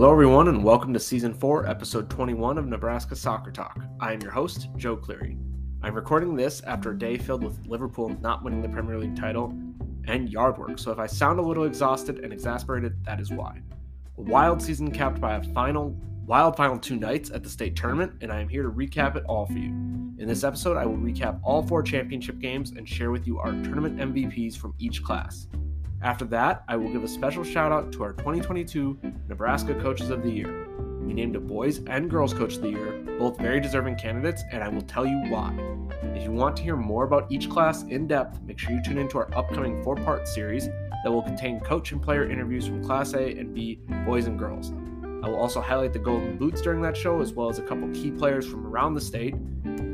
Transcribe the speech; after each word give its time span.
Hello, 0.00 0.12
everyone, 0.12 0.48
and 0.48 0.64
welcome 0.64 0.94
to 0.94 0.98
Season 0.98 1.34
4, 1.34 1.66
Episode 1.66 2.08
21 2.08 2.56
of 2.56 2.66
Nebraska 2.66 3.14
Soccer 3.14 3.50
Talk. 3.50 3.84
I 4.00 4.14
am 4.14 4.22
your 4.22 4.30
host, 4.30 4.70
Joe 4.78 4.96
Cleary. 4.96 5.36
I'm 5.82 5.94
recording 5.94 6.34
this 6.34 6.62
after 6.62 6.92
a 6.92 6.98
day 6.98 7.18
filled 7.18 7.44
with 7.44 7.66
Liverpool 7.66 8.08
not 8.22 8.42
winning 8.42 8.62
the 8.62 8.68
Premier 8.70 8.98
League 8.98 9.14
title 9.14 9.52
and 10.06 10.30
yard 10.30 10.56
work, 10.56 10.78
so 10.78 10.90
if 10.90 10.98
I 10.98 11.06
sound 11.06 11.38
a 11.38 11.42
little 11.42 11.64
exhausted 11.64 12.20
and 12.20 12.32
exasperated, 12.32 12.94
that 13.04 13.20
is 13.20 13.30
why. 13.30 13.60
A 14.16 14.22
wild 14.22 14.62
season 14.62 14.90
capped 14.90 15.20
by 15.20 15.34
a 15.34 15.42
final, 15.52 15.90
wild 16.24 16.56
final 16.56 16.78
two 16.78 16.96
nights 16.96 17.30
at 17.30 17.42
the 17.42 17.50
state 17.50 17.76
tournament, 17.76 18.14
and 18.22 18.32
I 18.32 18.40
am 18.40 18.48
here 18.48 18.62
to 18.62 18.70
recap 18.70 19.16
it 19.16 19.24
all 19.24 19.44
for 19.44 19.52
you. 19.52 19.68
In 19.68 20.24
this 20.26 20.44
episode, 20.44 20.78
I 20.78 20.86
will 20.86 20.96
recap 20.96 21.40
all 21.42 21.62
four 21.62 21.82
championship 21.82 22.38
games 22.38 22.70
and 22.70 22.88
share 22.88 23.10
with 23.10 23.26
you 23.26 23.38
our 23.38 23.52
tournament 23.52 23.98
MVPs 23.98 24.56
from 24.56 24.72
each 24.78 25.04
class. 25.04 25.46
After 26.02 26.24
that, 26.26 26.64
I 26.66 26.76
will 26.76 26.90
give 26.90 27.04
a 27.04 27.08
special 27.08 27.44
shout 27.44 27.72
out 27.72 27.92
to 27.92 28.02
our 28.02 28.12
2022 28.12 28.98
Nebraska 29.28 29.74
Coaches 29.74 30.08
of 30.08 30.22
the 30.22 30.30
Year. 30.30 30.66
We 31.02 31.12
named 31.12 31.36
a 31.36 31.40
boys 31.40 31.82
and 31.86 32.08
girls 32.08 32.32
coach 32.32 32.56
of 32.56 32.62
the 32.62 32.70
year, 32.70 33.04
both 33.18 33.38
very 33.38 33.60
deserving 33.60 33.96
candidates, 33.96 34.42
and 34.50 34.64
I 34.64 34.68
will 34.68 34.80
tell 34.82 35.04
you 35.04 35.18
why. 35.28 35.54
If 36.14 36.22
you 36.22 36.32
want 36.32 36.56
to 36.56 36.62
hear 36.62 36.76
more 36.76 37.04
about 37.04 37.30
each 37.30 37.50
class 37.50 37.82
in 37.82 38.06
depth, 38.06 38.40
make 38.42 38.58
sure 38.58 38.72
you 38.72 38.82
tune 38.82 38.96
into 38.96 39.18
our 39.18 39.28
upcoming 39.36 39.82
four 39.82 39.94
part 39.96 40.26
series 40.26 40.68
that 40.68 41.10
will 41.10 41.22
contain 41.22 41.60
coach 41.60 41.92
and 41.92 42.02
player 42.02 42.30
interviews 42.30 42.66
from 42.66 42.82
Class 42.82 43.12
A 43.12 43.36
and 43.36 43.54
B 43.54 43.80
boys 44.06 44.26
and 44.26 44.38
girls. 44.38 44.72
I 45.22 45.28
will 45.28 45.38
also 45.38 45.60
highlight 45.60 45.92
the 45.92 45.98
Golden 45.98 46.38
Boots 46.38 46.62
during 46.62 46.80
that 46.80 46.96
show, 46.96 47.20
as 47.20 47.34
well 47.34 47.50
as 47.50 47.58
a 47.58 47.62
couple 47.62 47.90
key 47.90 48.10
players 48.10 48.46
from 48.46 48.66
around 48.66 48.94
the 48.94 49.02
state. 49.02 49.34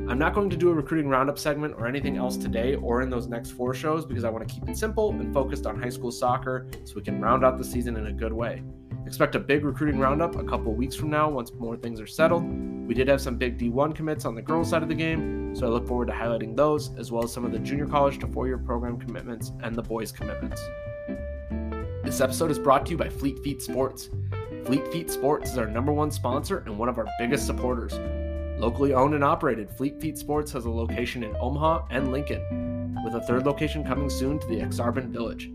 I'm 0.08 0.20
not 0.20 0.34
going 0.34 0.48
to 0.50 0.56
do 0.56 0.70
a 0.70 0.72
recruiting 0.72 1.08
roundup 1.08 1.36
segment 1.36 1.74
or 1.76 1.88
anything 1.88 2.16
else 2.16 2.36
today 2.36 2.76
or 2.76 3.02
in 3.02 3.10
those 3.10 3.26
next 3.26 3.50
four 3.50 3.74
shows 3.74 4.04
because 4.04 4.22
I 4.22 4.30
want 4.30 4.48
to 4.48 4.54
keep 4.54 4.68
it 4.68 4.78
simple 4.78 5.10
and 5.10 5.34
focused 5.34 5.66
on 5.66 5.82
high 5.82 5.88
school 5.88 6.12
soccer 6.12 6.68
so 6.84 6.94
we 6.94 7.02
can 7.02 7.20
round 7.20 7.44
out 7.44 7.58
the 7.58 7.64
season 7.64 7.96
in 7.96 8.06
a 8.06 8.12
good 8.12 8.32
way. 8.32 8.62
Expect 9.04 9.34
a 9.34 9.40
big 9.40 9.64
recruiting 9.64 9.98
roundup 9.98 10.36
a 10.36 10.44
couple 10.44 10.72
weeks 10.74 10.94
from 10.94 11.10
now 11.10 11.28
once 11.28 11.52
more 11.54 11.76
things 11.76 12.00
are 12.00 12.06
settled. 12.06 12.44
We 12.86 12.94
did 12.94 13.08
have 13.08 13.20
some 13.20 13.36
big 13.36 13.58
D1 13.58 13.96
commits 13.96 14.24
on 14.24 14.36
the 14.36 14.42
girls' 14.42 14.70
side 14.70 14.84
of 14.84 14.88
the 14.88 14.94
game, 14.94 15.56
so 15.56 15.66
I 15.66 15.70
look 15.70 15.88
forward 15.88 16.06
to 16.06 16.14
highlighting 16.14 16.56
those, 16.56 16.94
as 16.96 17.10
well 17.10 17.24
as 17.24 17.32
some 17.32 17.44
of 17.44 17.50
the 17.50 17.58
junior 17.58 17.86
college 17.86 18.20
to 18.20 18.28
four 18.28 18.46
year 18.46 18.58
program 18.58 19.00
commitments 19.00 19.50
and 19.64 19.74
the 19.74 19.82
boys' 19.82 20.12
commitments. 20.12 20.62
This 22.04 22.20
episode 22.20 22.52
is 22.52 22.60
brought 22.60 22.86
to 22.86 22.92
you 22.92 22.96
by 22.96 23.08
Fleet 23.08 23.40
Feet 23.40 23.60
Sports. 23.60 24.08
Fleet 24.64 24.86
Feet 24.92 25.10
Sports 25.10 25.50
is 25.50 25.58
our 25.58 25.66
number 25.66 25.92
one 25.92 26.12
sponsor 26.12 26.58
and 26.58 26.78
one 26.78 26.88
of 26.88 26.96
our 26.96 27.06
biggest 27.18 27.44
supporters. 27.44 27.98
Locally 28.58 28.94
owned 28.94 29.12
and 29.14 29.22
operated, 29.22 29.70
Fleet 29.70 30.00
Feet 30.00 30.16
Sports 30.16 30.50
has 30.52 30.64
a 30.64 30.70
location 30.70 31.22
in 31.22 31.36
Omaha 31.38 31.86
and 31.90 32.10
Lincoln, 32.10 32.96
with 33.04 33.14
a 33.14 33.20
third 33.20 33.44
location 33.44 33.84
coming 33.84 34.08
soon 34.08 34.38
to 34.38 34.46
the 34.46 34.60
Exarban 34.60 35.08
Village. 35.10 35.50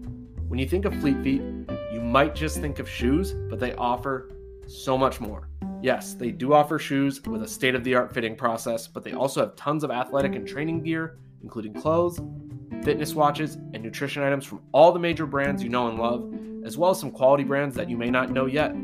When 0.48 0.60
you 0.60 0.68
think 0.68 0.86
of 0.86 0.94
Fleet 1.00 1.20
Feet, 1.24 1.42
you 1.92 2.00
might 2.00 2.36
just 2.36 2.60
think 2.60 2.78
of 2.78 2.88
shoes, 2.88 3.34
but 3.50 3.60
they 3.60 3.74
offer 3.74 4.30
so 4.68 5.00
much 5.00 5.20
more. 5.20 5.50
Yes, 5.82 6.14
they 6.14 6.30
do 6.30 6.54
offer 6.54 6.78
shoes 6.78 7.20
with 7.24 7.42
a 7.42 7.48
state 7.48 7.74
of 7.74 7.84
the 7.84 7.96
art 7.96 8.14
fitting 8.14 8.36
process, 8.36 8.88
but 8.88 9.04
they 9.04 9.14
also 9.14 9.40
have 9.40 9.56
tons 9.56 9.84
of 9.84 9.90
athletic 9.90 10.36
and 10.36 10.48
training 10.48 10.84
gear, 10.84 11.18
including 11.42 11.74
clothes, 11.74 12.22
fitness 12.84 13.16
watches, 13.16 13.56
and 13.74 13.82
nutrition 13.82 14.22
items 14.22 14.46
from 14.46 14.62
all 14.74 14.92
the 14.92 15.00
major 15.00 15.26
brands 15.26 15.64
you 15.64 15.70
know 15.70 15.88
and 15.88 15.98
love, 15.98 16.32
as 16.64 16.78
well 16.78 16.92
as 16.92 17.00
some 17.00 17.10
quality 17.10 17.44
brands 17.44 17.76
that 17.76 17.90
you 17.90 17.98
may 17.98 18.12
not 18.12 18.30
know 18.30 18.46
yet. 18.46 18.76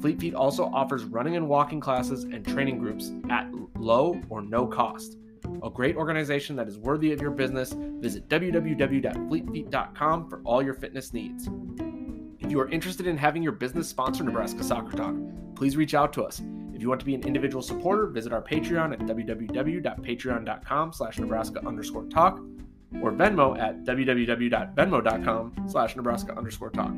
Fleet 0.00 0.20
Feet 0.20 0.34
also 0.34 0.70
offers 0.72 1.04
running 1.04 1.36
and 1.36 1.48
walking 1.48 1.80
classes 1.80 2.24
and 2.24 2.46
training 2.46 2.78
groups 2.78 3.12
at 3.28 3.50
low 3.76 4.20
or 4.28 4.42
no 4.42 4.66
cost. 4.66 5.16
A 5.62 5.70
great 5.70 5.96
organization 5.96 6.56
that 6.56 6.68
is 6.68 6.76
worthy 6.78 7.12
of 7.12 7.20
your 7.20 7.30
business. 7.30 7.74
Visit 7.76 8.28
www.fleetfeet.com 8.28 10.28
for 10.28 10.40
all 10.44 10.62
your 10.62 10.74
fitness 10.74 11.12
needs. 11.12 11.48
If 12.38 12.50
you 12.50 12.60
are 12.60 12.68
interested 12.70 13.06
in 13.06 13.16
having 13.16 13.42
your 13.42 13.52
business 13.52 13.88
sponsor 13.88 14.24
Nebraska 14.24 14.64
Soccer 14.64 14.96
Talk, 14.96 15.14
please 15.54 15.76
reach 15.76 15.94
out 15.94 16.12
to 16.14 16.24
us. 16.24 16.42
If 16.74 16.82
you 16.82 16.88
want 16.88 17.00
to 17.00 17.06
be 17.06 17.14
an 17.14 17.22
individual 17.24 17.62
supporter, 17.62 18.06
visit 18.06 18.32
our 18.32 18.42
Patreon 18.42 18.94
at 18.94 19.00
www.patreon.com 19.00 20.92
slash 20.94 21.18
Nebraska 21.18 21.66
underscore 21.66 22.06
talk 22.06 22.40
or 23.02 23.12
Venmo 23.12 23.58
at 23.58 23.84
www.venmo.com 23.84 25.66
slash 25.68 25.96
Nebraska 25.96 26.34
underscore 26.36 26.70
talk. 26.70 26.94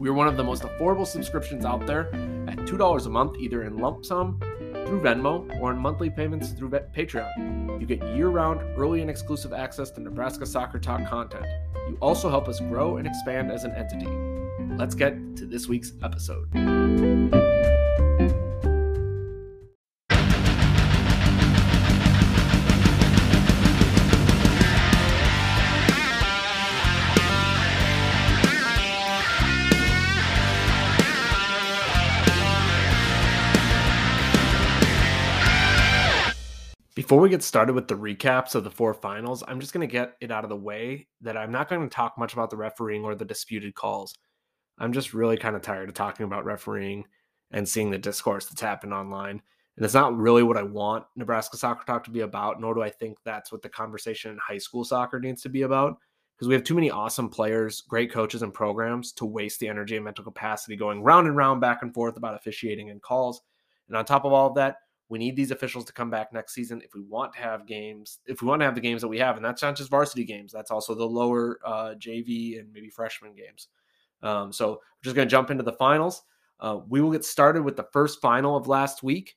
We 0.00 0.08
are 0.08 0.14
one 0.14 0.28
of 0.28 0.38
the 0.38 0.42
most 0.42 0.62
affordable 0.62 1.06
subscriptions 1.06 1.66
out 1.66 1.86
there 1.86 2.06
at 2.48 2.56
$2 2.56 3.06
a 3.06 3.08
month, 3.10 3.36
either 3.38 3.64
in 3.64 3.76
lump 3.76 4.06
sum 4.06 4.40
through 4.86 5.02
Venmo 5.02 5.60
or 5.60 5.72
in 5.72 5.76
monthly 5.78 6.08
payments 6.08 6.52
through 6.52 6.70
Patreon. 6.70 7.78
You 7.78 7.86
get 7.86 8.02
year 8.16 8.28
round, 8.28 8.62
early, 8.78 9.02
and 9.02 9.10
exclusive 9.10 9.52
access 9.52 9.90
to 9.90 10.00
Nebraska 10.00 10.46
Soccer 10.46 10.78
Talk 10.78 11.06
content. 11.06 11.44
You 11.86 11.98
also 12.00 12.30
help 12.30 12.48
us 12.48 12.60
grow 12.60 12.96
and 12.96 13.06
expand 13.06 13.52
as 13.52 13.64
an 13.64 13.72
entity. 13.72 14.08
Let's 14.78 14.94
get 14.94 15.36
to 15.36 15.44
this 15.44 15.68
week's 15.68 15.92
episode. 16.02 16.48
Before 37.10 37.22
we 37.22 37.28
get 37.28 37.42
started 37.42 37.72
with 37.72 37.88
the 37.88 37.96
recaps 37.96 38.54
of 38.54 38.62
the 38.62 38.70
four 38.70 38.94
finals, 38.94 39.42
I'm 39.48 39.58
just 39.58 39.72
going 39.72 39.80
to 39.80 39.92
get 39.92 40.14
it 40.20 40.30
out 40.30 40.44
of 40.44 40.48
the 40.48 40.54
way 40.54 41.08
that 41.22 41.36
I'm 41.36 41.50
not 41.50 41.68
going 41.68 41.82
to 41.82 41.92
talk 41.92 42.16
much 42.16 42.34
about 42.34 42.50
the 42.50 42.56
refereeing 42.56 43.02
or 43.02 43.16
the 43.16 43.24
disputed 43.24 43.74
calls. 43.74 44.14
I'm 44.78 44.92
just 44.92 45.12
really 45.12 45.36
kind 45.36 45.56
of 45.56 45.62
tired 45.62 45.88
of 45.88 45.96
talking 45.96 46.22
about 46.24 46.44
refereeing 46.44 47.04
and 47.50 47.68
seeing 47.68 47.90
the 47.90 47.98
discourse 47.98 48.46
that's 48.46 48.60
happened 48.60 48.94
online. 48.94 49.42
And 49.76 49.84
it's 49.84 49.92
not 49.92 50.16
really 50.16 50.44
what 50.44 50.56
I 50.56 50.62
want 50.62 51.04
Nebraska 51.16 51.56
Soccer 51.56 51.84
Talk 51.84 52.04
to 52.04 52.12
be 52.12 52.20
about, 52.20 52.60
nor 52.60 52.74
do 52.74 52.82
I 52.82 52.90
think 52.90 53.18
that's 53.24 53.50
what 53.50 53.62
the 53.62 53.68
conversation 53.68 54.30
in 54.30 54.38
high 54.38 54.58
school 54.58 54.84
soccer 54.84 55.18
needs 55.18 55.42
to 55.42 55.48
be 55.48 55.62
about. 55.62 55.96
Because 56.36 56.46
we 56.46 56.54
have 56.54 56.62
too 56.62 56.76
many 56.76 56.92
awesome 56.92 57.28
players, 57.28 57.80
great 57.80 58.12
coaches, 58.12 58.42
and 58.42 58.54
programs 58.54 59.10
to 59.14 59.24
waste 59.24 59.58
the 59.58 59.66
energy 59.66 59.96
and 59.96 60.04
mental 60.04 60.22
capacity 60.22 60.76
going 60.76 61.02
round 61.02 61.26
and 61.26 61.36
round, 61.36 61.60
back 61.60 61.82
and 61.82 61.92
forth 61.92 62.16
about 62.16 62.36
officiating 62.36 62.90
and 62.90 63.02
calls. 63.02 63.42
And 63.88 63.96
on 63.96 64.04
top 64.04 64.24
of 64.24 64.32
all 64.32 64.46
of 64.46 64.54
that, 64.54 64.76
we 65.10 65.18
need 65.18 65.36
these 65.36 65.50
officials 65.50 65.84
to 65.84 65.92
come 65.92 66.08
back 66.08 66.32
next 66.32 66.54
season 66.54 66.80
if 66.82 66.94
we 66.94 67.02
want 67.02 67.34
to 67.34 67.40
have 67.40 67.66
games, 67.66 68.20
if 68.26 68.40
we 68.40 68.48
want 68.48 68.60
to 68.60 68.64
have 68.64 68.76
the 68.76 68.80
games 68.80 69.02
that 69.02 69.08
we 69.08 69.18
have. 69.18 69.36
And 69.36 69.44
that's 69.44 69.60
not 69.60 69.76
just 69.76 69.90
varsity 69.90 70.24
games, 70.24 70.52
that's 70.52 70.70
also 70.70 70.94
the 70.94 71.04
lower 71.04 71.58
uh, 71.64 71.94
JV 71.98 72.58
and 72.58 72.72
maybe 72.72 72.88
freshman 72.88 73.34
games. 73.34 73.68
Um, 74.22 74.52
so 74.52 74.70
we're 74.70 75.04
just 75.04 75.16
going 75.16 75.26
to 75.26 75.30
jump 75.30 75.50
into 75.50 75.64
the 75.64 75.72
finals. 75.72 76.22
Uh, 76.60 76.78
we 76.88 77.00
will 77.00 77.10
get 77.10 77.24
started 77.24 77.62
with 77.62 77.76
the 77.76 77.88
first 77.92 78.20
final 78.20 78.56
of 78.56 78.68
last 78.68 79.02
week 79.02 79.36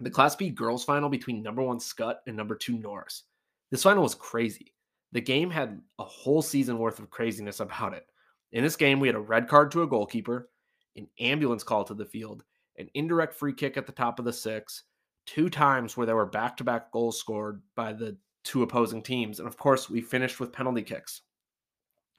the 0.00 0.10
Class 0.10 0.34
B 0.34 0.48
girls 0.48 0.82
final 0.82 1.08
between 1.08 1.42
number 1.42 1.62
one 1.62 1.78
Skutt 1.78 2.16
and 2.26 2.36
number 2.36 2.54
two 2.54 2.78
Norris. 2.78 3.24
This 3.70 3.82
final 3.82 4.02
was 4.02 4.14
crazy. 4.14 4.74
The 5.12 5.20
game 5.20 5.50
had 5.50 5.80
a 5.98 6.04
whole 6.04 6.40
season 6.40 6.78
worth 6.78 6.98
of 6.98 7.10
craziness 7.10 7.60
about 7.60 7.92
it. 7.92 8.06
In 8.52 8.64
this 8.64 8.76
game, 8.76 8.98
we 8.98 9.08
had 9.08 9.14
a 9.14 9.20
red 9.20 9.46
card 9.46 9.70
to 9.72 9.82
a 9.82 9.86
goalkeeper, 9.86 10.48
an 10.96 11.06
ambulance 11.20 11.62
call 11.62 11.84
to 11.84 11.94
the 11.94 12.06
field, 12.06 12.44
an 12.80 12.90
indirect 12.94 13.34
free 13.34 13.52
kick 13.52 13.76
at 13.76 13.86
the 13.86 13.92
top 13.92 14.18
of 14.18 14.24
the 14.24 14.32
six, 14.32 14.84
two 15.26 15.48
times 15.48 15.96
where 15.96 16.06
there 16.06 16.16
were 16.16 16.26
back 16.26 16.56
to 16.56 16.64
back 16.64 16.90
goals 16.90 17.18
scored 17.18 17.62
by 17.74 17.92
the 17.92 18.16
two 18.42 18.62
opposing 18.62 19.02
teams. 19.02 19.38
And 19.38 19.46
of 19.46 19.56
course, 19.56 19.88
we 19.88 20.00
finished 20.00 20.40
with 20.40 20.52
penalty 20.52 20.82
kicks. 20.82 21.22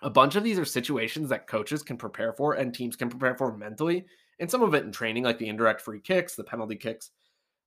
A 0.04 0.10
bunch 0.10 0.36
of 0.36 0.44
these 0.44 0.58
are 0.58 0.66
situations 0.66 1.30
that 1.30 1.48
coaches 1.48 1.84
can 1.84 1.98
prepare 1.98 2.34
for 2.34 2.54
and 2.54 2.74
teams 2.74 2.96
can 2.96 3.10
prepare 3.10 3.36
for 3.36 3.56
mentally, 3.56 4.06
and 4.40 4.50
some 4.50 4.64
of 4.64 4.74
it 4.74 4.84
in 4.84 4.92
training, 4.92 5.24
like 5.24 5.38
the 5.38 5.48
indirect 5.48 5.82
free 5.82 6.00
kicks, 6.00 6.36
the 6.36 6.44
penalty 6.44 6.76
kicks, 6.76 7.12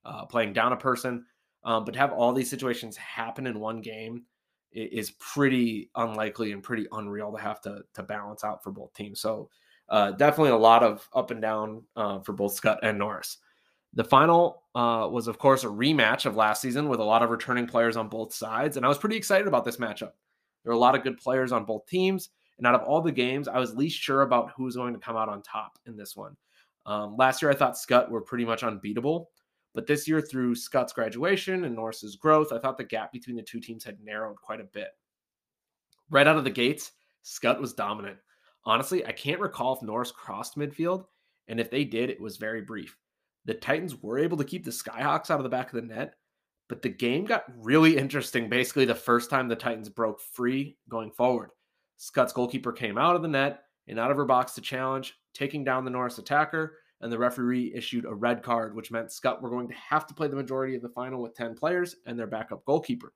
uh, 0.05 0.25
playing 0.27 0.53
down 0.53 0.73
a 0.73 0.77
person. 0.77 1.25
Um, 1.63 1.85
but 1.85 1.93
to 1.93 2.01
have 2.01 2.13
all 2.13 2.33
these 2.33 2.51
situations 2.51 2.97
happen 2.97 3.47
in 3.47 3.61
one 3.61 3.81
game 3.81 4.25
is 4.73 5.13
pretty 5.13 5.91
unlikely 5.95 6.51
and 6.51 6.63
pretty 6.63 6.87
unreal 6.91 7.33
to 7.33 7.39
have 7.39 7.61
to 7.63 7.83
to 7.95 8.03
balance 8.03 8.43
out 8.43 8.63
for 8.63 8.73
both 8.73 8.93
teams. 8.95 9.21
So 9.21 9.49
uh, 9.89 10.13
definitely 10.13 10.51
a 10.51 10.57
lot 10.57 10.83
of 10.83 11.09
up 11.15 11.31
and 11.31 11.43
down 11.43 11.83
uh, 11.97 12.21
for 12.21 12.33
both 12.33 12.61
Skutt 12.61 12.79
and 12.83 12.99
Norris. 12.99 13.39
The 13.95 14.05
final 14.05 14.63
uh, 14.75 15.09
was, 15.11 15.29
of 15.29 15.39
course, 15.39 15.63
a 15.65 15.69
rematch 15.69 16.27
of 16.27 16.37
last 16.37 16.61
season 16.61 16.89
with 16.89 17.01
a 17.01 17.05
lot 17.05 17.23
of 17.23 17.31
returning 17.31 17.67
players 17.67 17.97
on 17.97 18.09
both 18.09 18.35
sides. 18.35 18.77
And 18.77 18.85
I 18.85 18.89
was 18.89 18.99
pretty 18.99 19.17
excited 19.17 19.47
about 19.47 19.65
this 19.65 19.77
matchup. 19.77 20.13
There 20.63 20.73
were 20.73 20.73
a 20.73 20.79
lot 20.79 20.97
of 20.97 21.05
good 21.05 21.19
players 21.19 21.53
on 21.53 21.65
both 21.65 21.87
teams. 21.87 22.31
And 22.59 22.67
out 22.67 22.75
of 22.75 22.83
all 22.83 23.01
the 23.01 23.13
games, 23.13 23.49
I 23.49 23.59
was 23.59 23.77
least 23.77 24.01
sure 24.01 24.23
about 24.23 24.53
who 24.57 24.65
was 24.65 24.77
going 24.77 24.95
to 24.95 25.01
come 25.01 25.17
out 25.17 25.29
on 25.29 25.43
top 25.43 25.79
in 25.87 25.97
this 25.97 26.17
one. 26.17 26.37
Um, 26.87 27.17
last 27.17 27.41
year, 27.43 27.51
I 27.51 27.55
thought 27.55 27.75
Skutt 27.75 28.11
were 28.11 28.21
pretty 28.21 28.45
much 28.45 28.63
unbeatable. 28.63 29.31
But 29.75 29.87
this 29.87 30.07
year, 30.07 30.21
through 30.21 30.55
Skutt's 30.55 30.93
graduation 30.93 31.65
and 31.65 31.75
Norris's 31.75 32.17
growth, 32.17 32.53
I 32.53 32.59
thought 32.59 32.79
the 32.79 32.85
gap 32.85 33.13
between 33.13 33.37
the 33.37 33.43
two 33.43 33.61
teams 33.61 33.83
had 33.83 34.01
narrowed 34.01 34.37
quite 34.37 34.61
a 34.61 34.65
bit. 34.65 34.89
Right 36.11 36.27
out 36.27 36.37
of 36.37 36.45
the 36.45 36.51
gates, 36.51 36.93
Skutt 37.25 37.61
was 37.61 37.75
dominant. 37.75 38.19
Honestly, 38.67 39.05
I 39.07 39.13
can't 39.13 39.41
recall 39.41 39.75
if 39.75 39.83
Norris 39.83 40.11
crossed 40.11 40.57
midfield, 40.57 41.07
and 41.49 41.61
if 41.61 41.71
they 41.71 41.85
did, 41.85 42.11
it 42.11 42.21
was 42.21 42.37
very 42.37 42.63
brief. 42.63 42.97
The 43.45 43.55
Titans 43.55 44.03
were 44.03 44.19
able 44.19 44.39
to 44.39 44.45
keep 44.45 44.65
the 44.65 44.71
Skyhawks 44.71 45.31
out 45.31 45.39
of 45.39 45.43
the 45.43 45.51
back 45.51 45.73
of 45.73 45.77
the 45.77 45.95
net, 45.95 46.15
but 46.69 46.81
the 46.81 46.89
game 46.89 47.27
got 47.27 47.45
really 47.59 47.97
interesting 47.97 48.49
basically 48.49 48.87
the 48.87 48.95
first 48.95 49.29
time 49.29 49.49
the 49.49 49.57
Titans 49.57 49.91
broke 49.91 50.21
free 50.21 50.79
going 50.89 51.11
forward. 51.11 51.51
Skutt's 51.99 52.33
goalkeeper 52.33 52.73
came 52.73 52.97
out 52.97 53.17
of 53.17 53.23
the 53.23 53.29
net 53.29 53.65
and 53.87 53.99
out 53.99 54.11
of 54.11 54.17
her 54.17 54.25
box 54.25 54.53
to 54.55 54.63
challenge, 54.63 55.15
taking 55.35 55.63
down 55.63 55.85
the 55.85 55.91
Norris 55.91 56.19
attacker, 56.19 56.79
and 57.03 57.13
the 57.13 57.19
referee 57.19 57.73
issued 57.75 58.07
a 58.07 58.15
red 58.15 58.43
card, 58.43 58.75
which 58.75 58.91
meant 58.91 59.11
Skutt 59.11 59.43
were 59.43 59.51
going 59.51 59.69
to 59.69 59.75
have 59.75 60.07
to 60.07 60.15
play 60.15 60.27
the 60.27 60.37
majority 60.37 60.75
of 60.75 60.81
the 60.81 60.89
final 60.89 61.21
with 61.21 61.35
10 61.35 61.55
players 61.55 61.97
and 62.07 62.19
their 62.19 62.27
backup 62.27 62.65
goalkeeper. 62.65 63.13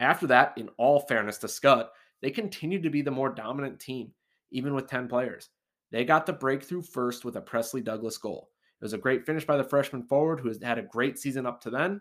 After 0.00 0.26
that, 0.26 0.54
in 0.56 0.68
all 0.78 1.00
fairness 1.00 1.38
to 1.38 1.46
Skutt, 1.46 1.88
they 2.22 2.30
continued 2.30 2.82
to 2.82 2.90
be 2.90 3.02
the 3.02 3.10
more 3.10 3.30
dominant 3.30 3.78
team, 3.78 4.12
even 4.50 4.74
with 4.74 4.88
10 4.88 5.08
players. 5.08 5.50
They 5.90 6.04
got 6.04 6.26
the 6.26 6.32
breakthrough 6.32 6.82
first 6.82 7.24
with 7.24 7.36
a 7.36 7.40
Presley 7.40 7.80
Douglas 7.80 8.18
goal. 8.18 8.50
It 8.80 8.84
was 8.84 8.92
a 8.92 8.98
great 8.98 9.26
finish 9.26 9.44
by 9.44 9.56
the 9.56 9.64
freshman 9.64 10.04
forward 10.04 10.40
who 10.40 10.48
has 10.48 10.62
had 10.62 10.78
a 10.78 10.82
great 10.82 11.18
season 11.18 11.46
up 11.46 11.60
to 11.62 11.70
then. 11.70 12.00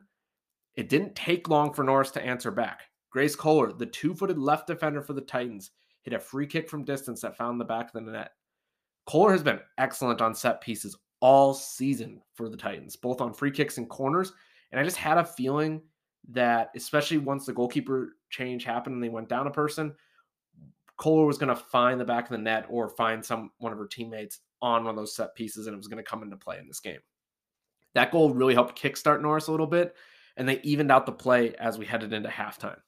It 0.75 0.89
didn't 0.89 1.15
take 1.15 1.49
long 1.49 1.73
for 1.73 1.83
Norris 1.83 2.11
to 2.11 2.23
answer 2.23 2.51
back. 2.51 2.81
Grace 3.09 3.35
Kohler, 3.35 3.73
the 3.73 3.85
two 3.85 4.13
footed 4.13 4.37
left 4.37 4.67
defender 4.67 5.01
for 5.01 5.13
the 5.13 5.21
Titans, 5.21 5.71
hit 6.03 6.13
a 6.13 6.19
free 6.19 6.45
kick 6.45 6.69
from 6.69 6.83
distance 6.83 7.21
that 7.21 7.37
found 7.37 7.59
the 7.59 7.65
back 7.65 7.87
of 7.87 7.93
the 8.05 8.11
net. 8.11 8.31
Kohler 9.07 9.31
has 9.31 9.41
been 9.41 9.59
excellent 9.77 10.21
on 10.21 10.35
set 10.35 10.61
pieces 10.61 10.95
all 11.19 11.53
season 11.53 12.21
for 12.35 12.49
the 12.49 12.57
Titans, 12.57 12.95
both 12.95 13.21
on 13.21 13.33
free 13.33 13.51
kicks 13.51 13.77
and 13.77 13.89
corners. 13.89 14.33
And 14.71 14.79
I 14.79 14.83
just 14.83 14.97
had 14.97 15.17
a 15.17 15.25
feeling 15.25 15.81
that, 16.29 16.69
especially 16.75 17.17
once 17.17 17.45
the 17.45 17.53
goalkeeper 17.53 18.17
change 18.29 18.63
happened 18.63 18.95
and 18.95 19.03
they 19.03 19.09
went 19.09 19.29
down 19.29 19.47
a 19.47 19.51
person, 19.51 19.95
Kohler 20.97 21.25
was 21.25 21.37
going 21.37 21.55
to 21.55 21.55
find 21.55 21.99
the 21.99 22.05
back 22.05 22.25
of 22.25 22.31
the 22.31 22.37
net 22.37 22.65
or 22.69 22.89
find 22.89 23.23
some 23.23 23.51
one 23.59 23.71
of 23.71 23.77
her 23.77 23.87
teammates 23.87 24.39
on 24.61 24.83
one 24.83 24.91
of 24.91 24.95
those 24.95 25.15
set 25.15 25.35
pieces, 25.35 25.67
and 25.67 25.73
it 25.73 25.77
was 25.77 25.87
going 25.87 26.03
to 26.03 26.09
come 26.09 26.23
into 26.23 26.35
play 26.35 26.57
in 26.57 26.67
this 26.67 26.79
game. 26.79 26.99
That 27.93 28.11
goal 28.11 28.33
really 28.33 28.53
helped 28.53 28.81
kickstart 28.81 29.21
Norris 29.21 29.47
a 29.47 29.51
little 29.51 29.67
bit, 29.67 29.95
and 30.35 30.47
they 30.47 30.59
evened 30.61 30.91
out 30.91 31.05
the 31.05 31.11
play 31.11 31.53
as 31.55 31.77
we 31.77 31.85
headed 31.85 32.13
into 32.13 32.29
halftime. 32.29 32.79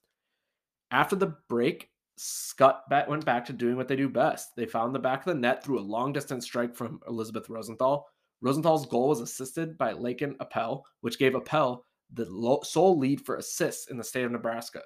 After 0.92 1.16
the 1.16 1.36
break, 1.48 1.90
Skutt 2.20 3.08
went 3.08 3.26
back 3.26 3.46
to 3.46 3.54
doing 3.54 3.78
what 3.78 3.88
they 3.88 3.96
do 3.96 4.10
best. 4.10 4.56
They 4.56 4.66
found 4.66 4.94
the 4.94 5.00
back 5.00 5.20
of 5.20 5.26
the 5.26 5.40
net 5.40 5.64
through 5.64 5.80
a 5.80 5.82
long 5.82 6.12
distance 6.12 6.46
strike 6.46 6.76
from 6.76 7.00
Elizabeth 7.08 7.50
Rosenthal. 7.50 8.08
Rosenthal's 8.42 8.86
goal 8.88 9.10
was 9.10 9.22
assisted 9.22 9.78
by 9.78 9.94
Lakin 9.94 10.36
Appel, 10.40 10.86
which 11.02 11.20
gave 11.20 11.36
Appel 11.36 11.86
the 12.14 12.26
sole 12.64 12.98
lead 12.98 13.24
for 13.26 13.36
assists 13.36 13.90
in 13.90 13.98
the 13.98 14.04
state 14.04 14.26
of 14.26 14.32
Nebraska. 14.32 14.82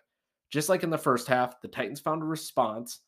Just 0.52 0.70
like 0.70 0.84
in 0.84 0.90
the 0.90 0.98
first 0.98 1.28
half, 1.28 1.60
the 1.62 1.68
Titans 1.68 2.00
found 2.00 2.22
a 2.22 2.26
response 2.26 3.00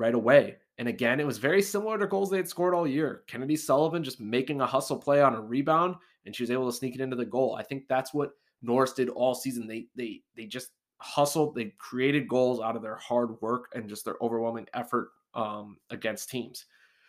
right 0.00 0.14
away. 0.14 0.56
And 0.78 0.88
again, 0.88 1.20
it 1.20 1.26
was 1.26 1.38
very 1.38 1.60
similar 1.60 1.98
to 1.98 2.06
goals 2.06 2.30
they 2.30 2.38
had 2.38 2.48
scored 2.48 2.74
all 2.74 2.86
year. 2.86 3.22
Kennedy 3.26 3.54
Sullivan 3.54 4.02
just 4.02 4.18
making 4.18 4.62
a 4.62 4.66
hustle 4.66 4.96
play 4.96 5.20
on 5.20 5.34
a 5.34 5.40
rebound, 5.40 5.94
and 6.24 6.34
she 6.34 6.42
was 6.42 6.50
able 6.50 6.70
to 6.70 6.76
sneak 6.76 6.94
it 6.94 7.02
into 7.02 7.16
the 7.16 7.24
goal. 7.24 7.54
I 7.54 7.62
think 7.62 7.86
that's 7.86 8.14
what 8.14 8.32
Norris 8.62 8.94
did 8.94 9.10
all 9.10 9.34
season. 9.34 9.66
They 9.66 9.86
they 9.94 10.22
they 10.36 10.46
just 10.46 10.70
hustled. 10.98 11.54
They 11.54 11.74
created 11.78 12.28
goals 12.28 12.60
out 12.60 12.76
of 12.76 12.82
their 12.82 12.96
hard 12.96 13.40
work 13.42 13.66
and 13.74 13.88
just 13.88 14.04
their 14.04 14.16
overwhelming 14.22 14.66
effort 14.72 15.10
um, 15.34 15.76
against 15.90 16.30
teams. 16.30 16.64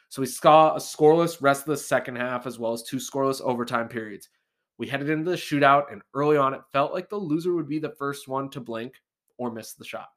So 0.10 0.22
we 0.22 0.26
saw 0.26 0.76
a 0.76 0.80
scoreless 0.80 1.42
rest 1.42 1.62
of 1.62 1.68
the 1.68 1.78
second 1.78 2.18
half 2.18 2.46
as 2.46 2.60
well 2.60 2.74
as 2.74 2.84
two 2.84 2.98
scoreless 2.98 3.42
overtime 3.42 3.88
periods. 3.88 4.28
We 4.78 4.88
headed 4.88 5.10
into 5.10 5.30
the 5.30 5.38
shootout, 5.38 5.92
and 5.92 6.02
early 6.14 6.36
on, 6.36 6.54
it 6.54 6.62
felt 6.74 6.92
like 6.92 7.10
the 7.10 7.16
loser 7.16 7.54
would 7.54 7.70
be 7.70 7.80
the 7.80 7.96
first 7.98 8.28
one 8.28 8.50
to 8.50 8.60
blink 8.60 8.96
or 9.38 9.52
miss 9.52 9.74
the 9.74 9.86
shot. 9.86 10.10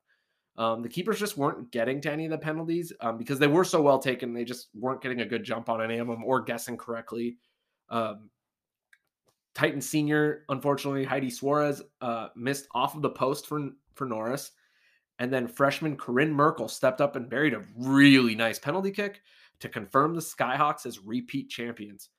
Um, 0.56 0.82
the 0.82 0.88
keepers 0.88 1.18
just 1.18 1.36
weren't 1.36 1.72
getting 1.72 2.00
to 2.02 2.12
any 2.12 2.26
of 2.26 2.30
the 2.30 2.38
penalties 2.38 2.92
um, 3.00 3.18
because 3.18 3.38
they 3.38 3.48
were 3.48 3.64
so 3.64 3.82
well 3.82 3.98
taken. 3.98 4.32
They 4.32 4.44
just 4.44 4.68
weren't 4.74 5.02
getting 5.02 5.20
a 5.20 5.26
good 5.26 5.42
jump 5.42 5.68
on 5.68 5.82
any 5.82 5.98
of 5.98 6.06
them 6.06 6.22
or 6.24 6.42
guessing 6.42 6.76
correctly. 6.76 7.38
Um, 7.88 8.30
Titan 9.54 9.80
senior, 9.80 10.44
unfortunately, 10.48 11.04
Heidi 11.04 11.30
Suarez 11.30 11.82
uh, 12.00 12.28
missed 12.36 12.68
off 12.72 12.94
of 12.94 13.02
the 13.02 13.10
post 13.10 13.46
for, 13.46 13.70
for 13.94 14.06
Norris. 14.06 14.52
And 15.20 15.32
then 15.32 15.46
freshman 15.46 15.96
Corinne 15.96 16.32
Merkel 16.32 16.68
stepped 16.68 17.00
up 17.00 17.14
and 17.14 17.30
buried 17.30 17.54
a 17.54 17.64
really 17.76 18.34
nice 18.34 18.58
penalty 18.58 18.90
kick 18.90 19.22
to 19.60 19.68
confirm 19.68 20.14
the 20.14 20.20
Skyhawks 20.20 20.86
as 20.86 20.98
repeat 20.98 21.48
champions. 21.48 22.10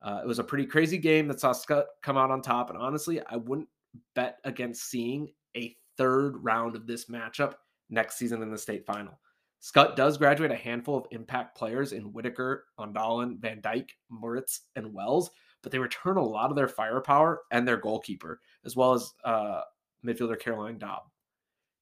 Uh, 0.00 0.20
it 0.22 0.26
was 0.26 0.38
a 0.38 0.44
pretty 0.44 0.64
crazy 0.64 0.96
game 0.96 1.28
that 1.28 1.40
saw 1.40 1.52
Skutt 1.52 1.84
come 2.02 2.16
out 2.16 2.30
on 2.30 2.40
top. 2.40 2.70
And 2.70 2.78
honestly, 2.78 3.20
I 3.26 3.36
wouldn't 3.36 3.68
bet 4.14 4.38
against 4.44 4.88
seeing 4.88 5.28
a 5.56 5.76
third 5.98 6.42
round 6.42 6.76
of 6.76 6.86
this 6.86 7.06
matchup 7.06 7.54
next 7.90 8.16
season 8.16 8.42
in 8.42 8.50
the 8.50 8.58
state 8.58 8.86
final. 8.86 9.18
Skutt 9.60 9.96
does 9.96 10.18
graduate 10.18 10.52
a 10.52 10.56
handful 10.56 10.96
of 10.96 11.06
impact 11.10 11.56
players 11.56 11.92
in 11.92 12.12
Whitaker, 12.12 12.66
Ondalen, 12.78 13.38
Van 13.40 13.60
Dyke, 13.60 13.92
Moritz, 14.08 14.62
and 14.76 14.94
Wells, 14.94 15.30
but 15.62 15.72
they 15.72 15.78
return 15.78 16.16
a 16.16 16.24
lot 16.24 16.50
of 16.50 16.56
their 16.56 16.68
firepower 16.68 17.40
and 17.50 17.66
their 17.66 17.76
goalkeeper, 17.76 18.40
as 18.64 18.76
well 18.76 18.92
as 18.92 19.12
uh, 19.24 19.62
midfielder 20.04 20.38
Caroline 20.38 20.78
Dobb. 20.78 21.02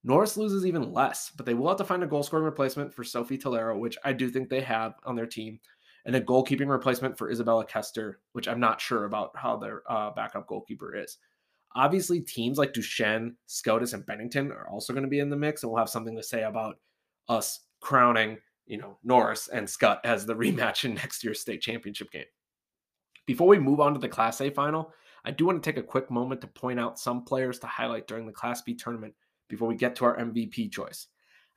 Norris 0.04 0.36
loses 0.36 0.64
even 0.64 0.92
less, 0.92 1.32
but 1.36 1.44
they 1.44 1.54
will 1.54 1.68
have 1.68 1.76
to 1.78 1.84
find 1.84 2.02
a 2.02 2.06
goal 2.06 2.22
scoring 2.22 2.44
replacement 2.44 2.94
for 2.94 3.04
Sophie 3.04 3.36
Tolero, 3.36 3.78
which 3.78 3.98
I 4.04 4.12
do 4.12 4.30
think 4.30 4.48
they 4.48 4.60
have 4.60 4.94
on 5.04 5.16
their 5.16 5.26
team, 5.26 5.58
and 6.06 6.14
a 6.14 6.20
goalkeeping 6.20 6.68
replacement 6.68 7.18
for 7.18 7.28
Isabella 7.28 7.66
Kester, 7.66 8.20
which 8.32 8.46
I'm 8.46 8.60
not 8.60 8.80
sure 8.80 9.04
about 9.04 9.32
how 9.36 9.56
their 9.56 9.82
uh, 9.90 10.10
backup 10.12 10.46
goalkeeper 10.46 10.94
is. 10.94 11.18
Obviously, 11.76 12.20
teams 12.20 12.56
like 12.56 12.72
Duchesne, 12.72 13.36
Scotus, 13.44 13.92
and 13.92 14.06
Bennington 14.06 14.50
are 14.50 14.66
also 14.66 14.94
going 14.94 15.04
to 15.04 15.10
be 15.10 15.20
in 15.20 15.28
the 15.28 15.36
mix, 15.36 15.62
and 15.62 15.70
we'll 15.70 15.78
have 15.78 15.90
something 15.90 16.16
to 16.16 16.22
say 16.22 16.42
about 16.42 16.76
us 17.28 17.60
crowning, 17.80 18.38
you 18.64 18.78
know, 18.78 18.96
Norris 19.04 19.48
and 19.48 19.66
Skutt 19.66 19.98
as 20.02 20.24
the 20.24 20.34
rematch 20.36 20.86
in 20.86 20.94
next 20.94 21.22
year's 21.22 21.40
state 21.40 21.60
championship 21.60 22.10
game. 22.10 22.24
Before 23.26 23.46
we 23.46 23.58
move 23.58 23.80
on 23.80 23.92
to 23.92 24.00
the 24.00 24.08
Class 24.08 24.40
A 24.40 24.48
final, 24.48 24.90
I 25.26 25.32
do 25.32 25.44
want 25.44 25.62
to 25.62 25.70
take 25.70 25.78
a 25.78 25.86
quick 25.86 26.10
moment 26.10 26.40
to 26.40 26.46
point 26.46 26.80
out 26.80 26.98
some 26.98 27.24
players 27.24 27.58
to 27.58 27.66
highlight 27.66 28.06
during 28.06 28.26
the 28.26 28.32
Class 28.32 28.62
B 28.62 28.74
tournament 28.74 29.12
before 29.48 29.68
we 29.68 29.76
get 29.76 29.94
to 29.96 30.06
our 30.06 30.16
MVP 30.16 30.72
choice. 30.72 31.08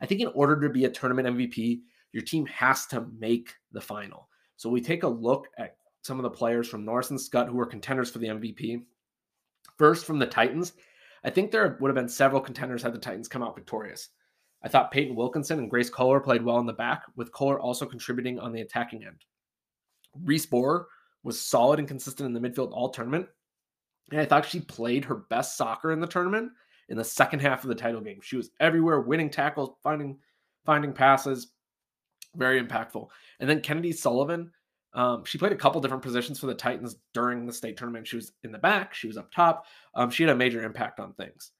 I 0.01 0.05
think 0.05 0.19
in 0.19 0.31
order 0.33 0.59
to 0.59 0.69
be 0.69 0.83
a 0.83 0.89
tournament 0.89 1.29
MVP, 1.29 1.79
your 2.11 2.23
team 2.23 2.45
has 2.47 2.87
to 2.87 3.07
make 3.17 3.53
the 3.71 3.79
final. 3.79 4.27
So 4.57 4.69
we 4.69 4.81
take 4.81 5.03
a 5.03 5.07
look 5.07 5.47
at 5.57 5.77
some 6.01 6.17
of 6.17 6.23
the 6.23 6.29
players 6.29 6.67
from 6.67 6.83
Norris 6.83 7.11
and 7.11 7.19
Skutt 7.19 7.47
who 7.47 7.59
are 7.59 7.65
contenders 7.65 8.09
for 8.09 8.19
the 8.19 8.27
MVP. 8.27 8.81
First, 9.79 10.05
from 10.05 10.19
the 10.19 10.27
Titans, 10.27 10.73
I 11.23 11.29
think 11.29 11.49
there 11.49 11.77
would 11.79 11.87
have 11.89 11.95
been 11.95 12.09
several 12.09 12.41
contenders 12.41 12.83
had 12.83 12.93
the 12.93 12.99
Titans 12.99 13.29
come 13.29 13.41
out 13.41 13.55
victorious. 13.55 14.09
I 14.61 14.67
thought 14.67 14.91
Peyton 14.91 15.15
Wilkinson 15.15 15.57
and 15.57 15.69
Grace 15.69 15.89
Kohler 15.89 16.19
played 16.19 16.43
well 16.43 16.59
in 16.59 16.65
the 16.65 16.73
back, 16.73 17.03
with 17.15 17.31
Kohler 17.31 17.59
also 17.59 17.85
contributing 17.85 18.39
on 18.39 18.51
the 18.51 18.61
attacking 18.61 19.05
end. 19.05 19.23
Reese 20.23 20.45
Borer 20.45 20.87
was 21.23 21.41
solid 21.41 21.79
and 21.79 21.87
consistent 21.87 22.27
in 22.27 22.33
the 22.33 22.49
midfield 22.49 22.71
all 22.73 22.89
tournament. 22.89 23.25
And 24.11 24.19
I 24.19 24.25
thought 24.25 24.45
she 24.45 24.59
played 24.59 25.05
her 25.05 25.15
best 25.29 25.55
soccer 25.55 25.93
in 25.93 26.01
the 26.01 26.07
tournament 26.07 26.51
in 26.89 26.97
the 26.97 27.03
second 27.03 27.39
half 27.39 27.63
of 27.63 27.69
the 27.69 27.75
title 27.75 28.01
game. 28.01 28.19
She 28.21 28.35
was 28.35 28.51
everywhere, 28.59 28.99
winning 28.99 29.29
tackles, 29.29 29.77
finding 29.81 30.19
finding 30.65 30.91
passes, 30.91 31.53
very 32.35 32.61
impactful. 32.61 33.07
And 33.39 33.49
then 33.49 33.61
Kennedy 33.61 33.93
Sullivan, 33.93 34.51
um, 34.93 35.23
she 35.23 35.37
played 35.37 35.51
a 35.51 35.57
couple 35.57 35.81
different 35.81 36.03
positions 36.03 36.39
for 36.39 36.47
the 36.47 36.53
Titans 36.53 36.95
during 37.13 37.45
the 37.45 37.53
state 37.53 37.77
tournament. 37.77 38.07
She 38.07 38.15
was 38.15 38.31
in 38.43 38.51
the 38.51 38.57
back, 38.57 38.93
she 38.93 39.07
was 39.07 39.17
up 39.17 39.31
top. 39.31 39.65
Um, 39.95 40.09
she 40.09 40.23
had 40.23 40.31
a 40.31 40.35
major 40.35 40.63
impact 40.63 40.99
on 40.99 41.13
things. 41.13 41.51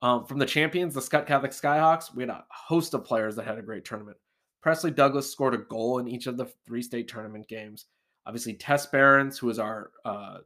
Um, 0.00 0.24
from 0.26 0.38
the 0.38 0.46
champions, 0.46 0.94
the 0.94 1.00
Skutt 1.00 1.26
Catholic 1.26 1.50
Skyhawks, 1.50 2.14
we 2.14 2.22
had 2.22 2.30
a 2.30 2.44
host 2.50 2.94
of 2.94 3.04
players 3.04 3.34
that 3.36 3.46
had 3.46 3.58
a 3.58 3.62
great 3.62 3.84
tournament. 3.84 4.16
Presley 4.62 4.90
Douglas 4.90 5.30
scored 5.30 5.54
a 5.54 5.58
goal 5.58 5.98
in 5.98 6.08
each 6.08 6.26
of 6.26 6.36
the 6.36 6.46
three 6.66 6.82
state 6.82 7.08
tournament 7.08 7.48
games. 7.48 7.86
Obviously, 8.26 8.54
Tess 8.54 8.86
Behrens, 8.86 9.38
who 9.38 9.48
is 9.50 9.58
our 9.58 9.90
uh, 10.04 10.38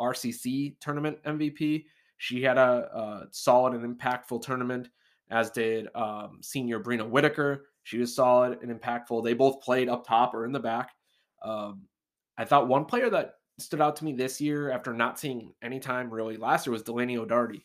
RCC 0.00 0.76
tournament 0.80 1.18
MVP, 1.24 1.84
she 2.18 2.42
had 2.42 2.56
a, 2.56 2.88
a, 2.94 3.26
solid 3.30 3.74
and 3.74 3.98
impactful 3.98 4.42
tournament, 4.42 4.88
as 5.30 5.50
did 5.50 5.88
um, 5.94 6.38
senior 6.42 6.80
Brina 6.80 7.08
Whitaker. 7.08 7.66
She 7.82 7.98
was 7.98 8.14
solid 8.14 8.58
and 8.62 8.80
impactful. 8.80 9.22
They 9.22 9.34
both 9.34 9.60
played 9.60 9.88
up 9.88 10.06
top 10.06 10.34
or 10.34 10.44
in 10.44 10.52
the 10.52 10.60
back. 10.60 10.90
Um, 11.46 11.82
I 12.36 12.44
thought 12.44 12.68
one 12.68 12.84
player 12.84 13.08
that 13.10 13.34
stood 13.58 13.80
out 13.80 13.96
to 13.96 14.04
me 14.04 14.12
this 14.12 14.40
year 14.40 14.70
after 14.70 14.92
not 14.92 15.18
seeing 15.18 15.54
any 15.62 15.78
time 15.78 16.12
really 16.12 16.36
last 16.36 16.66
year 16.66 16.72
was 16.72 16.82
Delaney 16.82 17.16
O'Darty. 17.16 17.64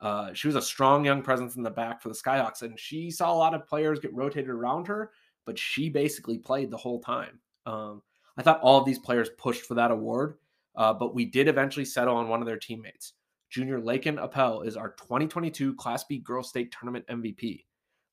Uh, 0.00 0.32
she 0.34 0.48
was 0.48 0.56
a 0.56 0.62
strong 0.62 1.04
young 1.04 1.22
presence 1.22 1.54
in 1.54 1.62
the 1.62 1.70
back 1.70 2.02
for 2.02 2.08
the 2.08 2.14
Skyhawks, 2.14 2.62
and 2.62 2.78
she 2.78 3.10
saw 3.10 3.32
a 3.32 3.36
lot 3.36 3.54
of 3.54 3.66
players 3.68 4.00
get 4.00 4.12
rotated 4.12 4.50
around 4.50 4.88
her, 4.88 5.12
but 5.46 5.56
she 5.56 5.88
basically 5.88 6.38
played 6.38 6.70
the 6.70 6.76
whole 6.76 7.00
time. 7.00 7.38
Um, 7.66 8.02
I 8.36 8.42
thought 8.42 8.60
all 8.60 8.80
of 8.80 8.84
these 8.84 8.98
players 8.98 9.30
pushed 9.38 9.62
for 9.62 9.74
that 9.74 9.92
award, 9.92 10.34
uh, 10.74 10.92
but 10.92 11.14
we 11.14 11.24
did 11.24 11.46
eventually 11.46 11.84
settle 11.84 12.16
on 12.16 12.28
one 12.28 12.40
of 12.40 12.46
their 12.46 12.58
teammates. 12.58 13.12
Junior 13.48 13.80
Lakin 13.80 14.18
Appel 14.18 14.62
is 14.62 14.76
our 14.76 14.90
2022 14.90 15.74
Class 15.76 16.04
B 16.04 16.18
Girls 16.18 16.48
State 16.48 16.72
Tournament 16.72 17.06
MVP. 17.06 17.64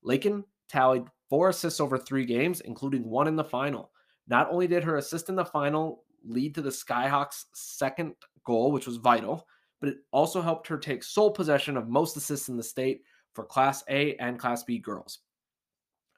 Lakin 0.02 0.44
tallied 0.68 1.04
four 1.28 1.48
assists 1.48 1.80
over 1.80 1.98
three 1.98 2.24
games, 2.24 2.60
including 2.60 3.08
one 3.08 3.26
in 3.26 3.36
the 3.36 3.44
final. 3.44 3.90
Not 4.28 4.50
only 4.50 4.66
did 4.66 4.84
her 4.84 4.96
assist 4.96 5.28
in 5.28 5.34
the 5.34 5.44
final 5.44 6.04
lead 6.24 6.54
to 6.54 6.62
the 6.62 6.70
Skyhawks' 6.70 7.44
second 7.52 8.14
goal, 8.44 8.72
which 8.72 8.86
was 8.86 8.96
vital, 8.96 9.46
but 9.80 9.90
it 9.90 9.96
also 10.12 10.42
helped 10.42 10.66
her 10.68 10.78
take 10.78 11.02
sole 11.02 11.30
possession 11.30 11.76
of 11.76 11.88
most 11.88 12.16
assists 12.16 12.48
in 12.48 12.56
the 12.56 12.62
state 12.62 13.02
for 13.34 13.44
Class 13.44 13.82
A 13.88 14.14
and 14.16 14.38
Class 14.38 14.62
B 14.62 14.78
girls. 14.78 15.20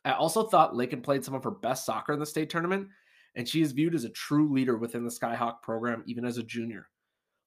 I 0.04 0.12
also 0.12 0.44
thought 0.44 0.74
Lakin 0.74 1.00
played 1.00 1.24
some 1.24 1.34
of 1.34 1.44
her 1.44 1.50
best 1.50 1.86
soccer 1.86 2.12
in 2.12 2.18
the 2.18 2.26
state 2.26 2.50
tournament 2.50 2.88
and 3.34 3.48
she 3.48 3.62
is 3.62 3.72
viewed 3.72 3.94
as 3.94 4.04
a 4.04 4.10
true 4.10 4.52
leader 4.52 4.76
within 4.76 5.04
the 5.04 5.10
Skyhawk 5.10 5.62
program, 5.62 6.02
even 6.06 6.24
as 6.24 6.38
a 6.38 6.42
junior. 6.42 6.88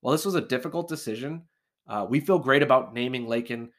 While 0.01 0.13
this 0.13 0.25
was 0.25 0.35
a 0.35 0.41
difficult 0.41 0.87
decision, 0.87 1.43
uh, 1.87 2.05
we 2.09 2.19
feel 2.19 2.39
great 2.39 2.63
about 2.63 2.93
naming 2.93 3.27
Lakin 3.27 3.69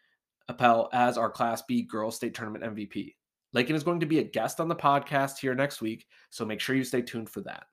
Appel 0.48 0.88
as 0.92 1.18
our 1.18 1.30
Class 1.30 1.62
B 1.62 1.82
Girls 1.82 2.16
State 2.16 2.34
Tournament 2.34 2.64
MVP. 2.64 3.14
Lakin 3.56 3.74
is 3.74 3.82
going 3.82 4.00
to 4.00 4.06
be 4.06 4.18
a 4.18 4.22
guest 4.22 4.60
on 4.60 4.68
the 4.68 4.76
podcast 4.76 5.38
here 5.38 5.54
next 5.54 5.80
week, 5.80 6.06
so 6.28 6.44
make 6.44 6.60
sure 6.60 6.76
you 6.76 6.84
stay 6.84 7.00
tuned 7.00 7.30
for 7.30 7.40
that. 7.40 7.64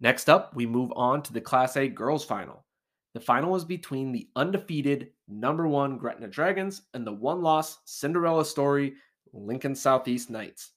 Next 0.00 0.30
up, 0.30 0.56
we 0.56 0.64
move 0.64 0.90
on 0.96 1.22
to 1.24 1.32
the 1.34 1.42
Class 1.42 1.76
A 1.76 1.88
girls 1.88 2.24
final. 2.24 2.64
The 3.12 3.20
final 3.20 3.50
was 3.50 3.66
between 3.66 4.12
the 4.12 4.30
undefeated 4.34 5.10
number 5.28 5.68
one 5.68 5.98
Gretna 5.98 6.26
Dragons 6.28 6.80
and 6.94 7.06
the 7.06 7.12
one 7.12 7.42
loss 7.42 7.80
Cinderella 7.84 8.46
story 8.46 8.94
Lincoln 9.34 9.74
Southeast 9.74 10.30
Knights. 10.30 10.70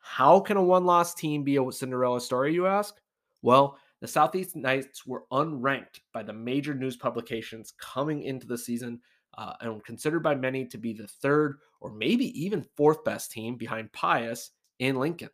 How 0.00 0.38
can 0.38 0.58
a 0.58 0.62
one 0.62 0.84
loss 0.84 1.14
team 1.14 1.44
be 1.44 1.56
a 1.56 1.72
Cinderella 1.72 2.20
story, 2.20 2.52
you 2.52 2.66
ask? 2.66 3.00
Well, 3.40 3.78
the 4.02 4.06
Southeast 4.06 4.54
Knights 4.54 5.06
were 5.06 5.24
unranked 5.32 6.00
by 6.12 6.24
the 6.24 6.34
major 6.34 6.74
news 6.74 6.98
publications 6.98 7.72
coming 7.80 8.24
into 8.24 8.46
the 8.46 8.58
season 8.58 9.00
uh, 9.38 9.52
and 9.60 9.84
considered 9.84 10.20
by 10.20 10.34
many 10.34 10.66
to 10.66 10.76
be 10.76 10.92
the 10.92 11.06
third 11.06 11.58
or 11.80 11.92
maybe 11.92 12.26
even 12.38 12.66
fourth 12.76 13.04
best 13.04 13.30
team 13.30 13.56
behind 13.56 13.92
Pius 13.92 14.50
in 14.80 14.96
Lincoln. 14.96 15.30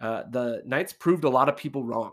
Uh, 0.00 0.24
the 0.30 0.62
Knights 0.66 0.92
proved 0.92 1.22
a 1.22 1.30
lot 1.30 1.48
of 1.48 1.56
people 1.56 1.84
wrong. 1.84 2.12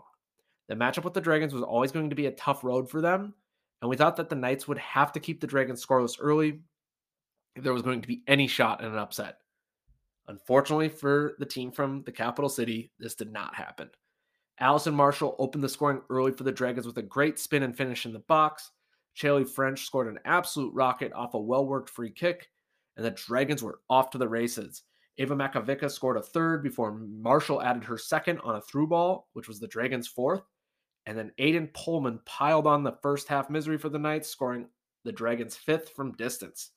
The 0.68 0.76
matchup 0.76 1.02
with 1.02 1.12
the 1.12 1.20
Dragons 1.20 1.52
was 1.52 1.64
always 1.64 1.90
going 1.90 2.08
to 2.08 2.16
be 2.16 2.26
a 2.26 2.32
tough 2.32 2.62
road 2.62 2.88
for 2.88 3.00
them, 3.00 3.34
and 3.80 3.90
we 3.90 3.96
thought 3.96 4.14
that 4.16 4.28
the 4.28 4.36
Knights 4.36 4.68
would 4.68 4.78
have 4.78 5.12
to 5.12 5.20
keep 5.20 5.40
the 5.40 5.46
Dragons 5.46 5.84
scoreless 5.84 6.18
early 6.20 6.60
if 7.56 7.64
there 7.64 7.72
was 7.72 7.82
going 7.82 8.00
to 8.00 8.08
be 8.08 8.22
any 8.28 8.46
shot 8.46 8.80
in 8.80 8.86
an 8.86 8.96
upset. 8.96 9.38
Unfortunately 10.28 10.88
for 10.88 11.34
the 11.40 11.44
team 11.44 11.72
from 11.72 12.04
the 12.04 12.12
capital 12.12 12.48
city, 12.48 12.92
this 13.00 13.16
did 13.16 13.32
not 13.32 13.56
happen. 13.56 13.90
Allison 14.60 14.94
Marshall 14.94 15.34
opened 15.40 15.64
the 15.64 15.68
scoring 15.68 16.00
early 16.08 16.30
for 16.30 16.44
the 16.44 16.52
Dragons 16.52 16.86
with 16.86 16.96
a 16.98 17.02
great 17.02 17.40
spin 17.40 17.64
and 17.64 17.76
finish 17.76 18.06
in 18.06 18.12
the 18.12 18.20
box. 18.20 18.70
Chaley 19.16 19.48
French 19.48 19.84
scored 19.84 20.08
an 20.08 20.18
absolute 20.24 20.72
rocket 20.74 21.12
off 21.12 21.34
a 21.34 21.38
well 21.38 21.66
worked 21.66 21.90
free 21.90 22.10
kick, 22.10 22.48
and 22.96 23.04
the 23.04 23.10
Dragons 23.10 23.62
were 23.62 23.80
off 23.90 24.10
to 24.10 24.18
the 24.18 24.28
races. 24.28 24.82
Ava 25.18 25.36
Makavica 25.36 25.90
scored 25.90 26.16
a 26.16 26.22
third 26.22 26.62
before 26.62 26.92
Marshall 26.92 27.62
added 27.62 27.84
her 27.84 27.98
second 27.98 28.40
on 28.40 28.56
a 28.56 28.60
through 28.62 28.86
ball, 28.86 29.28
which 29.34 29.48
was 29.48 29.60
the 29.60 29.68
Dragons' 29.68 30.08
fourth. 30.08 30.42
And 31.06 31.18
then 31.18 31.32
Aiden 31.38 31.72
Pullman 31.74 32.20
piled 32.24 32.66
on 32.66 32.82
the 32.82 32.96
first 33.02 33.28
half 33.28 33.50
misery 33.50 33.76
for 33.76 33.88
the 33.88 33.98
Knights, 33.98 34.28
scoring 34.28 34.68
the 35.04 35.12
Dragons' 35.12 35.56
fifth 35.56 35.90
from 35.90 36.12
distance. 36.12 36.70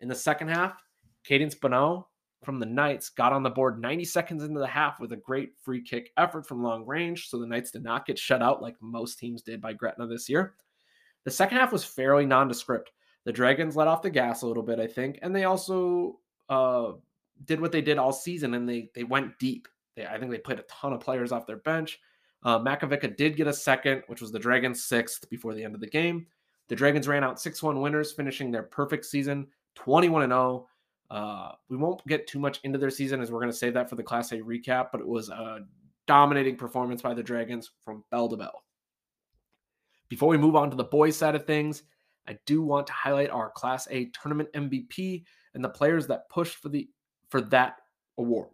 In 0.00 0.08
the 0.08 0.14
second 0.14 0.48
half, 0.48 0.80
Cadence 1.24 1.54
Bonneau 1.54 2.08
from 2.44 2.58
the 2.58 2.66
Knights 2.66 3.10
got 3.10 3.32
on 3.32 3.42
the 3.42 3.50
board 3.50 3.80
90 3.80 4.04
seconds 4.04 4.42
into 4.42 4.58
the 4.58 4.66
half 4.66 4.98
with 4.98 5.12
a 5.12 5.16
great 5.16 5.50
free 5.62 5.82
kick 5.82 6.10
effort 6.16 6.46
from 6.46 6.62
long 6.62 6.86
range. 6.86 7.28
So 7.28 7.38
the 7.38 7.46
Knights 7.46 7.70
did 7.70 7.84
not 7.84 8.06
get 8.06 8.18
shut 8.18 8.42
out 8.42 8.62
like 8.62 8.76
most 8.80 9.18
teams 9.18 9.42
did 9.42 9.60
by 9.60 9.72
Gretna 9.74 10.06
this 10.06 10.28
year. 10.28 10.54
The 11.24 11.30
second 11.30 11.58
half 11.58 11.72
was 11.72 11.84
fairly 11.84 12.26
nondescript. 12.26 12.90
The 13.24 13.32
Dragons 13.32 13.76
let 13.76 13.88
off 13.88 14.02
the 14.02 14.10
gas 14.10 14.42
a 14.42 14.46
little 14.46 14.62
bit, 14.62 14.80
I 14.80 14.86
think, 14.86 15.18
and 15.22 15.34
they 15.34 15.44
also 15.44 16.18
uh, 16.48 16.92
did 17.44 17.60
what 17.60 17.72
they 17.72 17.82
did 17.82 17.98
all 17.98 18.12
season, 18.12 18.54
and 18.54 18.68
they 18.68 18.90
they 18.94 19.04
went 19.04 19.38
deep. 19.38 19.68
They, 19.96 20.06
I 20.06 20.18
think 20.18 20.30
they 20.30 20.38
played 20.38 20.58
a 20.58 20.64
ton 20.64 20.92
of 20.92 21.00
players 21.00 21.32
off 21.32 21.46
their 21.46 21.58
bench. 21.58 22.00
Uh, 22.42 22.58
Makavica 22.58 23.16
did 23.16 23.36
get 23.36 23.46
a 23.46 23.52
second, 23.52 24.02
which 24.08 24.20
was 24.20 24.32
the 24.32 24.38
Dragons' 24.38 24.84
sixth 24.84 25.28
before 25.30 25.54
the 25.54 25.62
end 25.62 25.74
of 25.74 25.80
the 25.80 25.86
game. 25.86 26.26
The 26.68 26.76
Dragons 26.76 27.06
ran 27.06 27.22
out 27.22 27.40
6 27.40 27.62
1 27.62 27.80
winners, 27.80 28.12
finishing 28.12 28.50
their 28.50 28.62
perfect 28.62 29.04
season 29.04 29.46
21 29.74 30.28
0. 30.28 30.66
Uh, 31.10 31.52
we 31.68 31.76
won't 31.76 32.04
get 32.06 32.26
too 32.26 32.38
much 32.38 32.60
into 32.64 32.78
their 32.78 32.90
season 32.90 33.20
as 33.20 33.30
we're 33.30 33.40
going 33.40 33.50
to 33.50 33.56
save 33.56 33.74
that 33.74 33.90
for 33.90 33.96
the 33.96 34.02
Class 34.02 34.32
A 34.32 34.38
recap, 34.38 34.88
but 34.90 35.00
it 35.00 35.06
was 35.06 35.28
a 35.28 35.60
dominating 36.06 36.56
performance 36.56 37.02
by 37.02 37.14
the 37.14 37.22
Dragons 37.22 37.70
from 37.84 38.02
bell 38.10 38.28
to 38.28 38.36
bell. 38.36 38.62
Before 40.12 40.28
we 40.28 40.36
move 40.36 40.56
on 40.56 40.68
to 40.68 40.76
the 40.76 40.84
boys' 40.84 41.16
side 41.16 41.34
of 41.34 41.46
things, 41.46 41.84
I 42.28 42.36
do 42.44 42.60
want 42.60 42.86
to 42.86 42.92
highlight 42.92 43.30
our 43.30 43.48
Class 43.48 43.88
A 43.90 44.10
tournament 44.10 44.52
MVP 44.52 45.24
and 45.54 45.64
the 45.64 45.70
players 45.70 46.06
that 46.08 46.28
pushed 46.28 46.58
for 46.58 46.68
the 46.68 46.86
for 47.30 47.40
that 47.40 47.76
award. 48.18 48.50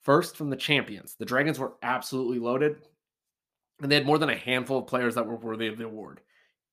First, 0.00 0.34
from 0.34 0.48
the 0.48 0.56
champions, 0.56 1.14
the 1.14 1.26
Dragons 1.26 1.58
were 1.58 1.74
absolutely 1.82 2.38
loaded, 2.38 2.76
and 3.82 3.92
they 3.92 3.96
had 3.96 4.06
more 4.06 4.16
than 4.16 4.30
a 4.30 4.34
handful 4.34 4.78
of 4.78 4.86
players 4.86 5.14
that 5.16 5.26
were 5.26 5.36
worthy 5.36 5.66
of 5.66 5.76
the 5.76 5.84
award. 5.84 6.22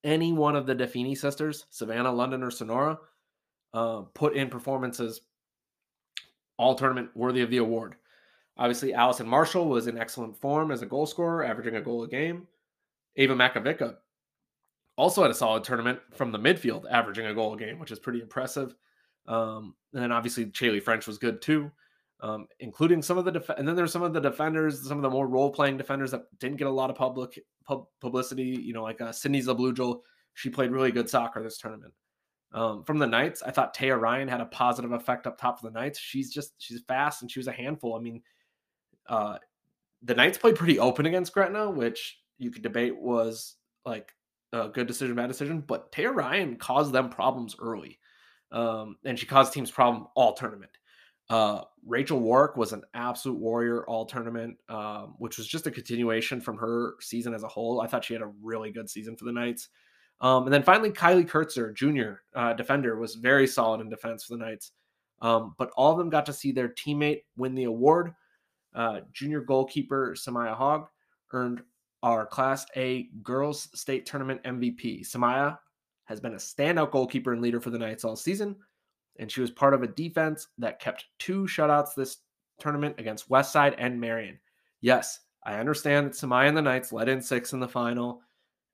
Any 0.06 0.32
one 0.32 0.56
of 0.56 0.66
the 0.66 0.76
Defini 0.76 1.18
sisters, 1.18 1.66
Savannah, 1.70 2.14
London, 2.14 2.42
or 2.42 2.52
Sonora, 2.52 3.00
uh, 3.74 4.04
put 4.14 4.38
in 4.38 4.48
performances 4.48 5.20
all 6.56 6.76
tournament 6.76 7.10
worthy 7.16 7.42
of 7.42 7.50
the 7.50 7.58
award. 7.58 7.98
Obviously, 8.56 8.94
Allison 8.94 9.28
Marshall 9.28 9.68
was 9.68 9.88
in 9.88 9.98
excellent 9.98 10.40
form 10.40 10.72
as 10.72 10.82
a 10.82 10.86
goal 10.86 11.06
scorer, 11.06 11.44
averaging 11.44 11.76
a 11.76 11.82
goal 11.82 12.04
a 12.04 12.08
game. 12.08 12.48
Ava 13.18 13.36
Makavica 13.36 13.98
also 15.02 15.24
had 15.24 15.32
a 15.32 15.36
solid 15.36 15.64
tournament 15.64 16.00
from 16.14 16.32
the 16.32 16.38
midfield, 16.38 16.86
averaging 16.90 17.26
a 17.26 17.34
goal 17.34 17.56
a 17.56 17.58
game, 17.58 17.80
which 17.80 17.92
is 17.92 17.98
pretty 17.98 18.22
impressive. 18.22 18.76
Um, 19.28 19.74
and 19.94 20.04
then 20.04 20.12
obviously, 20.12 20.46
Chaley 20.46 20.80
French 20.80 21.08
was 21.08 21.18
good 21.18 21.42
too, 21.42 21.72
um, 22.20 22.48
including 22.60 23.02
some 23.02 23.18
of 23.18 23.26
the 23.26 23.32
def- 23.32 23.50
and 23.50 23.68
then 23.68 23.76
there's 23.76 23.92
some 23.92 24.04
of 24.04 24.14
the 24.14 24.22
defenders, 24.22 24.88
some 24.88 25.00
of 25.00 25.02
the 25.02 25.10
more 25.10 25.28
role 25.28 25.50
playing 25.50 25.78
defenders 25.78 26.12
that 26.12 26.26
didn't 26.40 26.58
get 26.58 26.68
a 26.68 26.72
lot 26.72 26.92
of 26.92 26.96
public 26.96 27.40
pub- 27.66 27.88
publicity. 28.00 28.44
You 28.44 28.74
know, 28.74 28.84
like 28.84 29.02
uh, 29.02 29.12
Sydney 29.12 29.42
Zablujal, 29.42 30.02
she 30.36 30.52
played 30.52 30.72
really 30.72 30.92
good 30.92 31.10
soccer 31.10 31.42
this 31.42 31.58
tournament. 31.58 31.94
Um, 32.54 32.84
from 32.84 33.00
the 33.00 33.08
Knights, 33.08 33.42
I 33.42 33.50
thought 33.50 33.76
Taya 33.76 34.00
Ryan 34.00 34.28
had 34.28 34.42
a 34.42 34.46
positive 34.46 34.92
effect 34.92 35.26
up 35.26 35.40
top 35.40 35.60
for 35.60 35.68
the 35.68 35.74
Knights. 35.74 35.98
She's 35.98 36.32
just 36.32 36.54
she's 36.60 36.82
fast 36.88 37.24
and 37.24 37.32
she 37.32 37.40
was 37.40 37.48
a 37.48 37.52
handful. 37.52 37.96
I 37.96 38.02
mean, 38.02 38.22
uh, 39.08 39.38
the 40.04 40.14
Knights 40.14 40.38
played 40.38 40.56
pretty 40.56 40.78
open 40.78 41.08
against 41.08 41.34
Gretna, 41.34 41.72
which 41.72 42.20
you 42.38 42.52
could 42.52 42.62
debate 42.62 42.96
was 42.96 43.56
like 43.84 44.14
a 44.54 44.70
good 44.70 44.88
decision, 44.88 45.16
bad 45.16 45.28
decision. 45.28 45.64
But 45.66 45.92
Taya 45.92 46.14
Ryan 46.14 46.58
caused 46.58 46.92
them 46.92 47.10
problems 47.10 47.56
early, 47.60 48.00
um, 48.52 48.98
and 49.06 49.18
she 49.18 49.26
caused 49.26 49.54
teams 49.54 49.72
problem 49.72 50.08
all 50.16 50.34
tournament. 50.34 50.72
Uh, 51.30 51.62
Rachel 51.86 52.20
Warwick 52.20 52.58
was 52.58 52.74
an 52.74 52.84
absolute 52.94 53.40
warrior 53.40 53.86
all 53.88 54.06
tournament, 54.06 54.58
um, 54.68 55.16
which 55.18 55.38
was 55.38 55.48
just 55.48 55.66
a 55.66 55.72
continuation 55.72 56.42
from 56.42 56.58
her 56.58 56.96
season 57.00 57.34
as 57.34 57.44
a 57.44 57.48
whole. 57.48 57.80
I 57.80 57.88
thought 57.88 58.04
she 58.04 58.14
had 58.14 58.22
a 58.22 58.34
really 58.42 58.72
good 58.72 58.90
season 58.90 59.16
for 59.16 59.24
the 59.26 59.32
Knights. 59.32 59.70
Um, 60.20 60.44
and 60.44 60.54
then 60.54 60.62
finally, 60.62 60.92
Kylie 60.92 61.28
Kurtzer, 61.28 61.74
junior 61.74 62.24
uh, 62.36 62.54
defender, 62.54 62.98
was 62.98 63.16
very 63.16 63.48
solid 63.48 63.82
in 63.82 63.90
defense 63.90 64.26
for 64.26 64.36
the 64.36 64.44
Knights. 64.44 64.74
Um, 65.22 65.56
but 65.58 65.72
all 65.78 65.92
of 65.92 65.98
them 65.98 66.10
got 66.10 66.26
to 66.26 66.34
see 66.34 66.52
their 66.52 66.70
teammate 66.70 67.22
win 67.38 67.56
the 67.56 67.64
award. 67.64 68.14
Uh, 68.76 69.02
junior 69.14 69.42
goalkeeper 69.42 70.16
Samaya 70.18 70.56
Hogg 70.56 70.88
earned 71.34 71.62
our 72.04 72.26
Class 72.26 72.66
A 72.76 73.10
Girls 73.24 73.70
State 73.80 74.06
Tournament 74.06 74.42
MVP. 74.44 75.08
Samaya 75.08 75.58
has 76.06 76.20
been 76.20 76.34
a 76.34 76.38
standout 76.38 76.92
goalkeeper 76.92 77.34
and 77.34 77.42
leader 77.42 77.62
for 77.62 77.70
the 77.70 77.80
Knights 77.80 78.04
all 78.04 78.16
season, 78.16 78.56
and 79.20 79.32
she 79.32 79.42
was 79.42 79.52
part 79.52 79.74
of 79.74 79.84
a 79.84 79.88
defense 79.88 80.48
that 80.58 80.80
kept 80.80 81.06
two 81.20 81.44
shutouts 81.44 81.96
this 81.96 82.18
tournament 82.60 82.96
against 82.98 83.30
Westside 83.30 83.76
and 83.78 84.00
Marion. 84.00 84.40
Yes, 84.82 85.20
I 85.46 85.56
understand 85.56 86.08
that 86.08 86.14
Samaya 86.14 86.48
and 86.48 86.58
the 86.58 86.62
Knights 86.62 86.92
led 86.92 87.10
in 87.10 87.22
six 87.22 87.54
in 87.54 87.60
the 87.60 87.68
final 87.68 88.22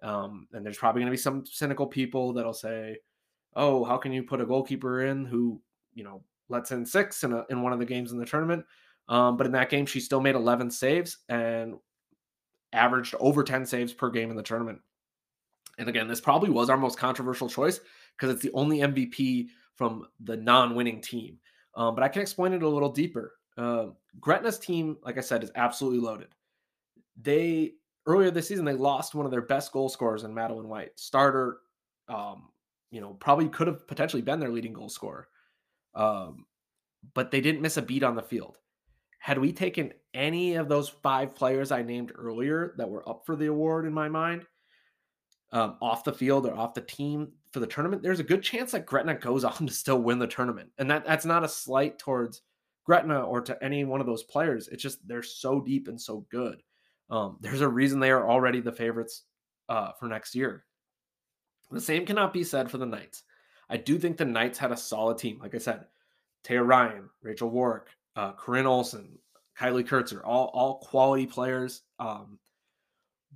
um, 0.03 0.47
and 0.53 0.65
there's 0.65 0.77
probably 0.77 1.01
going 1.01 1.07
to 1.07 1.15
be 1.15 1.17
some 1.17 1.45
cynical 1.45 1.87
people 1.87 2.33
that'll 2.33 2.53
say, 2.53 2.97
"Oh, 3.55 3.83
how 3.83 3.97
can 3.97 4.11
you 4.11 4.23
put 4.23 4.41
a 4.41 4.45
goalkeeper 4.45 5.05
in 5.05 5.25
who 5.25 5.61
you 5.93 6.03
know 6.03 6.23
lets 6.49 6.71
in 6.71 6.85
six 6.85 7.23
in 7.23 7.33
a, 7.33 7.45
in 7.49 7.61
one 7.61 7.73
of 7.73 7.79
the 7.79 7.85
games 7.85 8.11
in 8.11 8.19
the 8.19 8.25
tournament?" 8.25 8.65
Um, 9.09 9.37
but 9.37 9.47
in 9.47 9.53
that 9.53 9.69
game, 9.69 9.85
she 9.85 9.99
still 9.99 10.19
made 10.19 10.35
11 10.35 10.69
saves 10.69 11.19
and 11.29 11.75
averaged 12.73 13.15
over 13.19 13.43
10 13.43 13.65
saves 13.65 13.93
per 13.93 14.09
game 14.09 14.29
in 14.29 14.35
the 14.35 14.43
tournament. 14.43 14.79
And 15.77 15.87
again, 15.89 16.07
this 16.07 16.21
probably 16.21 16.49
was 16.49 16.69
our 16.69 16.77
most 16.77 16.97
controversial 16.97 17.49
choice 17.49 17.79
because 18.15 18.33
it's 18.33 18.41
the 18.41 18.51
only 18.53 18.79
MVP 18.79 19.47
from 19.75 20.07
the 20.21 20.37
non-winning 20.37 21.01
team. 21.01 21.37
Um, 21.75 21.93
but 21.93 22.03
I 22.03 22.07
can 22.07 22.21
explain 22.21 22.53
it 22.53 22.63
a 22.63 22.69
little 22.69 22.89
deeper. 22.89 23.33
Uh, 23.57 23.87
Gretna's 24.19 24.57
team, 24.57 24.97
like 25.03 25.17
I 25.17 25.21
said, 25.21 25.43
is 25.43 25.51
absolutely 25.55 25.99
loaded. 25.99 26.29
They 27.21 27.73
earlier 28.07 28.31
this 28.31 28.47
season 28.47 28.65
they 28.65 28.73
lost 28.73 29.13
one 29.13 29.25
of 29.25 29.31
their 29.31 29.41
best 29.41 29.71
goal 29.71 29.89
scorers 29.89 30.23
in 30.23 30.33
Madeline 30.33 30.67
White, 30.67 30.99
starter. 30.99 31.59
Um, 32.07 32.49
you 32.89 33.01
know, 33.01 33.13
probably 33.19 33.49
could 33.49 33.67
have 33.67 33.87
potentially 33.87 34.21
been 34.21 34.39
their 34.39 34.49
leading 34.49 34.73
goal 34.73 34.89
scorer, 34.89 35.27
um, 35.93 36.45
but 37.13 37.31
they 37.31 37.41
didn't 37.41 37.61
miss 37.61 37.77
a 37.77 37.81
beat 37.81 38.03
on 38.03 38.15
the 38.15 38.21
field. 38.21 38.57
Had 39.27 39.39
we 39.39 39.51
taken 39.51 39.91
any 40.13 40.55
of 40.55 40.69
those 40.69 40.87
five 40.87 41.35
players 41.35 41.69
I 41.69 41.81
named 41.81 42.13
earlier 42.15 42.73
that 42.77 42.89
were 42.89 43.07
up 43.09 43.25
for 43.25 43.35
the 43.35 43.47
award 43.47 43.85
in 43.85 43.91
my 43.93 44.07
mind, 44.07 44.45
um, 45.51 45.75
off 45.81 46.05
the 46.05 46.13
field 46.13 46.45
or 46.45 46.55
off 46.55 46.73
the 46.73 46.79
team 46.79 47.33
for 47.51 47.59
the 47.59 47.67
tournament, 47.67 48.01
there's 48.01 48.21
a 48.21 48.23
good 48.23 48.41
chance 48.41 48.71
that 48.71 48.85
Gretna 48.85 49.15
goes 49.15 49.43
on 49.43 49.67
to 49.67 49.73
still 49.73 50.01
win 50.01 50.17
the 50.17 50.27
tournament. 50.27 50.69
And 50.77 50.89
that 50.89 51.05
that's 51.05 51.25
not 51.25 51.43
a 51.43 51.49
slight 51.49 51.99
towards 51.99 52.43
Gretna 52.85 53.21
or 53.21 53.41
to 53.41 53.61
any 53.61 53.83
one 53.83 53.99
of 53.99 54.07
those 54.07 54.23
players. 54.23 54.69
It's 54.69 54.81
just 54.81 55.05
they're 55.05 55.21
so 55.21 55.59
deep 55.59 55.89
and 55.89 55.99
so 55.99 56.25
good. 56.31 56.63
Um, 57.09 57.35
there's 57.41 57.59
a 57.59 57.67
reason 57.67 57.99
they 57.99 58.11
are 58.11 58.29
already 58.29 58.61
the 58.61 58.71
favorites 58.71 59.23
uh, 59.67 59.91
for 59.99 60.07
next 60.07 60.35
year. 60.35 60.63
The 61.69 61.81
same 61.81 62.05
cannot 62.05 62.31
be 62.31 62.45
said 62.45 62.71
for 62.71 62.77
the 62.77 62.85
Knights. 62.85 63.23
I 63.69 63.75
do 63.75 63.99
think 63.99 64.15
the 64.15 64.23
Knights 64.23 64.57
had 64.57 64.71
a 64.71 64.77
solid 64.77 65.17
team. 65.17 65.37
Like 65.41 65.53
I 65.53 65.57
said, 65.57 65.83
Taya 66.45 66.65
Ryan, 66.65 67.09
Rachel 67.21 67.49
Warwick, 67.49 67.87
uh, 68.17 68.33
Corinne 68.33 68.65
Olson, 68.65 69.17
Kylie 69.57 69.87
Kurtzer, 69.87 70.21
all 70.25 70.51
all 70.53 70.79
quality 70.79 71.25
players. 71.25 71.83
Um, 71.99 72.39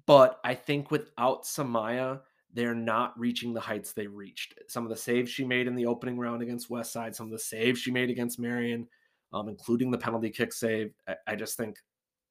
but 0.08 0.40
I 0.44 0.56
think 0.56 0.92
without 0.92 1.44
Samaya, 1.44 2.22
they're 2.54 2.76
not 2.76 3.18
reaching 3.18 3.54
the 3.54 3.62
heights 3.62 3.94
they 3.94 4.08
reached. 4.08 4.56
Some 4.68 4.84
of 4.84 4.90
the 4.90 4.98
saves 4.98 5.30
she 5.30 5.46
made 5.46 5.68
in 5.68 5.76
the 5.76 5.86
opening 5.86 6.18
round 6.18 6.42
against 6.42 6.70
Westside, 6.70 7.16
some 7.16 7.28
of 7.28 7.32
the 7.32 7.40
saves 7.40 7.80
she 7.80 7.92
made 7.92 8.10
against 8.10 8.40
Marion, 8.40 8.88
um, 9.32 9.48
including 9.48 9.92
the 9.92 9.98
penalty 9.98 10.30
kick 10.30 10.52
save. 10.52 10.92
I, 11.08 11.16
I 11.28 11.36
just 11.36 11.58
think 11.58 11.78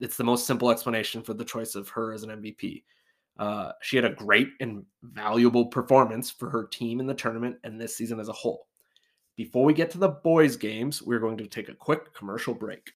it's 0.00 0.16
the 0.16 0.25
most 0.25 0.47
simple 0.47 0.71
explanation 0.71 1.23
for 1.23 1.35
the 1.35 1.45
choice 1.45 1.75
of 1.75 1.88
her 1.90 2.12
as 2.12 2.25
an 2.25 2.30
MVP. 2.30 2.83
Uh, 3.38 3.73
she 3.80 3.97
had 3.97 4.04
a 4.04 4.11
great 4.11 4.49
and 4.61 4.85
valuable 5.02 5.66
performance 5.66 6.30
for 6.30 6.50
her 6.50 6.66
team 6.66 7.00
in 7.00 7.07
the 7.07 7.14
tournament 7.14 7.57
and 7.64 7.80
this 7.80 7.97
season 7.97 8.19
as 8.19 8.28
a 8.28 8.33
whole. 8.33 8.66
Before 9.40 9.64
we 9.64 9.73
get 9.73 9.90
to 9.92 9.99
the 9.99 10.09
boys' 10.09 10.56
games, 10.56 11.00
we're 11.00 11.18
going 11.18 11.38
to 11.38 11.47
take 11.47 11.70
a 11.70 11.75
quick 11.75 12.12
commercial 12.12 12.52
break. 12.52 12.92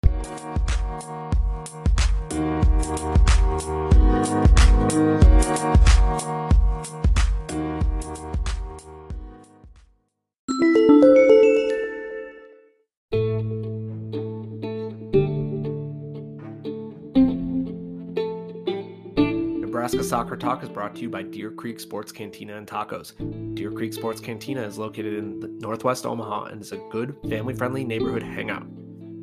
Soccer 20.14 20.37
Talk 20.37 20.62
is 20.62 20.68
brought 20.68 20.94
to 20.94 21.02
you 21.02 21.11
by 21.11 21.25
Deer 21.25 21.50
Creek 21.50 21.80
Sports 21.80 22.12
Cantina 22.12 22.56
and 22.56 22.68
Tacos. 22.68 23.14
Deer 23.56 23.73
Creek 23.73 23.92
Sports 23.92 24.21
Cantina 24.21 24.62
is 24.62 24.78
located 24.78 25.14
in 25.14 25.59
northwest 25.59 26.06
Omaha 26.06 26.44
and 26.44 26.62
is 26.62 26.71
a 26.71 26.76
good, 26.92 27.16
family 27.28 27.52
friendly 27.52 27.83
neighborhood 27.83 28.23
hangout. 28.23 28.64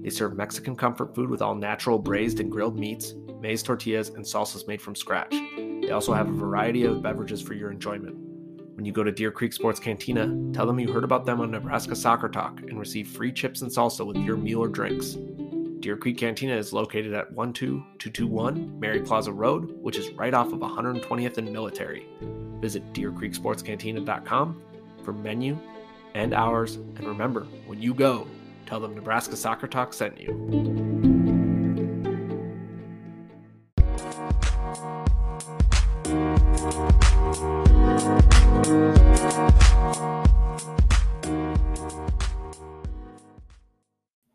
They 0.04 0.10
serve 0.10 0.36
Mexican 0.36 0.76
comfort 0.76 1.16
food 1.16 1.30
with 1.30 1.42
all 1.42 1.56
natural 1.56 1.98
braised 1.98 2.42
and 2.42 2.52
grilled 2.52 2.78
meats, 2.78 3.14
maize 3.40 3.64
tortillas, 3.64 4.10
and 4.10 4.26
salsas 4.26 4.68
made 4.68 4.82
from 4.82 4.94
scratch. 4.94 5.32
They 5.32 5.92
also 5.92 6.12
have 6.12 6.28
a 6.28 6.34
variety 6.34 6.84
of 6.84 7.02
beverages 7.02 7.42
for 7.42 7.54
your 7.54 7.72
enjoyment. 7.72 8.18
When 8.76 8.84
you 8.84 8.92
go 8.92 9.06
to 9.06 9.14
Deer 9.14 9.32
Creek 9.32 9.54
Sports 9.54 9.80
Cantina, 9.80 10.52
tell 10.52 10.66
them 10.66 10.78
you 10.78 10.92
heard 10.92 11.06
about 11.06 11.26
them 11.26 11.40
on 11.40 11.52
Nebraska 11.52 11.96
Soccer 11.96 12.28
Talk 12.28 12.60
and 12.64 12.78
receive 12.78 13.08
free 13.08 13.32
chips 13.32 13.62
and 13.62 13.72
salsa 13.72 14.06
with 14.06 14.18
your 14.18 14.36
meal 14.36 14.60
or 14.60 14.68
drinks. 14.68 15.16
Deer 15.82 15.98
Creek 15.98 16.18
Cantina 16.18 16.56
is 16.56 16.72
located 16.72 17.14
at 17.14 17.34
12221 17.36 18.80
Mary 18.80 19.02
Plaza 19.02 19.34
Road, 19.34 19.72
which 19.82 19.98
is 19.98 20.12
right 20.12 20.34
off 20.34 20.54
of 20.54 20.60
120th 20.60 21.38
and 21.38 21.52
Military. 21.52 22.08
Visit 22.62 22.94
deercreeksportscantina.com 22.94 24.62
for 25.04 25.14
menu 25.14 25.58
and 26.14 26.34
hours. 26.34 26.76
And 26.76 27.04
remember, 27.04 27.48
when 27.66 27.82
you 27.82 27.96
go, 27.96 28.28
tell 28.68 28.80
them 28.80 28.94
Nebraska 28.94 29.36
Soccer 29.36 29.68
Talk 29.68 29.94
sent 29.94 30.22
you. 30.22 31.21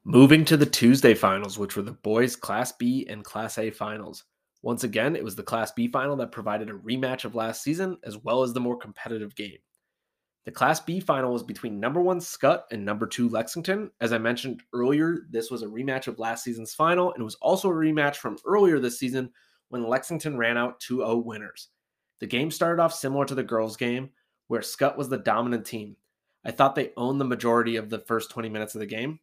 Moving 0.08 0.44
to 0.44 0.56
the 0.56 0.64
Tuesday 0.64 1.14
finals, 1.14 1.58
which 1.58 1.74
were 1.74 1.82
the 1.82 1.90
boys' 1.90 2.36
Class 2.36 2.70
B 2.70 3.04
and 3.10 3.24
Class 3.24 3.58
A 3.58 3.72
finals. 3.72 4.22
Once 4.62 4.84
again, 4.84 5.16
it 5.16 5.24
was 5.24 5.34
the 5.34 5.42
Class 5.42 5.72
B 5.72 5.88
final 5.88 6.14
that 6.14 6.30
provided 6.30 6.70
a 6.70 6.74
rematch 6.74 7.24
of 7.24 7.34
last 7.34 7.60
season, 7.60 7.98
as 8.04 8.16
well 8.16 8.44
as 8.44 8.52
the 8.52 8.60
more 8.60 8.76
competitive 8.76 9.34
game. 9.34 9.58
The 10.44 10.52
Class 10.52 10.78
B 10.78 11.00
final 11.00 11.32
was 11.32 11.42
between 11.42 11.80
number 11.80 12.00
one 12.00 12.20
Skutt 12.20 12.62
and 12.70 12.84
number 12.84 13.08
two 13.08 13.28
Lexington. 13.28 13.90
As 14.00 14.12
I 14.12 14.18
mentioned 14.18 14.62
earlier, 14.72 15.26
this 15.28 15.50
was 15.50 15.62
a 15.62 15.66
rematch 15.66 16.06
of 16.06 16.20
last 16.20 16.44
season's 16.44 16.72
final, 16.72 17.12
and 17.12 17.20
it 17.20 17.24
was 17.24 17.34
also 17.42 17.68
a 17.68 17.74
rematch 17.74 18.14
from 18.14 18.38
earlier 18.46 18.78
this 18.78 19.00
season 19.00 19.32
when 19.70 19.88
Lexington 19.88 20.38
ran 20.38 20.56
out 20.56 20.78
2 20.78 20.98
0 20.98 21.16
winners. 21.16 21.70
The 22.20 22.28
game 22.28 22.52
started 22.52 22.80
off 22.80 22.94
similar 22.94 23.24
to 23.24 23.34
the 23.34 23.42
girls' 23.42 23.76
game, 23.76 24.10
where 24.46 24.60
Skutt 24.60 24.96
was 24.96 25.08
the 25.08 25.18
dominant 25.18 25.66
team. 25.66 25.96
I 26.44 26.52
thought 26.52 26.76
they 26.76 26.92
owned 26.96 27.20
the 27.20 27.24
majority 27.24 27.74
of 27.74 27.90
the 27.90 27.98
first 27.98 28.30
20 28.30 28.48
minutes 28.50 28.76
of 28.76 28.78
the 28.78 28.86
game. 28.86 29.18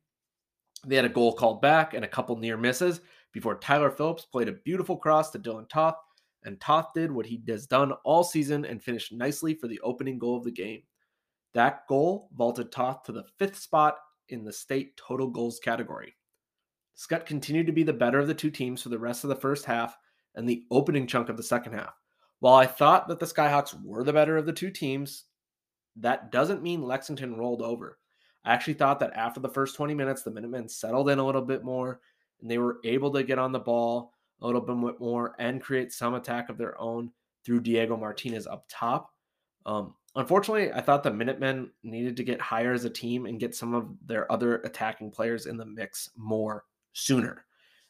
They 0.86 0.96
had 0.96 1.06
a 1.06 1.10
goal 1.10 1.34
called 1.34 1.62
back 1.62 1.94
and 1.94 2.04
a 2.04 2.10
couple 2.10 2.36
near 2.36 2.58
misses 2.58 3.02
before 3.32 3.56
Tyler 3.56 3.90
Phillips 3.90 4.26
played 4.26 4.50
a 4.50 4.54
beautiful 4.54 4.98
cross 4.98 5.32
to 5.32 5.40
Dylan 5.40 5.70
Toth, 5.70 5.96
and 6.44 6.60
Toth 6.60 6.94
did 6.94 7.12
what 7.12 7.26
he 7.26 7.42
has 7.48 7.66
done 7.66 7.94
all 8.04 8.24
season 8.24 8.66
and 8.66 8.84
finished 8.84 9.14
nicely 9.14 9.54
for 9.54 9.68
the 9.68 9.80
opening 9.80 10.20
goal 10.20 10.38
of 10.38 10.44
the 10.44 10.52
game. 10.52 10.84
That 11.54 11.88
goal 11.88 12.30
vaulted 12.36 12.72
Toth 12.72 13.04
to 13.04 13.12
the 13.12 13.26
fifth 13.38 13.58
spot 13.58 13.98
in 14.30 14.44
the 14.44 14.52
state 14.52 14.98
total 14.98 15.30
goals 15.30 15.60
category. 15.60 16.16
Skutt 16.98 17.26
continued 17.26 17.68
to 17.68 17.74
be 17.74 17.84
the 17.84 17.94
better 17.94 18.20
of 18.20 18.28
the 18.28 18.34
two 18.34 18.52
teams 18.52 18.82
for 18.82 18.90
the 18.90 19.00
rest 19.00 19.24
of 19.24 19.30
the 19.30 19.36
first 19.36 19.66
half 19.66 19.98
and 20.36 20.48
the 20.48 20.64
opening 20.70 21.08
chunk 21.08 21.30
of 21.30 21.38
the 21.38 21.44
second 21.44 21.74
half. 21.74 21.94
While 22.40 22.56
I 22.56 22.66
thought 22.66 23.08
that 23.08 23.20
the 23.20 23.26
Skyhawks 23.26 23.76
were 23.84 24.04
the 24.04 24.14
better 24.14 24.38
of 24.38 24.46
the 24.46 24.54
two 24.54 24.70
teams, 24.70 25.26
that 25.96 26.32
doesn't 26.32 26.62
mean 26.64 26.82
Lexington 26.82 27.38
rolled 27.38 27.62
over. 27.62 28.00
I 28.46 28.54
actually 28.54 28.74
thought 28.74 29.00
that 29.00 29.14
after 29.14 29.40
the 29.40 29.50
first 29.50 29.76
20 29.76 29.94
minutes, 29.94 30.24
the 30.24 30.32
Minutemen 30.32 30.68
settled 30.68 31.10
in 31.10 31.20
a 31.20 31.26
little 31.26 31.42
bit 31.42 31.64
more 31.64 32.02
and 32.42 32.52
they 32.52 32.58
were 32.58 32.80
able 32.84 33.12
to 33.12 33.24
get 33.24 33.40
on 33.40 33.52
the 33.52 33.60
ball 33.60 34.14
a 34.42 34.46
little 34.46 34.62
bit 34.62 35.00
more 35.00 35.36
and 35.40 35.62
create 35.62 35.92
some 35.92 36.14
attack 36.14 36.50
of 36.50 36.58
their 36.58 36.80
own 36.80 37.10
through 37.46 37.62
Diego 37.62 37.96
Martinez 37.96 38.46
up 38.46 38.66
top. 38.70 39.12
Um, 39.66 39.96
unfortunately, 40.16 40.72
I 40.72 40.82
thought 40.82 41.04
the 41.04 41.14
Minutemen 41.14 41.72
needed 41.84 42.18
to 42.18 42.24
get 42.24 42.42
higher 42.42 42.74
as 42.74 42.86
a 42.86 42.90
team 42.90 43.26
and 43.26 43.40
get 43.40 43.56
some 43.56 43.74
of 43.74 43.96
their 44.06 44.30
other 44.32 44.58
attacking 44.58 45.12
players 45.12 45.46
in 45.46 45.58
the 45.58 45.66
mix 45.66 46.10
more 46.18 46.66
sooner. 46.92 47.46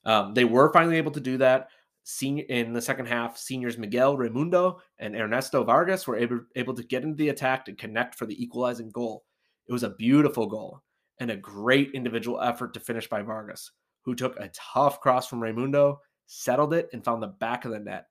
Um, 0.05 0.33
they 0.33 0.45
were 0.45 0.71
finally 0.71 0.97
able 0.97 1.11
to 1.11 1.19
do 1.19 1.37
that. 1.37 1.69
Senior 2.05 2.43
in 2.49 2.73
the 2.73 2.81
second 2.81 3.05
half, 3.05 3.37
seniors 3.37 3.77
Miguel 3.77 4.17
Raimundo 4.17 4.81
and 4.99 5.15
Ernesto 5.15 5.63
Vargas 5.63 6.05
were 6.05 6.17
able, 6.17 6.41
able 6.55 6.73
to 6.73 6.83
get 6.83 7.03
into 7.03 7.15
the 7.15 7.29
attack 7.29 7.69
and 7.69 7.77
connect 7.77 8.15
for 8.15 8.25
the 8.25 8.43
equalizing 8.43 8.91
goal. 8.91 9.23
It 9.67 9.73
was 9.73 9.83
a 9.83 9.91
beautiful 9.91 10.45
goal 10.45 10.81
and 11.19 11.31
a 11.31 11.37
great 11.37 11.91
individual 11.93 12.41
effort 12.41 12.73
to 12.73 12.79
finish 12.79 13.07
by 13.07 13.21
Vargas, 13.21 13.71
who 14.03 14.15
took 14.15 14.37
a 14.39 14.49
tough 14.49 14.99
cross 14.99 15.27
from 15.27 15.41
Raimundo, 15.41 16.01
settled 16.25 16.73
it, 16.73 16.89
and 16.93 17.03
found 17.03 17.23
the 17.23 17.27
back 17.27 17.65
of 17.65 17.71
the 17.71 17.79
net. 17.79 18.07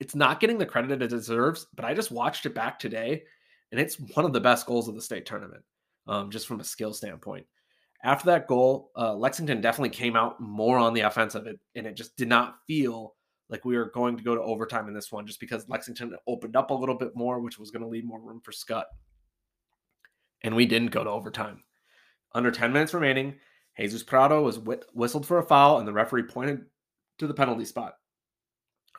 It's 0.00 0.14
not 0.14 0.40
getting 0.40 0.58
the 0.58 0.66
credit 0.66 1.00
it 1.00 1.08
deserves, 1.08 1.66
but 1.74 1.84
I 1.84 1.94
just 1.94 2.10
watched 2.10 2.44
it 2.44 2.54
back 2.54 2.78
today, 2.78 3.22
and 3.70 3.80
it's 3.80 3.98
one 4.14 4.24
of 4.24 4.32
the 4.32 4.40
best 4.40 4.66
goals 4.66 4.88
of 4.88 4.94
the 4.94 5.02
state 5.02 5.26
tournament, 5.26 5.62
um, 6.06 6.30
just 6.30 6.46
from 6.46 6.60
a 6.60 6.64
skill 6.64 6.92
standpoint. 6.92 7.46
After 8.04 8.26
that 8.26 8.48
goal, 8.48 8.90
uh, 8.96 9.14
Lexington 9.14 9.60
definitely 9.60 9.90
came 9.90 10.16
out 10.16 10.40
more 10.40 10.76
on 10.76 10.92
the 10.92 11.02
offensive, 11.02 11.46
and 11.46 11.86
it 11.86 11.96
just 11.96 12.16
did 12.16 12.28
not 12.28 12.56
feel 12.66 13.14
like 13.48 13.64
we 13.64 13.76
were 13.76 13.90
going 13.90 14.16
to 14.16 14.24
go 14.24 14.34
to 14.34 14.42
overtime 14.42 14.88
in 14.88 14.94
this 14.94 15.12
one, 15.12 15.26
just 15.26 15.38
because 15.38 15.68
Lexington 15.68 16.16
opened 16.26 16.56
up 16.56 16.70
a 16.70 16.74
little 16.74 16.96
bit 16.96 17.14
more, 17.14 17.40
which 17.40 17.58
was 17.58 17.70
going 17.70 17.82
to 17.82 17.88
leave 17.88 18.04
more 18.04 18.20
room 18.20 18.40
for 18.42 18.50
Skutt 18.50 18.84
and 20.44 20.54
we 20.54 20.66
didn't 20.66 20.90
go 20.90 21.04
to 21.04 21.10
overtime. 21.10 21.62
Under 22.34 22.50
10 22.50 22.72
minutes 22.72 22.94
remaining, 22.94 23.34
Jesus 23.78 24.02
Prado 24.02 24.42
was 24.42 24.58
whistled 24.94 25.26
for 25.26 25.38
a 25.38 25.42
foul, 25.42 25.78
and 25.78 25.88
the 25.88 25.92
referee 25.92 26.24
pointed 26.24 26.64
to 27.18 27.26
the 27.26 27.34
penalty 27.34 27.64
spot. 27.64 27.94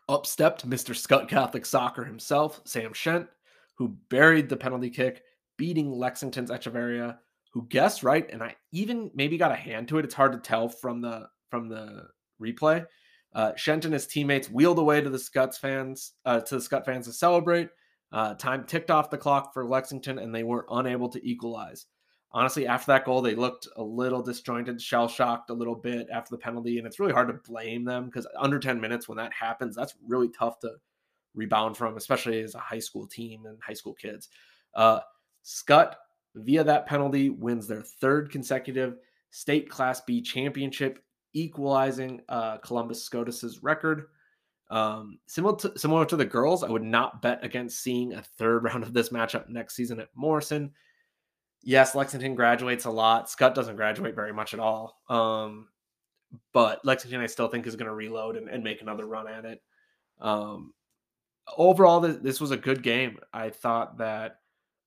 Up 0.10 0.25
stepped 0.25 0.69
Mr. 0.69 0.95
Skutt 0.95 1.29
Catholic 1.29 1.65
Soccer 1.65 2.03
himself, 2.03 2.62
Sam 2.65 2.93
Shent, 2.93 3.27
who 3.75 3.97
buried 4.10 4.49
the 4.49 4.58
penalty 4.58 4.89
kick, 4.89 5.23
beating 5.58 5.91
Lexington's 5.91 6.51
Echeverria, 6.51 7.17
who 7.51 7.67
guessed 7.67 8.03
right, 8.03 8.29
and 8.32 8.43
I 8.43 8.56
even 8.71 9.12
maybe 9.13 9.38
got 9.38 9.51
a 9.51 9.56
hand 9.56 9.88
to 9.89 9.99
it. 9.99 10.06
It's 10.06 10.13
hard 10.13 10.34
to 10.34 10.39
tell 10.39 10.67
from 10.67 11.01
the 11.01 11.27
from 11.49 11.69
the 11.69 12.08
replay. 12.41 12.86
Uh, 13.34 13.53
Shent 13.56 13.86
and 13.86 13.93
his 13.93 14.08
teammates 14.08 14.49
wheeled 14.49 14.79
away 14.79 15.01
to 15.01 15.10
the 15.10 15.17
Skutt 15.17 15.56
fans 15.56 16.13
uh, 16.25 16.39
to 16.41 16.56
the 16.56 16.62
Skutt 16.62 16.86
fans 16.86 17.06
to 17.06 17.13
celebrate. 17.13 17.69
Uh, 18.13 18.36
time 18.36 18.63
ticked 18.63 18.91
off 18.91 19.10
the 19.10 19.17
clock 19.17 19.54
for 19.54 19.65
Lexington, 19.65 20.19
and 20.19 20.34
they 20.34 20.43
were 20.43 20.67
unable 20.69 21.10
to 21.10 21.28
equalize. 21.28 21.88
Honestly, 22.32 22.67
after 22.67 22.91
that 22.91 23.06
goal, 23.06 23.21
they 23.21 23.34
looked 23.34 23.67
a 23.76 23.84
little 23.84 24.21
disjointed, 24.21 24.80
shell 24.80 25.08
shocked 25.08 25.49
a 25.49 25.54
little 25.54 25.76
bit 25.76 26.08
after 26.13 26.30
the 26.30 26.38
penalty, 26.38 26.78
and 26.78 26.86
it's 26.86 26.99
really 26.99 27.12
hard 27.12 27.28
to 27.28 27.52
blame 27.52 27.84
them 27.84 28.06
because 28.06 28.28
under 28.39 28.60
10 28.60 28.80
minutes, 28.80 29.10
when 29.10 29.17
that 29.17 29.34
happens, 29.34 29.76
that's 29.76 29.95
really 30.08 30.30
tough 30.30 30.60
to 30.60 30.73
rebound 31.34 31.76
from, 31.76 31.97
especially 31.97 32.41
as 32.41 32.54
a 32.54 32.60
high 32.60 32.80
school 32.80 33.08
team 33.08 33.47
and 33.47 33.58
high 33.65 33.73
school 33.73 33.93
kids. 33.93 34.30
Uh, 34.76 34.99
Skutt, 35.43 35.95
via 36.36 36.63
that 36.63 36.86
penalty, 36.86 37.30
wins 37.30 37.67
their 37.67 37.82
third 37.82 38.32
consecutive 38.32 38.97
state 39.32 39.69
Class 39.69 40.02
B 40.02 40.21
championship, 40.21 41.04
equalizing 41.34 42.21
uh, 42.30 42.58
Columbus 42.58 43.04
SCOTUS's 43.04 43.63
record. 43.63 44.06
Um, 44.74 45.20
similar 45.28 45.56
to 45.58 45.78
similar 45.78 46.04
to 46.04 46.16
the 46.16 46.26
girls, 46.26 46.64
I 46.64 46.70
would 46.70 46.82
not 46.82 47.22
bet 47.22 47.46
against 47.46 47.84
seeing 47.84 48.14
a 48.14 48.24
third 48.24 48.64
round 48.64 48.84
of 48.84 48.92
this 48.92 49.10
matchup 49.10 49.48
next 49.48 49.76
season 49.76 50.00
at 50.00 50.10
Morrison. 50.16 50.72
Yes, 51.62 51.94
Lexington 51.94 52.34
graduates 52.34 52.86
a 52.86 52.90
lot. 52.90 53.30
Skutt 53.30 53.54
doesn't 53.54 53.76
graduate 53.76 54.16
very 54.16 54.34
much 54.34 54.56
at 54.56 54.60
all. 54.60 55.00
Um, 55.10 55.68
but 56.54 56.84
Lexington, 56.84 57.22
I 57.22 57.28
still 57.28 57.48
think 57.48 57.68
is 57.68 57.76
going 57.76 57.88
to 57.88 57.94
reload 57.94 58.36
and, 58.36 58.50
and, 58.50 58.64
make 58.64 58.82
another 58.82 59.06
run 59.06 59.28
at 59.28 59.46
it. 59.46 59.62
Um, 60.20 60.74
overall, 61.56 62.02
this, 62.02 62.42
was 62.42 62.52
a 62.52 62.58
good 62.58 62.84
game. 62.84 63.18
I 63.32 63.50
thought 63.50 64.00
that 64.00 64.40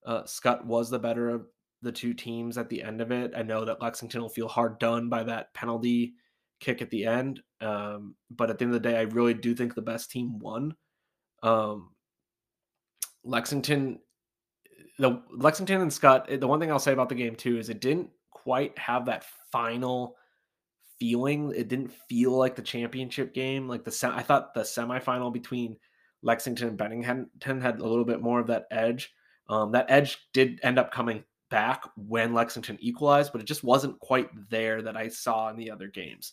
uh, 0.04 0.24
Skutt 0.24 0.66
was 0.66 0.90
the 0.90 0.98
better 0.98 1.30
of 1.30 1.46
the 1.80 1.92
two 1.92 2.12
teams 2.12 2.58
at 2.58 2.68
the 2.68 2.82
end 2.82 3.00
of 3.00 3.10
it. 3.12 3.32
I 3.34 3.42
know 3.42 3.64
that 3.64 3.80
Lexington 3.80 4.20
will 4.20 4.28
feel 4.28 4.48
hard 4.48 4.78
done 4.78 5.08
by 5.08 5.22
that 5.22 5.54
penalty 5.54 6.14
kick 6.60 6.82
at 6.82 6.90
the 6.90 7.06
end. 7.06 7.40
Um, 7.60 8.14
but 8.30 8.50
at 8.50 8.58
the 8.58 8.64
end 8.64 8.74
of 8.74 8.82
the 8.82 8.88
day, 8.88 8.98
I 8.98 9.02
really 9.02 9.34
do 9.34 9.54
think 9.54 9.74
the 9.74 9.82
best 9.82 10.10
team 10.10 10.38
won. 10.38 10.74
Um, 11.42 11.90
Lexington, 13.24 13.98
the 14.98 15.22
Lexington 15.30 15.80
and 15.80 15.90
Skutt. 15.90 16.40
The 16.40 16.46
one 16.46 16.60
thing 16.60 16.70
I'll 16.70 16.78
say 16.78 16.92
about 16.92 17.08
the 17.08 17.14
game 17.14 17.34
too 17.34 17.58
is 17.58 17.68
it 17.68 17.80
didn't 17.80 18.10
quite 18.30 18.78
have 18.78 19.06
that 19.06 19.24
final 19.50 20.16
feeling. 20.98 21.52
It 21.54 21.68
didn't 21.68 21.92
feel 22.08 22.32
like 22.32 22.56
the 22.56 22.62
championship 22.62 23.34
game. 23.34 23.68
Like 23.68 23.84
the 23.84 24.12
I 24.14 24.22
thought 24.22 24.54
the 24.54 24.60
semifinal 24.60 25.32
between 25.32 25.76
Lexington 26.22 26.68
and 26.68 26.76
Bennington 26.76 27.60
had 27.60 27.80
a 27.80 27.86
little 27.86 28.04
bit 28.04 28.20
more 28.20 28.40
of 28.40 28.46
that 28.48 28.66
edge. 28.70 29.12
Um, 29.48 29.72
that 29.72 29.90
edge 29.90 30.18
did 30.32 30.60
end 30.62 30.78
up 30.78 30.92
coming 30.92 31.24
back 31.50 31.82
when 31.96 32.34
Lexington 32.34 32.78
equalized, 32.80 33.32
but 33.32 33.40
it 33.40 33.46
just 33.46 33.62
wasn't 33.62 33.98
quite 34.00 34.28
there 34.50 34.82
that 34.82 34.96
I 34.96 35.08
saw 35.08 35.48
in 35.50 35.56
the 35.56 35.70
other 35.70 35.86
games. 35.88 36.32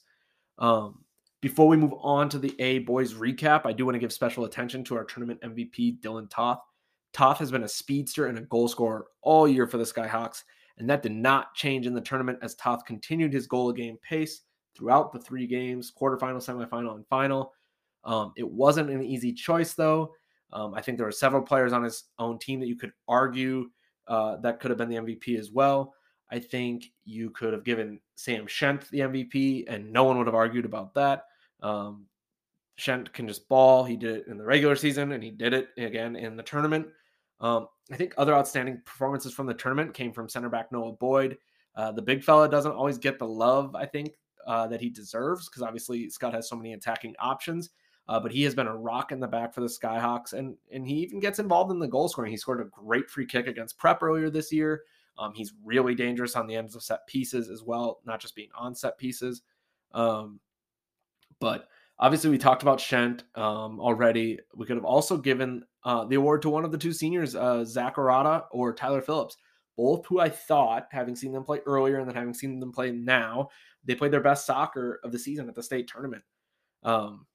Um, 0.57 1.03
before 1.43 1.67
we 1.67 1.75
move 1.75 1.93
on 1.99 2.29
to 2.29 2.39
the 2.39 2.56
A 2.60 2.79
boys 2.79 3.15
recap, 3.15 3.65
I 3.65 3.73
do 3.73 3.84
want 3.84 3.95
to 3.95 3.99
give 3.99 4.13
special 4.13 4.45
attention 4.45 4.82
to 4.86 4.95
our 4.95 5.03
tournament 5.03 5.41
MVP, 5.41 5.99
Dylan 5.99 6.29
Toth. 6.29 6.62
Toth 7.12 7.38
has 7.39 7.51
been 7.51 7.63
a 7.63 7.67
speedster 7.67 8.27
and 8.27 8.38
a 8.38 8.43
goal 8.43 8.69
scorer 8.69 9.08
all 9.21 9.45
year 9.45 9.67
for 9.67 9.77
the 9.77 9.84
Skyhawks, 9.84 10.43
and 10.77 10.89
that 10.89 11.03
did 11.03 11.12
not 11.12 11.53
change 11.53 11.86
in 11.86 11.93
the 11.93 11.99
tournament 11.99 12.39
as 12.41 12.56
Toth 12.56 12.86
continued 12.86 13.34
his 13.34 13.45
goal 13.45 13.73
game 13.73 13.97
pace 14.08 14.43
throughout 14.73 15.12
the 15.12 15.19
three 15.19 15.45
games 15.45 15.91
quarterfinal, 15.91 16.38
semifinal, 16.38 16.95
and 16.95 17.06
final. 17.08 17.51
Um, 18.06 18.32
it 18.38 18.49
wasn't 18.49 18.89
an 18.89 19.03
easy 19.03 19.34
choice, 19.34 19.73
though. 19.73 20.13
Um, 20.53 20.73
I 20.73 20.82
think 20.82 20.97
there 20.97 21.08
were 21.08 21.12
several 21.12 21.41
players 21.41 21.73
on 21.73 21.84
his 21.84 22.06
own 22.19 22.39
team 22.39 22.62
that 22.62 22.67
you 22.67 22.77
could 22.77 22.93
argue 23.10 23.69
uh, 24.08 24.38
that 24.38 24.62
could 24.62 24.71
have 24.71 24.77
been 24.77 24.88
the 24.88 24.95
MVP 24.95 25.38
as 25.38 25.51
well. 25.51 25.93
I 26.32 26.39
think 26.39 26.86
you 27.03 27.32
could 27.32 27.51
have 27.51 27.65
given 27.65 27.99
Sam 28.15 28.47
Shent 28.47 28.89
the 28.91 28.99
MVP, 28.99 29.65
and 29.67 29.91
no 29.91 30.06
one 30.06 30.17
would 30.17 30.27
have 30.27 30.36
argued 30.36 30.63
about 30.63 30.93
that. 30.93 31.25
Um, 31.63 32.06
Shent 32.76 33.12
can 33.13 33.28
just 33.28 33.47
ball. 33.49 33.84
He 33.84 33.95
did 33.95 34.17
it 34.17 34.28
in 34.28 34.38
the 34.38 34.45
regular 34.45 34.76
season, 34.76 35.13
and 35.13 35.23
he 35.23 35.32
did 35.32 35.54
it 35.54 35.69
again 35.78 36.15
in 36.15 36.36
the 36.36 36.43
tournament. 36.43 36.88
Um, 37.39 37.67
I 37.91 37.95
think 37.95 38.13
other 38.17 38.34
outstanding 38.34 38.82
performances 38.86 39.34
from 39.34 39.47
the 39.47 39.54
tournament 39.54 39.93
came 39.93 40.13
from 40.13 40.30
center 40.30 40.49
back 40.49 40.71
Noah 40.71 40.93
Boyd. 40.93 41.38
Uh, 41.76 41.91
the 41.91 42.02
big 42.02 42.23
fella 42.23 42.49
doesn't 42.49 42.71
always 42.71 42.97
get 42.97 43.17
the 43.17 43.28
love 43.28 43.76
I 43.76 43.86
think 43.86 44.13
uh, 44.45 44.67
that 44.67 44.82
he 44.82 44.89
deserves 44.89 45.49
because 45.49 45.63
obviously 45.63 46.08
Skutt 46.08 46.34
has 46.34 46.47
so 46.47 46.56
many 46.56 46.73
attacking 46.73 47.15
options. 47.19 47.71
Uh, 48.08 48.19
but 48.19 48.32
he 48.34 48.43
has 48.43 48.54
been 48.54 48.67
a 48.67 48.76
rock 48.76 49.13
in 49.13 49.19
the 49.19 49.28
back 49.28 49.54
for 49.54 49.62
the 49.62 49.67
Skyhawks, 49.67 50.34
and 50.34 50.58
and 50.73 50.86
he 50.86 50.95
even 50.95 51.21
gets 51.21 51.39
involved 51.39 51.71
in 51.71 51.80
the 51.80 51.88
goal 51.88 52.10
scoring. 52.10 52.32
He 52.32 52.38
scored 52.38 52.60
a 52.60 52.65
great 52.65 53.10
free 53.10 53.26
kick 53.26 53.47
against 53.47 53.78
Prep 53.78 54.04
earlier 54.04 54.30
this 54.30 54.52
year. 54.52 54.84
Um, 55.17 55.34
he's 55.34 55.54
really 55.63 55.95
dangerous 55.95 56.36
on 56.36 56.45
the 56.45 56.56
ends 56.56 56.76
of 56.76 56.84
set 56.84 57.08
pieces 57.08 57.49
as 57.49 57.63
well, 57.63 58.02
not 58.06 58.19
just 58.19 58.36
being 58.36 58.49
on 58.58 58.76
set 58.76 58.97
pieces. 58.97 59.43
Um, 59.93 60.41
but 61.43 61.67
obviously, 61.99 62.29
we 62.29 62.38
talked 62.38 62.62
about 62.62 62.79
Shent 62.79 63.25
um, 63.36 63.82
already. 63.82 64.39
We 64.56 64.65
could 64.65 64.77
have 64.77 64.86
also 64.86 65.17
given 65.17 65.65
uh, 65.84 66.06
the 66.06 66.15
award 66.15 66.41
to 66.43 66.49
one 66.49 66.63
of 66.63 66.71
the 66.71 66.77
two 66.77 66.93
seniors, 66.93 67.36
uh, 67.36 67.65
Zach 67.65 67.97
Arata 67.97 68.45
or 68.53 68.73
Tyler 68.73 69.01
Phillips, 69.01 69.36
both 69.75 70.06
who 70.06 70.21
I 70.21 70.29
thought, 70.29 70.88
having 70.89 71.17
seen 71.17 71.34
them 71.34 71.43
play 71.43 71.60
earlier 71.65 71.99
and 71.99 72.08
then 72.08 72.15
having 72.15 72.34
seen 72.34 72.62
them 72.62 72.71
play 72.71 72.91
now, 72.91 73.49
they 73.84 73.93
played 73.93 74.13
their 74.13 74.21
best 74.21 74.45
soccer 74.45 75.01
of 75.03 75.12
the 75.12 75.19
season 75.19 75.49
at 75.49 75.56
the 75.56 75.62
state 75.62 75.89
tournament. 75.89 76.23
Um, 76.82 77.25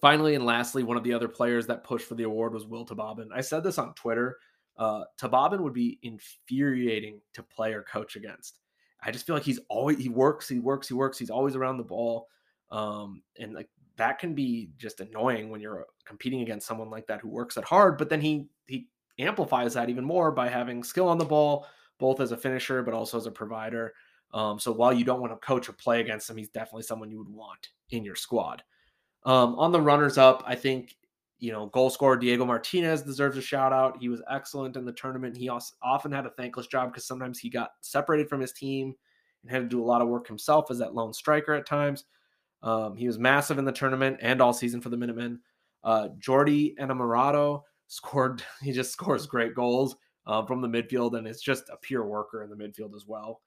finally, 0.00 0.34
and 0.34 0.46
lastly, 0.46 0.82
one 0.82 0.96
of 0.96 1.04
the 1.04 1.12
other 1.12 1.28
players 1.28 1.66
that 1.66 1.84
pushed 1.84 2.08
for 2.08 2.14
the 2.14 2.22
award 2.22 2.54
was 2.54 2.66
Will 2.66 2.86
Tababin. 2.86 3.28
I 3.34 3.42
said 3.42 3.62
this 3.62 3.76
on 3.76 3.92
Twitter. 3.92 4.38
Uh, 4.78 5.04
would 5.22 5.74
be 5.74 5.98
infuriating 6.02 7.20
to 7.34 7.42
play 7.42 7.74
or 7.74 7.82
coach 7.82 8.16
against. 8.16 8.60
I 9.02 9.10
just 9.10 9.26
feel 9.26 9.36
like 9.36 9.44
he's 9.44 9.60
always 9.68 9.98
he 9.98 10.08
works, 10.08 10.48
he 10.48 10.58
works, 10.58 10.88
he 10.88 10.94
works. 10.94 11.18
He's 11.18 11.28
always 11.28 11.54
around 11.54 11.76
the 11.76 11.84
ball, 11.84 12.28
um, 12.70 13.22
and 13.38 13.54
like 13.54 13.68
that 13.96 14.18
can 14.18 14.34
be 14.34 14.70
just 14.78 15.00
annoying 15.00 15.50
when 15.50 15.60
you're 15.60 15.86
competing 16.06 16.40
against 16.40 16.66
someone 16.66 16.90
like 16.90 17.06
that 17.06 17.20
who 17.20 17.28
works 17.28 17.56
at 17.56 17.64
hard. 17.64 17.98
But 17.98 18.08
then 18.08 18.20
he 18.20 18.46
he 18.66 18.88
amplifies 19.18 19.74
that 19.74 19.90
even 19.90 20.04
more 20.04 20.30
by 20.30 20.48
having 20.48 20.82
skill 20.82 21.08
on 21.08 21.18
the 21.18 21.24
ball, 21.24 21.66
both 21.98 22.20
as 22.20 22.32
a 22.32 22.36
finisher 22.36 22.82
but 22.82 22.94
also 22.94 23.18
as 23.18 23.26
a 23.26 23.30
provider. 23.30 23.92
Um, 24.32 24.58
so 24.58 24.72
while 24.72 24.92
you 24.92 25.04
don't 25.04 25.20
want 25.20 25.32
to 25.32 25.46
coach 25.46 25.68
or 25.68 25.72
play 25.72 26.00
against 26.00 26.30
him, 26.30 26.36
he's 26.36 26.48
definitely 26.48 26.84
someone 26.84 27.10
you 27.10 27.18
would 27.18 27.28
want 27.28 27.70
in 27.90 28.04
your 28.04 28.14
squad. 28.14 28.62
Um, 29.24 29.56
on 29.56 29.72
the 29.72 29.80
runners 29.80 30.16
up, 30.18 30.42
I 30.46 30.54
think 30.54 30.96
you 31.38 31.52
know 31.52 31.66
goal 31.66 31.90
scorer 31.90 32.16
Diego 32.16 32.44
Martinez 32.44 33.02
deserves 33.02 33.36
a 33.36 33.42
shout 33.42 33.72
out. 33.72 33.98
He 34.00 34.08
was 34.08 34.22
excellent 34.30 34.76
in 34.76 34.84
the 34.84 34.92
tournament. 34.92 35.36
He 35.36 35.48
also 35.48 35.74
often 35.82 36.12
had 36.12 36.26
a 36.26 36.30
thankless 36.30 36.68
job 36.68 36.92
because 36.92 37.06
sometimes 37.06 37.38
he 37.38 37.50
got 37.50 37.72
separated 37.80 38.28
from 38.28 38.40
his 38.40 38.52
team 38.52 38.94
and 39.42 39.50
had 39.50 39.62
to 39.62 39.68
do 39.68 39.82
a 39.82 39.84
lot 39.84 40.00
of 40.00 40.08
work 40.08 40.26
himself 40.26 40.70
as 40.70 40.78
that 40.78 40.94
lone 40.94 41.12
striker 41.12 41.52
at 41.52 41.66
times. 41.66 42.04
Um, 42.62 42.96
he 42.96 43.06
was 43.06 43.18
massive 43.18 43.58
in 43.58 43.64
the 43.64 43.72
tournament 43.72 44.18
and 44.20 44.40
all 44.40 44.52
season 44.52 44.80
for 44.80 44.88
the 44.90 44.96
Minutemen. 44.96 45.40
Uh, 45.82 46.08
Jordi 46.18 46.76
Enamorado 46.78 47.62
scored. 47.86 48.42
He 48.62 48.72
just 48.72 48.92
scores 48.92 49.26
great 49.26 49.54
goals 49.54 49.96
uh, 50.26 50.44
from 50.44 50.60
the 50.60 50.68
midfield 50.68 51.16
and 51.16 51.26
is 51.26 51.40
just 51.40 51.68
a 51.70 51.76
pure 51.76 52.04
worker 52.04 52.42
in 52.42 52.50
the 52.50 52.56
midfield 52.56 52.94
as 52.94 53.06
well. 53.06 53.40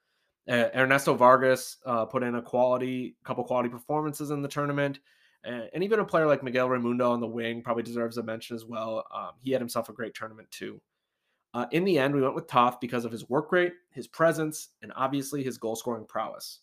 Uh, 0.50 0.68
Ernesto 0.76 1.14
Vargas 1.14 1.78
uh, 1.86 2.06
put 2.06 2.24
in 2.24 2.36
a 2.36 2.42
quality, 2.42 3.16
couple 3.24 3.44
quality 3.44 3.70
performances 3.70 4.32
in 4.32 4.42
the 4.42 4.48
tournament. 4.48 5.00
And, 5.46 5.84
even 5.84 6.00
a 6.00 6.06
player 6.06 6.26
like 6.26 6.44
Miguel 6.44 6.70
Raimundo 6.70 7.12
on 7.12 7.20
the 7.20 7.28
wing 7.28 7.62
probably 7.62 7.84
deserves 7.84 8.18
a 8.18 8.24
mention 8.24 8.56
as 8.56 8.66
well. 8.66 9.06
Um, 9.14 9.32
he 9.42 9.52
had 9.52 9.62
himself 9.62 9.90
a 9.90 9.94
great 9.94 10.14
tournament 10.14 10.50
too. 10.52 10.82
Uh, 11.54 11.66
in 11.72 11.84
the 11.84 12.00
end, 12.00 12.16
we 12.16 12.22
went 12.22 12.34
with 12.34 12.48
Toth 12.48 12.80
because 12.80 13.06
of 13.06 13.12
his 13.12 13.30
work 13.30 13.52
rate, 13.52 13.74
his 13.92 14.08
presence, 14.08 14.70
and 14.82 14.92
obviously 14.96 15.44
his 15.44 15.58
goal 15.58 15.76
scoring 15.76 16.06
prowess. 16.08 16.60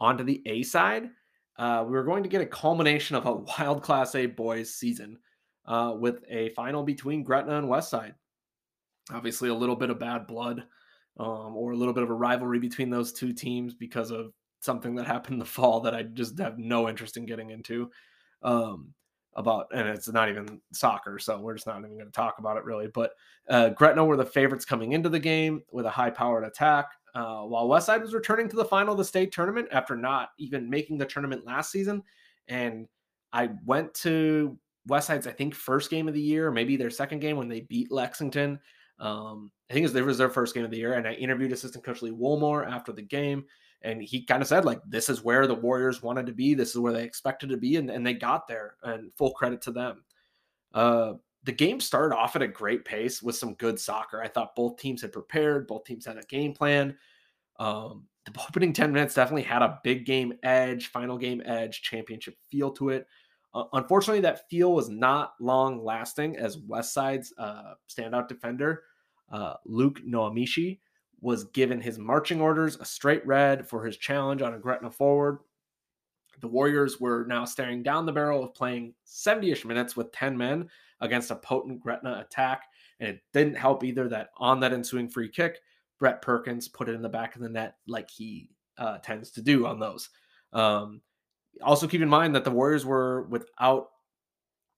On 0.00 0.18
to 0.18 0.24
the 0.24 0.42
A 0.46 0.62
side, 0.62 1.10
uh, 1.56 1.84
we 1.86 1.92
were 1.92 2.04
going 2.04 2.22
to 2.22 2.28
get 2.28 2.40
a 2.40 2.46
culmination 2.46 3.16
of 3.16 3.26
a 3.26 3.32
wild 3.58 3.82
Class 3.82 4.14
A 4.14 4.26
boys 4.26 4.72
season 4.74 5.18
uh, 5.66 5.94
with 5.98 6.24
a 6.28 6.50
final 6.50 6.82
between 6.82 7.22
Gretna 7.22 7.58
and 7.58 7.68
Westside. 7.68 8.14
Obviously, 9.12 9.48
a 9.48 9.54
little 9.54 9.76
bit 9.76 9.90
of 9.90 9.98
bad 9.98 10.26
blood 10.26 10.64
um, 11.18 11.56
or 11.56 11.72
a 11.72 11.76
little 11.76 11.94
bit 11.94 12.02
of 12.02 12.10
a 12.10 12.14
rivalry 12.14 12.58
between 12.58 12.90
those 12.90 13.12
two 13.12 13.32
teams 13.32 13.74
because 13.74 14.10
of 14.10 14.32
something 14.60 14.94
that 14.94 15.06
happened 15.06 15.34
in 15.34 15.38
the 15.38 15.44
fall 15.44 15.80
that 15.80 15.94
I 15.94 16.02
just 16.02 16.38
have 16.38 16.58
no 16.58 16.88
interest 16.88 17.16
in 17.16 17.26
getting 17.26 17.50
into. 17.50 17.90
Um, 18.42 18.94
about 19.36 19.66
and 19.74 19.88
it's 19.88 20.08
not 20.08 20.28
even 20.28 20.60
soccer, 20.72 21.18
so 21.18 21.40
we're 21.40 21.54
just 21.54 21.66
not 21.66 21.78
even 21.78 21.94
going 21.94 22.06
to 22.06 22.12
talk 22.12 22.38
about 22.38 22.56
it 22.56 22.64
really. 22.64 22.86
But 22.86 23.12
uh, 23.48 23.70
Gretna 23.70 24.04
were 24.04 24.16
the 24.16 24.24
favorites 24.24 24.64
coming 24.64 24.92
into 24.92 25.08
the 25.08 25.18
game 25.18 25.62
with 25.72 25.86
a 25.86 25.90
high-powered 25.90 26.44
attack, 26.44 26.86
uh, 27.14 27.42
while 27.42 27.68
Westside 27.68 28.00
was 28.00 28.14
returning 28.14 28.48
to 28.48 28.56
the 28.56 28.64
final 28.64 28.92
of 28.92 28.98
the 28.98 29.04
state 29.04 29.32
tournament 29.32 29.68
after 29.70 29.96
not 29.96 30.30
even 30.38 30.68
making 30.68 30.98
the 30.98 31.06
tournament 31.06 31.46
last 31.46 31.70
season. 31.70 32.02
And 32.48 32.88
I 33.32 33.50
went 33.64 33.94
to 33.94 34.58
Westside's 34.88 35.26
I 35.26 35.32
think 35.32 35.54
first 35.54 35.90
game 35.90 36.08
of 36.08 36.14
the 36.14 36.20
year, 36.20 36.50
maybe 36.50 36.76
their 36.76 36.90
second 36.90 37.20
game 37.20 37.36
when 37.36 37.48
they 37.48 37.60
beat 37.60 37.90
Lexington. 37.90 38.58
Um, 38.98 39.50
I 39.70 39.74
think 39.74 39.84
it 39.84 40.04
was 40.04 40.18
their 40.18 40.28
first 40.28 40.54
game 40.54 40.64
of 40.64 40.70
the 40.70 40.76
year, 40.76 40.94
and 40.94 41.06
I 41.06 41.14
interviewed 41.14 41.52
assistant 41.52 41.84
coach 41.84 42.02
Lee 42.02 42.12
Woolmore 42.12 42.68
after 42.70 42.92
the 42.92 43.02
game, 43.02 43.44
and 43.84 44.02
he 44.02 44.22
kind 44.24 44.42
of 44.42 44.48
said 44.48 44.64
like 44.64 44.80
this 44.88 45.08
is 45.08 45.22
where 45.22 45.46
the 45.46 45.54
warriors 45.54 46.02
wanted 46.02 46.26
to 46.26 46.32
be 46.32 46.54
this 46.54 46.70
is 46.70 46.78
where 46.78 46.92
they 46.92 47.04
expected 47.04 47.50
to 47.50 47.56
be 47.56 47.76
and, 47.76 47.90
and 47.90 48.04
they 48.04 48.14
got 48.14 48.48
there 48.48 48.76
and 48.82 49.12
full 49.14 49.32
credit 49.32 49.60
to 49.62 49.70
them 49.70 50.02
uh, 50.72 51.12
the 51.44 51.52
game 51.52 51.80
started 51.80 52.16
off 52.16 52.36
at 52.36 52.42
a 52.42 52.48
great 52.48 52.84
pace 52.84 53.22
with 53.22 53.36
some 53.36 53.54
good 53.54 53.78
soccer. 53.78 54.22
I 54.22 54.28
thought 54.28 54.56
both 54.56 54.78
teams 54.78 55.02
had 55.02 55.12
prepared 55.12 55.66
both 55.66 55.84
teams 55.84 56.06
had 56.06 56.18
a 56.18 56.22
game 56.22 56.52
plan. 56.52 56.96
Um, 57.58 58.04
the 58.24 58.40
opening 58.48 58.72
10 58.72 58.92
minutes 58.92 59.14
definitely 59.14 59.42
had 59.42 59.62
a 59.62 59.78
big 59.84 60.06
game 60.06 60.34
edge 60.42 60.88
final 60.88 61.18
game 61.18 61.42
edge 61.44 61.82
championship 61.82 62.36
feel 62.50 62.70
to 62.72 62.90
it. 62.90 63.06
Uh, 63.52 63.64
unfortunately 63.74 64.20
that 64.22 64.48
feel 64.48 64.72
was 64.72 64.88
not 64.88 65.34
long 65.40 65.84
lasting 65.84 66.36
as 66.36 66.56
westside's 66.56 67.32
uh, 67.38 67.74
standout 67.88 68.26
defender 68.26 68.82
uh, 69.30 69.54
luke 69.64 70.00
noamishi 70.04 70.78
was 71.24 71.44
given 71.44 71.80
his 71.80 71.98
marching 71.98 72.38
orders, 72.38 72.76
a 72.76 72.84
straight 72.84 73.26
red 73.26 73.66
for 73.66 73.82
his 73.82 73.96
challenge 73.96 74.42
on 74.42 74.52
a 74.52 74.58
Gretna 74.58 74.90
forward. 74.90 75.38
The 76.40 76.48
Warriors 76.48 77.00
were 77.00 77.24
now 77.26 77.46
staring 77.46 77.82
down 77.82 78.04
the 78.04 78.12
barrel 78.12 78.44
of 78.44 78.54
playing 78.54 78.92
70 79.04 79.50
ish 79.50 79.64
minutes 79.64 79.96
with 79.96 80.12
10 80.12 80.36
men 80.36 80.68
against 81.04 81.30
a 81.30 81.36
potent 81.36 81.80
Gretna 81.80 82.24
attack. 82.26 82.64
And 82.98 83.08
it 83.08 83.20
didn't 83.32 83.56
help 83.56 83.84
either 83.84 84.08
that 84.08 84.30
on 84.38 84.60
that 84.60 84.72
ensuing 84.72 85.08
free 85.08 85.28
kick, 85.28 85.60
Brett 85.98 86.22
Perkins 86.22 86.68
put 86.68 86.88
it 86.88 86.94
in 86.94 87.02
the 87.02 87.08
back 87.08 87.36
of 87.36 87.42
the 87.42 87.48
net 87.48 87.76
like 87.86 88.10
he 88.10 88.50
uh, 88.78 88.98
tends 88.98 89.30
to 89.32 89.42
do 89.42 89.66
on 89.66 89.78
those. 89.78 90.10
Um, 90.52 91.00
also, 91.62 91.86
keep 91.86 92.02
in 92.02 92.08
mind 92.08 92.34
that 92.34 92.44
the 92.44 92.50
Warriors 92.50 92.84
were 92.84 93.22
without 93.24 93.90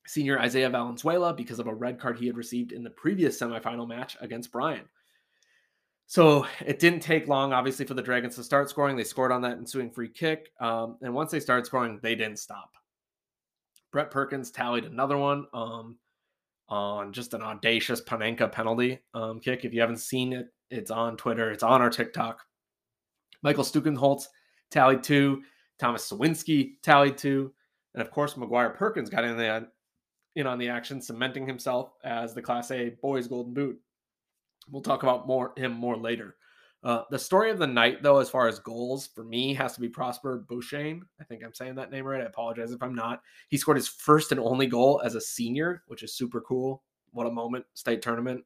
senior 0.07 0.39
Isaiah 0.39 0.71
Valenzuela 0.71 1.33
because 1.33 1.59
of 1.59 1.67
a 1.67 1.75
red 1.75 1.99
card 1.99 2.19
he 2.19 2.27
had 2.27 2.37
received 2.37 2.73
in 2.73 2.85
the 2.85 2.91
previous 2.91 3.41
semifinal 3.41 3.89
match 3.89 4.17
against 4.21 4.53
Bryan. 4.53 4.89
So 6.07 6.47
it 6.65 6.79
didn't 6.79 7.01
take 7.01 7.27
long, 7.27 7.53
obviously, 7.53 7.85
for 7.85 7.95
the 7.95 8.03
Dragons 8.03 8.37
to 8.37 8.45
start 8.45 8.71
scoring. 8.71 8.97
They 8.97 9.05
scored 9.05 9.33
on 9.33 9.43
that 9.43 9.59
ensuing 9.59 9.91
free 9.91 10.09
kick. 10.09 10.53
Um, 10.61 10.99
and 11.03 11.13
once 11.13 11.33
they 11.33 11.41
started 11.41 11.67
scoring, 11.67 11.99
they 12.03 12.15
didn't 12.15 12.39
stop. 12.39 12.71
Brett 13.91 14.11
Perkins 14.11 14.51
tallied 14.51 14.85
another 14.85 15.17
one 15.17 15.47
um, 15.53 15.97
on 16.69 17.13
just 17.13 17.35
an 17.35 17.43
audacious 17.43 18.03
Panenka 18.03 18.51
penalty 18.51 18.99
um, 19.15 19.41
kick. 19.41 19.65
If 19.65 19.73
you 19.73 19.81
haven't 19.81 19.99
seen 19.99 20.33
it, 20.33 20.49
it's 20.71 20.91
on 20.91 21.17
Twitter, 21.17 21.51
it's 21.51 21.63
on 21.63 21.81
our 21.81 21.91
TikTok. 21.91 22.41
Michael 23.43 23.65
Stukenholtz 23.65 24.27
tallied 24.71 25.03
two. 25.03 25.43
Thomas 25.79 26.11
Sawinski 26.11 26.73
tallied 26.83 27.17
two. 27.19 27.53
And 27.95 28.03
of 28.03 28.11
course, 28.11 28.35
McGuire 28.35 28.75
Perkins 28.75 29.09
got 29.09 29.25
in, 29.25 29.37
the, 29.37 29.69
in 30.35 30.47
on 30.47 30.59
the 30.59 30.69
action, 30.69 31.01
cementing 31.01 31.47
himself 31.47 31.93
as 32.05 32.35
the 32.35 32.43
Class 32.43 32.71
A 32.71 32.91
boys 33.01 33.29
Golden 33.29 33.55
Boot. 33.55 33.79
We'll 34.71 34.83
talk 34.83 35.03
about 35.03 35.27
more 35.27 35.53
him 35.57 35.73
more 35.73 35.97
later. 35.97 36.37
Uh, 36.85 37.03
the 37.11 37.19
story 37.19 37.51
of 37.51 37.59
the 37.59 37.67
night, 37.67 38.03
though, 38.03 38.19
as 38.19 38.31
far 38.31 38.47
as 38.47 38.59
goals 38.59 39.09
for 39.09 39.25
me, 39.25 39.53
has 39.55 39.75
to 39.75 39.81
be 39.81 39.89
Prosper 39.89 40.45
Beauchesne. 40.49 41.03
I 41.21 41.25
think 41.25 41.43
I'm 41.45 41.55
saying 41.55 41.75
that 41.77 41.91
name 41.91 42.05
right. 42.05 42.21
I 42.21 42.27
apologize 42.27 42.71
if 42.71 42.83
I'm 42.83 42.95
not. 42.95 43.23
He 43.49 43.57
scored 43.57 43.77
his 43.77 43.89
first 43.89 44.31
and 44.31 44.41
only 44.41 44.67
goal 44.67 45.03
as 45.05 45.15
a 45.15 45.21
senior, 45.21 45.83
which 45.87 46.03
is 46.03 46.15
super 46.15 46.41
cool. 46.41 46.83
What 47.13 47.27
a 47.27 47.31
moment! 47.31 47.65
State 47.75 48.03
tournament. 48.03 48.45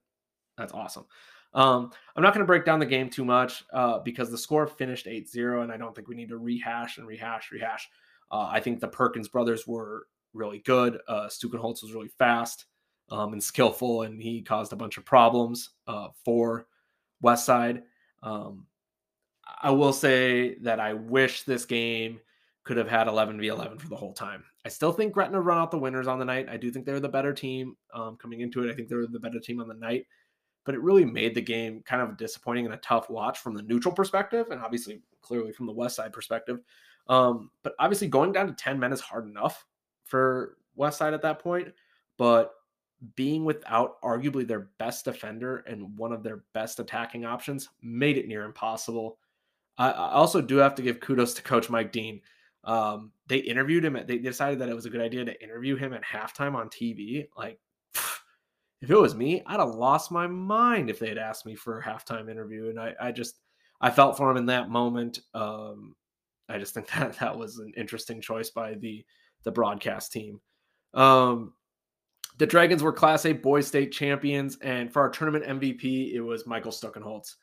That's 0.56 0.72
awesome. 0.72 1.04
Um, 1.52 1.90
I'm 2.14 2.22
not 2.22 2.32
going 2.32 2.44
to 2.44 2.46
break 2.46 2.64
down 2.64 2.78
the 2.78 2.86
game 2.86 3.10
too 3.10 3.24
much 3.24 3.64
uh, 3.72 3.98
because 3.98 4.30
the 4.30 4.38
score 4.38 4.66
finished 4.66 5.06
8 5.06 5.28
0, 5.28 5.62
and 5.62 5.72
I 5.72 5.76
don't 5.76 5.94
think 5.94 6.08
we 6.08 6.14
need 6.14 6.28
to 6.28 6.38
rehash 6.38 6.98
and 6.98 7.06
rehash, 7.06 7.50
rehash. 7.50 7.88
Uh, 8.30 8.48
I 8.50 8.60
think 8.60 8.78
the 8.78 8.88
Perkins 8.88 9.28
brothers 9.28 9.66
were 9.66 10.06
really 10.32 10.60
good. 10.60 10.98
Uh, 11.08 11.26
Stukenholtz 11.26 11.82
was 11.82 11.92
really 11.92 12.10
fast 12.18 12.66
um, 13.10 13.32
and 13.32 13.42
skillful, 13.42 14.02
and 14.02 14.22
he 14.22 14.42
caused 14.42 14.72
a 14.72 14.76
bunch 14.76 14.96
of 14.96 15.04
problems 15.04 15.70
uh, 15.86 16.08
for 16.24 16.66
West 17.20 17.44
Side. 17.44 17.82
Um, 18.22 18.66
I 19.62 19.70
will 19.70 19.92
say 19.92 20.56
that 20.62 20.80
I 20.80 20.94
wish 20.94 21.42
this 21.42 21.64
game 21.64 22.20
could 22.64 22.76
have 22.76 22.88
had 22.88 23.08
11 23.08 23.40
v 23.40 23.48
11 23.48 23.78
for 23.78 23.88
the 23.88 23.96
whole 23.96 24.12
time. 24.12 24.44
I 24.64 24.68
still 24.68 24.92
think 24.92 25.12
Gretna 25.12 25.40
run 25.40 25.58
out 25.58 25.70
the 25.70 25.78
winners 25.78 26.06
on 26.06 26.18
the 26.18 26.24
night. 26.24 26.48
I 26.48 26.56
do 26.56 26.70
think 26.70 26.84
they're 26.84 27.00
the 27.00 27.08
better 27.08 27.32
team 27.32 27.76
um, 27.94 28.16
coming 28.16 28.40
into 28.40 28.62
it. 28.62 28.70
I 28.70 28.74
think 28.74 28.88
they're 28.88 29.06
the 29.06 29.18
better 29.18 29.40
team 29.40 29.60
on 29.60 29.68
the 29.68 29.74
night 29.74 30.06
but 30.64 30.74
it 30.74 30.82
really 30.82 31.04
made 31.04 31.34
the 31.34 31.40
game 31.40 31.82
kind 31.84 32.02
of 32.02 32.16
disappointing 32.16 32.66
and 32.66 32.74
a 32.74 32.78
tough 32.78 33.08
watch 33.08 33.38
from 33.38 33.54
the 33.54 33.62
neutral 33.62 33.94
perspective, 33.94 34.48
and 34.50 34.60
obviously 34.60 35.00
clearly 35.22 35.52
from 35.52 35.66
the 35.66 35.72
West 35.72 35.96
Side 35.96 36.12
perspective. 36.12 36.60
Um, 37.08 37.50
but 37.62 37.74
obviously, 37.78 38.08
going 38.08 38.32
down 38.32 38.46
to 38.46 38.52
10 38.52 38.78
men 38.78 38.92
is 38.92 39.00
hard 39.00 39.26
enough 39.26 39.66
for 40.04 40.58
West 40.76 40.98
Side 40.98 41.14
at 41.14 41.22
that 41.22 41.38
point. 41.38 41.68
But 42.18 42.52
being 43.16 43.44
without 43.44 44.00
arguably 44.02 44.46
their 44.46 44.70
best 44.78 45.04
defender 45.04 45.58
and 45.66 45.96
one 45.96 46.12
of 46.12 46.22
their 46.22 46.44
best 46.52 46.80
attacking 46.80 47.24
options 47.24 47.68
made 47.82 48.18
it 48.18 48.28
near 48.28 48.44
impossible. 48.44 49.18
I, 49.78 49.90
I 49.90 50.12
also 50.12 50.40
do 50.40 50.56
have 50.56 50.74
to 50.76 50.82
give 50.82 51.00
kudos 51.00 51.34
to 51.34 51.42
Coach 51.42 51.70
Mike 51.70 51.92
Dean. 51.92 52.20
Um, 52.64 53.12
they 53.26 53.38
interviewed 53.38 53.84
him. 53.84 53.96
At, 53.96 54.06
they 54.06 54.18
decided 54.18 54.58
that 54.58 54.68
it 54.68 54.74
was 54.74 54.86
a 54.86 54.90
good 54.90 55.00
idea 55.00 55.24
to 55.24 55.42
interview 55.42 55.76
him 55.76 55.94
at 55.94 56.04
halftime 56.04 56.54
on 56.54 56.68
TV. 56.68 57.28
Like, 57.36 57.58
if 58.82 58.90
it 58.90 58.98
was 58.98 59.14
me, 59.14 59.42
I'd 59.46 59.60
have 59.60 59.74
lost 59.74 60.10
my 60.10 60.26
mind 60.26 60.90
if 60.90 60.98
they 60.98 61.08
had 61.08 61.18
asked 61.18 61.46
me 61.46 61.54
for 61.54 61.78
a 61.78 61.84
halftime 61.84 62.30
interview. 62.30 62.68
And 62.68 62.78
I, 62.78 62.94
I 63.00 63.12
just, 63.12 63.36
I 63.80 63.90
felt 63.90 64.16
for 64.16 64.30
him 64.30 64.36
in 64.36 64.46
that 64.46 64.70
moment. 64.70 65.20
Um, 65.32 65.94
I 66.50 66.58
just 66.58 66.74
think 66.74 66.88
that 66.94 67.18
that 67.18 67.38
was 67.38 67.58
an 67.58 67.72
interesting 67.76 68.20
choice 68.20 68.50
by 68.50 68.74
the 68.74 69.04
the 69.44 69.52
broadcast 69.52 70.12
team. 70.12 70.38
Um, 70.92 71.54
the 72.40 72.46
Dragons 72.46 72.82
were 72.82 72.92
Class 72.92 73.26
A 73.26 73.32
boys 73.32 73.66
state 73.66 73.92
champions, 73.92 74.56
and 74.62 74.90
for 74.90 75.02
our 75.02 75.10
tournament 75.10 75.44
MVP, 75.44 76.14
it 76.14 76.22
was 76.22 76.46
Michael 76.46 76.72
Stuckenholtz. 76.72 77.34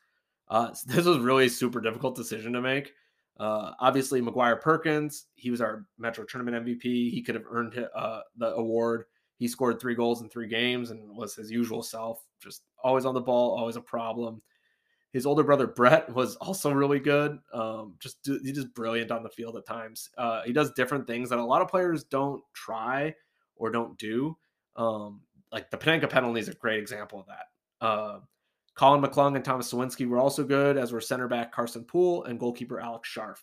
Uh, 0.48 0.74
this 0.86 1.06
was 1.06 1.18
really 1.18 1.46
a 1.46 1.50
super 1.50 1.80
difficult 1.80 2.16
decision 2.16 2.52
to 2.52 2.60
make. 2.60 2.92
Uh, 3.38 3.74
obviously, 3.78 4.20
McGuire 4.20 4.60
Perkins, 4.60 5.26
he 5.36 5.52
was 5.52 5.60
our 5.60 5.86
Metro 5.98 6.24
Tournament 6.24 6.66
MVP. 6.66 6.82
He 6.82 7.22
could 7.24 7.36
have 7.36 7.44
earned 7.48 7.88
uh, 7.94 8.22
the 8.38 8.48
award. 8.54 9.04
He 9.36 9.46
scored 9.46 9.78
three 9.78 9.94
goals 9.94 10.20
in 10.20 10.28
three 10.28 10.48
games 10.48 10.90
and 10.90 11.16
was 11.16 11.36
his 11.36 11.48
usual 11.48 11.84
self, 11.84 12.24
just 12.42 12.62
always 12.82 13.04
on 13.04 13.14
the 13.14 13.20
ball, 13.20 13.56
always 13.56 13.76
a 13.76 13.80
problem. 13.80 14.42
His 15.12 15.26
older 15.26 15.44
brother 15.44 15.68
Brett 15.68 16.12
was 16.12 16.34
also 16.36 16.72
really 16.72 16.98
good. 16.98 17.38
Um, 17.54 17.94
just 18.00 18.18
he's 18.24 18.56
just 18.56 18.74
brilliant 18.74 19.12
on 19.12 19.22
the 19.22 19.30
field 19.30 19.56
at 19.56 19.64
times. 19.64 20.10
Uh, 20.18 20.42
he 20.42 20.52
does 20.52 20.72
different 20.72 21.06
things 21.06 21.30
that 21.30 21.38
a 21.38 21.44
lot 21.44 21.62
of 21.62 21.68
players 21.68 22.02
don't 22.02 22.42
try 22.52 23.14
or 23.54 23.70
don't 23.70 23.96
do. 23.96 24.36
Um, 24.78 25.20
like 25.52 25.70
the 25.70 25.76
Panenka 25.76 26.08
penalty 26.08 26.40
is 26.40 26.48
a 26.48 26.54
great 26.54 26.78
example 26.78 27.20
of 27.20 27.26
that. 27.26 27.86
Uh, 27.86 28.20
Colin 28.74 29.02
McClung 29.02 29.34
and 29.34 29.44
Thomas 29.44 29.72
Sawinski 29.72 30.08
were 30.08 30.18
also 30.18 30.44
good, 30.44 30.76
as 30.76 30.92
were 30.92 31.00
center 31.00 31.28
back 31.28 31.52
Carson 31.52 31.84
Poole 31.84 32.24
and 32.24 32.38
goalkeeper 32.38 32.80
Alex 32.80 33.12
Scharf. 33.12 33.38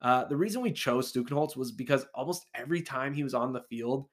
Uh, 0.00 0.24
the 0.24 0.36
reason 0.36 0.62
we 0.62 0.72
chose 0.72 1.12
Stukenholtz 1.12 1.56
was 1.56 1.72
because 1.72 2.06
almost 2.14 2.46
every 2.54 2.82
time 2.82 3.12
he 3.12 3.22
was 3.22 3.34
on 3.34 3.52
the 3.52 3.62
field, 3.68 4.08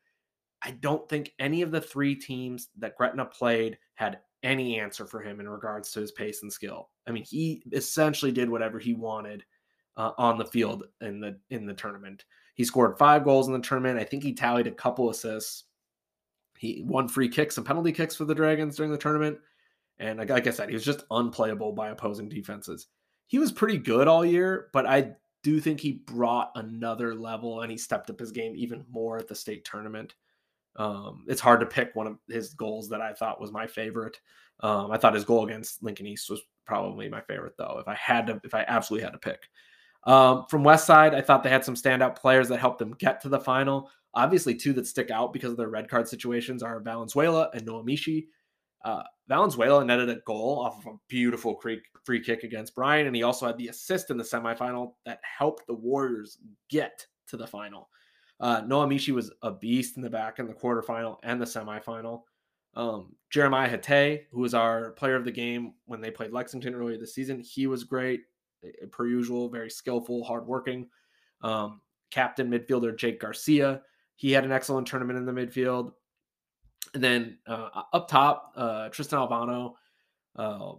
I 0.62 0.72
don't 0.72 1.08
think 1.10 1.34
any 1.40 1.62
of 1.62 1.72
the 1.72 1.82
three 1.82 2.16
teams 2.16 2.70
that 2.80 2.96
Gretna 2.98 3.26
played 3.26 3.78
had 3.96 4.20
any 4.44 4.80
answer 4.80 5.06
for 5.06 5.22
him 5.22 5.40
in 5.40 5.48
regards 5.48 5.92
to 5.92 6.02
his 6.02 6.12
pace 6.12 6.42
and 6.42 6.52
skill. 6.52 6.90
I 7.08 7.12
mean, 7.12 7.24
he 7.24 7.64
essentially 7.72 8.32
did 8.32 8.50
whatever 8.50 8.80
he 8.80 8.94
wanted 8.94 9.44
uh, 9.98 10.12
on 10.18 10.38
the 10.38 10.46
field 10.46 10.86
in 11.02 11.20
the 11.20 11.38
in 11.50 11.66
the 11.66 11.74
tournament. 11.74 12.26
He 12.56 12.64
scored 12.64 12.98
five 12.98 13.24
goals 13.24 13.48
in 13.48 13.54
the 13.54 13.60
tournament. 13.60 14.00
I 14.00 14.04
think 14.04 14.24
he 14.24 14.34
tallied 14.34 14.68
a 14.68 14.72
couple 14.72 15.10
assists. 15.10 15.66
He 16.58 16.84
won 16.86 17.08
free 17.08 17.30
kicks 17.30 17.58
and 17.58 17.66
penalty 17.66 17.92
kicks 17.92 18.16
for 18.16 18.26
the 18.26 18.36
Dragons 18.36 18.76
during 18.76 18.92
the 18.92 18.98
tournament. 18.98 19.38
And 20.00 20.20
like, 20.20 20.48
I 20.48 20.52
said, 20.52 20.70
he 20.70 20.76
was 20.76 20.86
just 20.86 21.04
unplayable 21.12 21.72
by 21.72 21.90
opposing 21.90 22.30
defenses. 22.30 22.88
He 23.28 23.40
was 23.40 23.52
pretty 23.52 23.78
good 23.78 24.08
all 24.08 24.26
year, 24.26 24.70
but 24.74 24.86
I 24.86 25.14
do 25.44 25.60
think 25.60 25.80
he 25.80 26.04
brought 26.06 26.52
another 26.56 27.14
level 27.16 27.62
and 27.62 27.72
he 27.72 27.78
stepped 27.78 28.10
up 28.10 28.20
his 28.20 28.32
game 28.32 28.54
even 28.56 28.86
more 28.90 29.18
at 29.18 29.28
the 29.28 29.36
state 29.36 29.66
tournament. 29.66 30.16
Um, 30.76 31.26
it's 31.28 31.42
hard 31.42 31.60
to 31.60 31.66
pick 31.66 31.96
one 31.96 32.08
of 32.08 32.18
his 32.28 32.54
goals 32.54 32.90
that 32.90 33.02
I 33.02 33.14
thought 33.14 33.42
was 33.42 33.52
my 33.52 33.68
favorite. 33.68 34.20
Um, 34.62 34.92
I 34.92 34.98
thought 34.98 35.14
his 35.14 35.26
goal 35.26 35.46
against 35.46 35.84
Lincoln 35.84 36.08
East 36.08 36.30
was 36.30 36.42
probably 36.66 37.10
my 37.10 37.22
favorite, 37.22 37.54
though. 37.58 37.78
If 37.80 37.88
I 37.88 37.96
had 37.96 38.28
to, 38.28 38.42
if 38.44 38.54
I 38.54 38.66
absolutely 38.68 39.04
had 39.04 39.14
to 39.14 39.20
pick. 39.20 39.50
Um, 40.06 40.46
from 40.50 40.64
West 40.64 40.86
Side, 40.86 41.14
I 41.14 41.22
thought 41.22 41.44
they 41.44 41.50
had 41.50 41.66
some 41.66 41.76
standout 41.76 42.18
players 42.18 42.50
that 42.50 42.60
helped 42.60 42.80
them 42.80 42.96
get 42.98 43.22
to 43.22 43.30
the 43.30 43.40
final. 43.40 43.90
Obviously, 44.16 44.56
two 44.56 44.74
that 44.74 44.88
stick 44.88 45.10
out 45.10 45.34
because 45.34 45.52
of 45.52 45.58
their 45.58 45.70
red 45.70 45.90
card 45.90 46.08
situations 46.08 46.62
are 46.62 46.80
Valenzuela 46.80 47.50
and 47.54 47.66
Noah 47.66 47.84
Mishi. 47.84 48.28
Uh, 48.84 49.04
Valenzuela 49.28 49.84
netted 49.84 50.10
a 50.10 50.20
goal 50.26 50.60
off 50.60 50.86
of 50.86 50.94
a 50.94 50.98
beautiful 51.08 51.60
free 52.04 52.20
kick 52.20 52.44
against 52.44 52.76
Bryan, 52.76 53.08
and 53.08 53.16
he 53.16 53.24
also 53.24 53.48
had 53.48 53.58
the 53.58 53.70
assist 53.70 54.12
in 54.12 54.18
the 54.18 54.24
semifinal 54.24 54.94
that 55.06 55.20
helped 55.24 55.66
the 55.68 55.74
Warriors 55.74 56.38
get 56.70 57.06
to 57.28 57.38
the 57.38 57.48
final. 57.48 57.90
Uh, 58.40 58.62
Noah 58.66 58.88
Mishi 58.88 59.14
was 59.14 59.32
a 59.42 59.52
beast 59.52 59.96
in 59.96 60.04
the 60.04 60.10
back 60.10 60.40
in 60.40 60.48
the 60.48 60.54
quarterfinal 60.54 61.18
and 61.24 61.40
the 61.40 61.46
semifinal. 61.46 62.24
Um, 62.76 63.16
Jeremiah 63.30 63.80
Hate, 63.84 64.28
who 64.32 64.42
was 64.42 64.54
our 64.54 64.92
player 64.92 65.16
of 65.16 65.26
the 65.26 65.32
game 65.32 65.76
when 65.86 66.02
they 66.02 66.12
played 66.12 66.32
Lexington 66.32 66.76
earlier 66.76 66.98
this 66.98 67.16
season, 67.16 67.40
he 67.40 67.68
was 67.68 67.84
great, 67.84 68.22
per 68.92 69.08
usual, 69.08 69.50
very 69.50 69.70
skillful, 69.70 70.24
hardworking. 70.24 70.90
Um, 71.42 71.82
captain 72.12 72.50
midfielder 72.50 72.98
Jake 72.98 73.20
Garcia, 73.20 73.82
he 74.16 74.32
had 74.32 74.46
an 74.46 74.52
excellent 74.52 74.88
tournament 74.88 75.18
in 75.18 75.26
the 75.26 75.32
midfield. 75.32 75.94
And 76.94 77.04
then 77.04 77.38
uh, 77.48 77.84
up 77.92 78.08
top, 78.08 78.54
uh, 78.56 78.90
Tristan 78.90 79.20
Albano, 79.20 79.76
uh, 80.36 80.74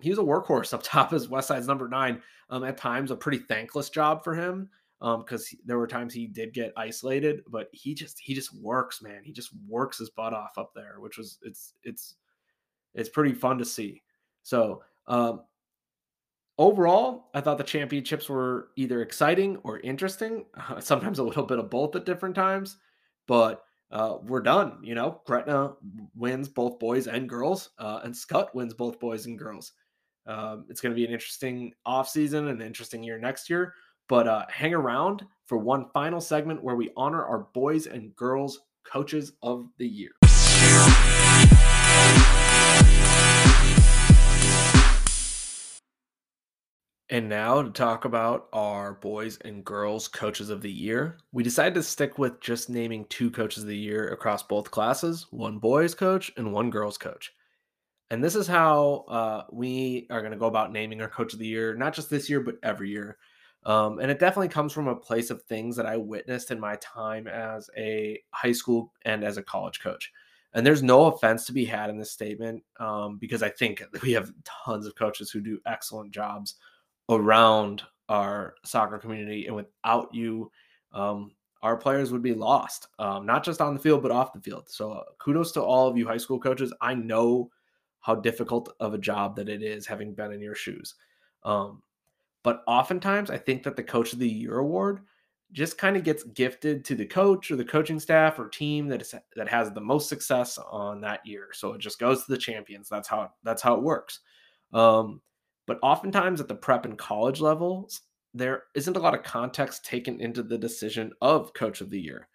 he 0.00 0.10
was 0.10 0.18
a 0.18 0.22
workhorse 0.22 0.74
up 0.74 0.82
top 0.84 1.12
as 1.12 1.28
Westside's 1.28 1.68
number 1.68 1.88
nine. 1.88 2.22
Um, 2.50 2.64
at 2.64 2.76
times, 2.76 3.10
a 3.10 3.16
pretty 3.16 3.38
thankless 3.38 3.88
job 3.88 4.22
for 4.22 4.34
him 4.34 4.68
because 5.00 5.48
um, 5.52 5.58
there 5.64 5.78
were 5.78 5.86
times 5.86 6.12
he 6.12 6.26
did 6.26 6.52
get 6.52 6.72
isolated, 6.76 7.40
but 7.48 7.68
he 7.72 7.94
just 7.94 8.20
he 8.20 8.34
just 8.34 8.54
works, 8.54 9.00
man. 9.00 9.22
He 9.24 9.32
just 9.32 9.50
works 9.66 9.98
his 9.98 10.10
butt 10.10 10.34
off 10.34 10.58
up 10.58 10.72
there, 10.74 10.96
which 10.98 11.16
was 11.16 11.38
it's 11.42 11.74
it's 11.82 12.16
it's 12.94 13.08
pretty 13.08 13.32
fun 13.32 13.58
to 13.58 13.64
see. 13.64 14.02
So 14.42 14.82
um, 15.06 15.42
overall, 16.62 17.28
I 17.34 17.40
thought 17.40 17.58
the 17.58 17.64
championships 17.64 18.28
were 18.28 18.68
either 18.76 19.02
exciting 19.02 19.56
or 19.64 19.80
interesting. 19.80 20.44
Uh, 20.56 20.80
sometimes 20.80 21.18
a 21.18 21.24
little 21.24 21.44
bit 21.44 21.58
of 21.58 21.70
both 21.70 21.96
at 21.96 22.06
different 22.06 22.34
times, 22.34 22.76
but 23.26 23.64
uh, 23.90 24.18
we're 24.22 24.40
done. 24.40 24.78
You 24.82 24.94
know, 24.94 25.20
Gretna 25.26 25.74
wins 26.14 26.48
both 26.48 26.78
boys 26.78 27.08
and 27.08 27.28
girls, 27.28 27.70
uh, 27.78 28.00
and 28.04 28.14
Skutt 28.14 28.54
wins 28.54 28.74
both 28.74 29.00
boys 29.00 29.26
and 29.26 29.38
girls. 29.38 29.72
Um, 30.26 30.64
it's 30.68 30.80
going 30.80 30.92
to 30.92 30.96
be 30.96 31.04
an 31.04 31.12
interesting 31.12 31.72
off 31.84 32.08
season, 32.08 32.48
an 32.48 32.62
interesting 32.62 33.02
year 33.02 33.18
next 33.18 33.50
year. 33.50 33.74
But 34.08 34.28
uh, 34.28 34.46
hang 34.48 34.74
around 34.74 35.24
for 35.46 35.58
one 35.58 35.86
final 35.92 36.20
segment 36.20 36.62
where 36.62 36.76
we 36.76 36.90
honor 36.96 37.24
our 37.24 37.48
boys 37.54 37.86
and 37.86 38.14
girls 38.14 38.60
coaches 38.84 39.32
of 39.42 39.68
the 39.78 39.86
year. 39.86 40.12
And 47.12 47.28
now 47.28 47.60
to 47.60 47.68
talk 47.68 48.06
about 48.06 48.48
our 48.54 48.94
boys 48.94 49.36
and 49.42 49.62
girls 49.62 50.08
coaches 50.08 50.48
of 50.48 50.62
the 50.62 50.72
year. 50.72 51.18
We 51.30 51.42
decided 51.42 51.74
to 51.74 51.82
stick 51.82 52.18
with 52.18 52.40
just 52.40 52.70
naming 52.70 53.04
two 53.04 53.30
coaches 53.30 53.64
of 53.64 53.68
the 53.68 53.76
year 53.76 54.08
across 54.08 54.42
both 54.42 54.70
classes 54.70 55.26
one 55.30 55.58
boys 55.58 55.94
coach 55.94 56.32
and 56.38 56.54
one 56.54 56.70
girls 56.70 56.96
coach. 56.96 57.34
And 58.08 58.24
this 58.24 58.34
is 58.34 58.46
how 58.46 59.04
uh, 59.08 59.42
we 59.52 60.06
are 60.08 60.20
going 60.20 60.32
to 60.32 60.38
go 60.38 60.46
about 60.46 60.72
naming 60.72 61.02
our 61.02 61.08
coach 61.10 61.34
of 61.34 61.38
the 61.38 61.46
year, 61.46 61.74
not 61.74 61.92
just 61.92 62.08
this 62.08 62.30
year, 62.30 62.40
but 62.40 62.56
every 62.62 62.88
year. 62.88 63.18
Um, 63.66 63.98
and 63.98 64.10
it 64.10 64.18
definitely 64.18 64.48
comes 64.48 64.72
from 64.72 64.88
a 64.88 64.96
place 64.96 65.28
of 65.28 65.42
things 65.42 65.76
that 65.76 65.84
I 65.84 65.98
witnessed 65.98 66.50
in 66.50 66.58
my 66.58 66.76
time 66.76 67.28
as 67.28 67.68
a 67.76 68.22
high 68.30 68.52
school 68.52 68.90
and 69.04 69.22
as 69.22 69.36
a 69.36 69.42
college 69.42 69.80
coach. 69.80 70.10
And 70.54 70.66
there's 70.66 70.82
no 70.82 71.12
offense 71.12 71.44
to 71.44 71.52
be 71.52 71.66
had 71.66 71.90
in 71.90 71.98
this 71.98 72.10
statement 72.10 72.62
um, 72.80 73.18
because 73.18 73.42
I 73.42 73.50
think 73.50 73.82
we 74.02 74.12
have 74.12 74.32
tons 74.64 74.86
of 74.86 74.94
coaches 74.94 75.30
who 75.30 75.42
do 75.42 75.60
excellent 75.66 76.10
jobs 76.10 76.54
around 77.08 77.82
our 78.08 78.54
soccer 78.64 78.98
community. 78.98 79.46
And 79.46 79.56
without 79.56 80.14
you, 80.14 80.50
um, 80.92 81.32
our 81.62 81.76
players 81.76 82.10
would 82.10 82.22
be 82.22 82.34
lost, 82.34 82.88
um, 82.98 83.24
not 83.24 83.44
just 83.44 83.60
on 83.60 83.74
the 83.74 83.80
field, 83.80 84.02
but 84.02 84.10
off 84.10 84.32
the 84.32 84.40
field. 84.40 84.68
So 84.68 84.92
uh, 84.92 85.02
kudos 85.18 85.52
to 85.52 85.62
all 85.62 85.88
of 85.88 85.96
you 85.96 86.06
high 86.06 86.16
school 86.16 86.40
coaches. 86.40 86.72
I 86.80 86.94
know 86.94 87.50
how 88.00 88.16
difficult 88.16 88.74
of 88.80 88.94
a 88.94 88.98
job 88.98 89.36
that 89.36 89.48
it 89.48 89.62
is 89.62 89.86
having 89.86 90.12
been 90.12 90.32
in 90.32 90.40
your 90.40 90.56
shoes. 90.56 90.96
Um, 91.44 91.82
but 92.42 92.64
oftentimes, 92.66 93.30
I 93.30 93.38
think 93.38 93.62
that 93.62 93.76
the 93.76 93.84
Coach 93.84 94.12
of 94.12 94.18
the 94.18 94.28
Year 94.28 94.58
award 94.58 95.00
just 95.52 95.78
kind 95.78 95.96
of 95.96 96.02
gets 96.02 96.24
gifted 96.24 96.84
to 96.86 96.94
the 96.94 97.06
coach 97.06 97.50
or 97.50 97.56
the 97.56 97.64
coaching 97.64 98.00
staff 98.00 98.38
or 98.38 98.48
team 98.48 98.88
that 98.88 99.02
is 99.02 99.14
that 99.36 99.48
has 99.48 99.70
the 99.70 99.80
most 99.80 100.08
success 100.08 100.58
on 100.58 101.00
that 101.02 101.24
year. 101.26 101.48
So 101.52 101.74
it 101.74 101.80
just 101.80 102.00
goes 102.00 102.24
to 102.24 102.32
the 102.32 102.38
champions. 102.38 102.88
That's 102.88 103.06
how 103.06 103.30
that's 103.44 103.62
how 103.62 103.74
it 103.74 103.82
works. 103.82 104.20
Um, 104.72 105.20
but 105.66 105.78
oftentimes 105.82 106.40
at 106.40 106.48
the 106.48 106.54
prep 106.54 106.84
and 106.84 106.98
college 106.98 107.40
levels, 107.40 108.02
there 108.34 108.64
isn't 108.74 108.96
a 108.96 109.00
lot 109.00 109.14
of 109.14 109.22
context 109.22 109.84
taken 109.84 110.20
into 110.20 110.42
the 110.42 110.58
decision 110.58 111.12
of 111.20 111.52
coach 111.54 111.80
of 111.80 111.90
the 111.90 112.00
year. 112.00 112.28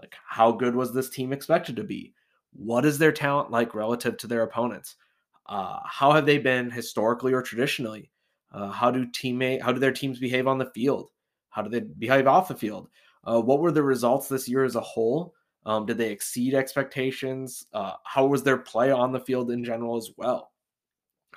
Like 0.00 0.14
how 0.26 0.52
good 0.52 0.74
was 0.74 0.92
this 0.92 1.10
team 1.10 1.32
expected 1.32 1.76
to 1.76 1.84
be? 1.84 2.14
What 2.52 2.84
is 2.84 2.98
their 2.98 3.12
talent 3.12 3.50
like 3.50 3.74
relative 3.74 4.16
to 4.18 4.26
their 4.26 4.42
opponents? 4.42 4.96
Uh, 5.46 5.78
how 5.84 6.12
have 6.12 6.26
they 6.26 6.38
been 6.38 6.70
historically 6.70 7.32
or 7.32 7.42
traditionally? 7.42 8.10
Uh, 8.52 8.70
how 8.70 8.90
do 8.90 9.06
teammate 9.06 9.60
how 9.60 9.72
do 9.72 9.80
their 9.80 9.92
teams 9.92 10.18
behave 10.18 10.46
on 10.46 10.58
the 10.58 10.70
field? 10.74 11.10
How 11.50 11.62
do 11.62 11.70
they 11.70 11.80
behave 11.80 12.26
off 12.26 12.48
the 12.48 12.54
field? 12.54 12.88
Uh, 13.24 13.40
what 13.40 13.60
were 13.60 13.72
the 13.72 13.82
results 13.82 14.28
this 14.28 14.48
year 14.48 14.64
as 14.64 14.76
a 14.76 14.80
whole? 14.80 15.34
Um, 15.66 15.86
did 15.86 15.98
they 15.98 16.10
exceed 16.10 16.54
expectations? 16.54 17.66
Uh, 17.72 17.94
how 18.04 18.26
was 18.26 18.42
their 18.42 18.58
play 18.58 18.90
on 18.90 19.12
the 19.12 19.20
field 19.20 19.50
in 19.50 19.64
general 19.64 19.96
as 19.96 20.10
well? 20.16 20.50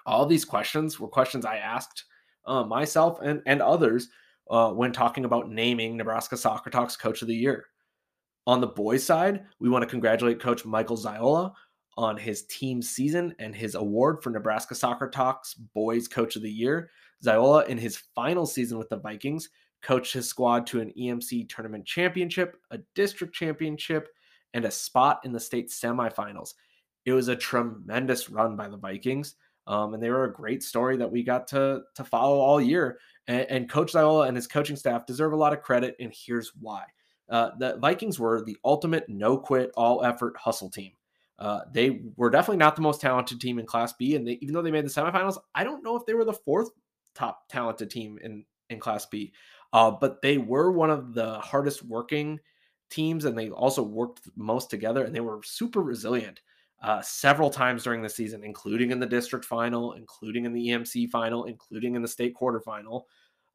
All 0.08 0.26
these 0.26 0.46
questions 0.46 1.00
were 1.00 1.08
questions 1.08 1.46
I 1.46 1.58
asked 1.58 2.06
uh, 2.46 2.64
myself 2.64 3.20
and, 3.22 3.42
and 3.46 3.62
others 3.62 4.10
uh, 4.50 4.72
when 4.72 4.94
talking 4.94 5.26
about 5.26 5.52
naming 5.52 5.98
Nebraska 5.98 6.38
Soccer 6.38 6.70
Talks 6.70 6.96
Coach 6.96 7.22
of 7.22 7.28
the 7.28 7.36
Year. 7.36 7.66
On 8.48 8.62
the 8.62 8.68
boys' 8.68 9.04
side, 9.04 9.44
we 9.60 9.70
want 9.70 9.84
to 9.84 9.90
congratulate 9.90 10.40
Coach 10.40 10.64
Michael 10.66 10.98
Ziola 10.98 11.52
on 11.98 12.16
his 12.16 12.44
team 12.44 12.82
season 12.82 13.36
and 13.40 13.54
his 13.54 13.76
award 13.76 14.24
for 14.24 14.30
Nebraska 14.30 14.74
Soccer 14.74 15.10
Talks 15.10 15.54
Boys 15.54 16.08
Coach 16.08 16.38
of 16.38 16.42
the 16.42 16.52
Year. 16.52 16.90
Ziola, 17.26 17.68
in 17.68 17.78
his 17.78 17.98
final 18.16 18.46
season 18.46 18.78
with 18.78 18.88
the 18.88 19.00
Vikings, 19.00 19.50
coached 19.82 20.14
his 20.14 20.30
squad 20.30 20.66
to 20.68 20.80
an 20.80 20.94
EMC 20.98 21.50
tournament 21.50 21.86
championship, 21.86 22.56
a 22.72 22.80
district 22.96 23.36
championship, 23.36 24.08
and 24.54 24.64
a 24.64 24.72
spot 24.72 25.20
in 25.26 25.34
the 25.34 25.40
state 25.40 25.70
semifinals. 25.70 26.54
It 27.06 27.14
was 27.14 27.28
a 27.28 27.36
tremendous 27.36 28.30
run 28.30 28.56
by 28.56 28.70
the 28.70 28.78
Vikings. 28.78 29.36
Um, 29.68 29.94
and 29.94 30.02
they 30.02 30.10
were 30.10 30.24
a 30.24 30.34
great 30.34 30.64
story 30.64 30.98
that 30.98 31.12
we 31.12 31.24
got 31.24 31.48
to 31.50 31.82
to 31.96 32.04
follow 32.04 32.40
all 32.40 32.62
year. 32.62 33.00
And, 33.28 33.46
and 33.50 33.70
Coach 33.70 33.94
Ziola 33.94 34.28
and 34.28 34.36
his 34.36 34.48
coaching 34.48 34.76
staff 34.76 35.06
deserve 35.06 35.34
a 35.34 35.38
lot 35.38 35.54
of 35.54 35.62
credit, 35.62 35.96
and 36.00 36.14
here's 36.16 36.54
why. 36.60 36.84
Uh, 37.30 37.52
the 37.60 37.78
Vikings 37.78 38.20
were 38.20 38.44
the 38.44 38.58
ultimate 38.64 39.10
no 39.10 39.38
quit, 39.38 39.72
all 39.76 40.04
effort 40.04 40.38
hustle 40.38 40.70
team. 40.70 40.94
Uh, 41.40 41.60
they 41.72 42.02
were 42.16 42.30
definitely 42.30 42.58
not 42.58 42.76
the 42.76 42.82
most 42.82 43.02
talented 43.02 43.40
team 43.40 43.60
in 43.60 43.66
Class 43.66 43.94
B, 43.94 44.16
and 44.16 44.28
they, 44.28 44.40
even 44.42 44.54
though 44.54 44.62
they 44.62 44.72
made 44.72 44.86
the 44.86 44.90
semifinals, 44.90 45.38
I 45.54 45.64
don't 45.64 45.84
know 45.84 45.96
if 45.96 46.06
they 46.06 46.14
were 46.14 46.26
the 46.26 46.34
fourth 46.34 46.70
top 47.14 47.48
talented 47.50 47.90
team 47.90 48.18
in 48.24 48.46
in 48.70 48.80
Class 48.80 49.06
B. 49.06 49.34
Uh, 49.74 49.92
but 49.92 50.22
they 50.22 50.38
were 50.38 50.72
one 50.72 50.90
of 50.90 51.14
the 51.14 51.40
hardest 51.40 51.84
working 51.84 52.40
teams, 52.90 53.26
and 53.26 53.38
they 53.38 53.50
also 53.50 53.84
worked 53.84 54.30
most 54.36 54.70
together, 54.70 55.04
and 55.04 55.14
they 55.14 55.20
were 55.20 55.42
super 55.44 55.82
resilient 55.82 56.42
uh, 56.82 57.02
several 57.02 57.50
times 57.50 57.84
during 57.84 58.02
the 58.02 58.10
season, 58.10 58.44
including 58.44 58.92
in 58.92 59.00
the 59.00 59.06
district 59.06 59.46
final, 59.46 59.94
including 59.94 60.46
in 60.46 60.54
the 60.54 60.68
EMC 60.70 61.10
final, 61.10 61.46
including 61.46 61.96
in 61.96 62.02
the 62.02 62.08
state 62.08 62.36
quarterfinal. 62.36 63.04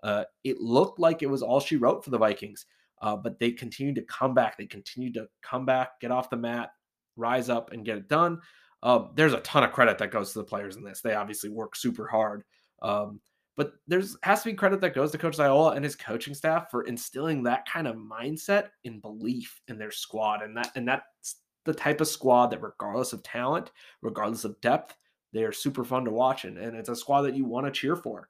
Uh, 0.03 0.25
it 0.43 0.61
looked 0.61 0.99
like 0.99 1.23
it 1.23 1.31
was 1.31 1.43
all 1.43 1.61
she 1.61 1.77
wrote 1.77 2.05
for 2.05 2.11
the 2.11 2.19
Vikings, 2.19 2.67
uh, 3.01 3.17
but 3.17 3.39
they 3.39 3.53
continued 3.53 3.95
to 3.95 4.03
come 4.03 4.35
back. 4.35 4.57
They 4.57 4.67
continued 4.67 5.15
to 5.15 5.29
come 5.43 5.65
back, 5.65 6.01
get 6.01 6.11
off 6.11 6.31
the 6.31 6.37
mat, 6.37 6.71
rise 7.17 7.49
up, 7.49 7.73
and 7.73 7.85
get 7.85 7.99
it 7.99 8.09
done. 8.09 8.41
Um, 8.83 9.11
there's 9.15 9.35
a 9.35 9.41
ton 9.41 9.63
of 9.63 9.73
credit 9.73 9.99
that 9.99 10.11
goes 10.11 10.33
to 10.33 10.41
the 10.41 10.45
players 10.45 10.77
in 10.77 10.83
this. 10.83 11.01
They 11.01 11.15
obviously 11.15 11.51
work 11.51 11.77
super 11.77 12.09
hard. 12.09 12.43
Um, 12.81 13.21
but 13.57 13.75
there's 13.87 14.17
has 14.23 14.43
to 14.43 14.51
be 14.51 14.55
credit 14.55 14.81
that 14.81 14.95
goes 14.95 15.13
to 15.13 15.19
Coach 15.19 15.37
Ziola 15.37 15.77
and 15.77 15.85
his 15.85 15.95
coaching 15.95 16.35
staff 16.35 16.71
for 16.71 16.83
instilling 16.85 17.43
that 17.43 17.69
kind 17.69 17.87
of 17.87 17.97
mindset 17.97 18.69
and 18.85 19.03
belief 19.03 19.61
in 19.69 19.79
their 19.79 19.91
squad. 19.91 20.43
And 20.43 20.57
that 20.57 20.73
and 20.75 20.89
that's 20.89 21.37
the 21.65 21.75
type 21.75 22.01
of 22.01 22.09
squad 22.09 22.49
that 22.49 22.63
regardless 22.63 23.13
of 23.13 23.23
talent, 23.23 23.71
regardless 24.01 24.45
of 24.45 24.61
depth, 24.61 24.97
they 25.33 25.45
are 25.45 25.53
super 25.53 25.85
fun 25.85 26.05
to 26.05 26.11
watch. 26.11 26.45
And, 26.45 26.59
and 26.59 26.77
it's 26.77 26.89
a 26.89 26.97
squad 26.97 27.23
that 27.23 27.37
you 27.37 27.45
want 27.45 27.67
to 27.67 27.73
cheer 27.73 27.97
for. 27.97 28.29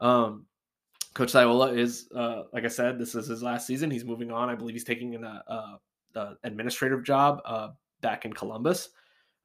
Um, 0.00 0.46
Coach 1.14 1.32
Ziola 1.32 1.76
is, 1.76 2.08
uh, 2.14 2.44
like 2.52 2.64
I 2.64 2.68
said, 2.68 2.98
this 2.98 3.14
is 3.14 3.26
his 3.26 3.42
last 3.42 3.66
season. 3.66 3.90
He's 3.90 4.04
moving 4.04 4.30
on. 4.30 4.48
I 4.48 4.54
believe 4.54 4.74
he's 4.74 4.84
taking 4.84 5.14
an 5.14 5.24
uh, 5.24 5.76
uh, 6.14 6.34
administrative 6.44 7.02
job 7.02 7.40
uh, 7.44 7.70
back 8.00 8.24
in 8.24 8.32
Columbus, 8.32 8.90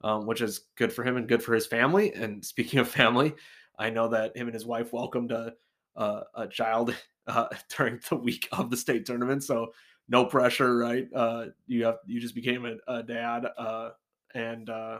um, 0.04 0.26
which 0.28 0.42
is 0.42 0.66
good 0.76 0.94
for 0.94 1.04
him 1.04 1.18
and 1.18 1.28
good 1.28 1.42
for 1.42 1.54
his 1.54 1.66
family. 1.66 2.14
And 2.14 2.44
speaking 2.46 2.80
of 2.80 2.88
family, 2.88 3.34
I 3.80 3.90
know 3.90 4.08
that 4.10 4.38
him 4.38 4.48
and 4.48 4.54
his 4.54 4.66
wife 4.66 4.94
welcomed 4.94 5.32
a 5.32 5.54
a, 5.96 6.24
a 6.36 6.48
child 6.48 6.96
during 7.78 8.00
the 8.10 8.16
week 8.16 8.48
of 8.52 8.70
the 8.70 8.78
state 8.78 9.06
tournament, 9.06 9.44
so 9.44 9.74
no 10.14 10.24
pressure, 10.24 10.78
right? 10.78 11.08
Uh, 11.14 11.46
you 11.66 11.84
have 11.86 11.98
you 12.06 12.22
just 12.22 12.36
became 12.36 12.66
a, 12.66 12.76
a 12.88 13.02
dad, 13.02 13.48
uh, 13.58 13.90
and 14.36 14.70
uh, 14.70 15.00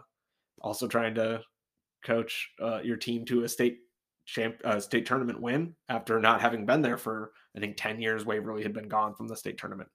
also 0.60 0.88
trying 0.88 1.14
to 1.14 1.40
coach 2.04 2.50
uh, 2.60 2.80
your 2.84 2.98
team 2.98 3.24
to 3.26 3.44
a 3.44 3.50
state 3.50 3.78
champ 4.26 4.56
uh, 4.66 4.80
state 4.80 5.06
tournament 5.06 5.40
win 5.40 5.76
after 5.88 6.20
not 6.20 6.42
having 6.42 6.66
been 6.66 6.82
there 6.82 6.98
for 6.98 7.32
I 7.56 7.60
think 7.60 7.78
ten 7.78 8.02
years. 8.02 8.26
Waverly 8.26 8.64
had 8.64 8.74
been 8.74 8.90
gone 8.90 9.14
from 9.14 9.28
the 9.28 9.38
state 9.38 9.60
tournament. 9.60 9.90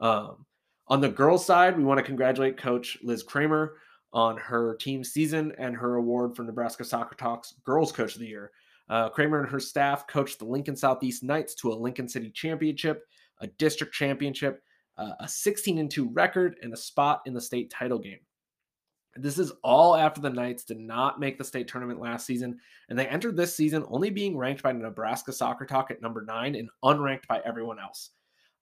Um, 0.00 0.46
on 0.88 1.02
the 1.02 1.10
girls' 1.10 1.44
side, 1.44 1.76
we 1.76 1.84
want 1.84 1.98
to 1.98 2.04
congratulate 2.04 2.56
Coach 2.56 2.96
Liz 3.02 3.22
Kramer 3.22 3.74
on 4.14 4.38
her 4.38 4.76
team 4.76 5.04
season 5.04 5.52
and 5.58 5.76
her 5.76 5.96
award 5.96 6.34
for 6.34 6.42
Nebraska 6.42 6.84
Soccer 6.84 7.16
Talks 7.16 7.54
Girls 7.64 7.92
Coach 7.92 8.14
of 8.14 8.20
the 8.20 8.26
Year. 8.26 8.50
Uh, 8.88 9.10
Kramer 9.10 9.40
and 9.40 9.48
her 9.50 9.60
staff 9.60 10.06
coached 10.06 10.38
the 10.38 10.44
Lincoln 10.44 10.76
Southeast 10.76 11.22
Knights 11.22 11.54
to 11.56 11.72
a 11.72 11.74
Lincoln 11.74 12.08
City 12.08 12.30
championship, 12.30 13.06
a 13.44 13.48
district 13.58 13.94
championship, 13.94 14.62
uh, 14.98 15.12
a 15.20 15.28
16 15.28 15.78
and 15.78 15.90
2 15.90 16.10
record, 16.10 16.56
and 16.62 16.72
a 16.72 16.76
spot 16.76 17.22
in 17.26 17.34
the 17.34 17.40
state 17.40 17.70
title 17.70 17.98
game. 17.98 18.18
This 19.16 19.38
is 19.38 19.52
all 19.62 19.94
after 19.94 20.20
the 20.20 20.30
Knights 20.30 20.64
did 20.64 20.80
not 20.80 21.20
make 21.20 21.38
the 21.38 21.44
state 21.44 21.68
tournament 21.68 22.00
last 22.00 22.26
season, 22.26 22.58
and 22.88 22.98
they 22.98 23.06
entered 23.06 23.36
this 23.36 23.54
season 23.54 23.84
only 23.88 24.10
being 24.10 24.36
ranked 24.36 24.62
by 24.62 24.72
Nebraska 24.72 25.32
Soccer 25.32 25.66
Talk 25.66 25.92
at 25.92 26.02
number 26.02 26.24
nine 26.24 26.56
and 26.56 26.68
unranked 26.82 27.28
by 27.28 27.40
everyone 27.44 27.78
else. 27.78 28.10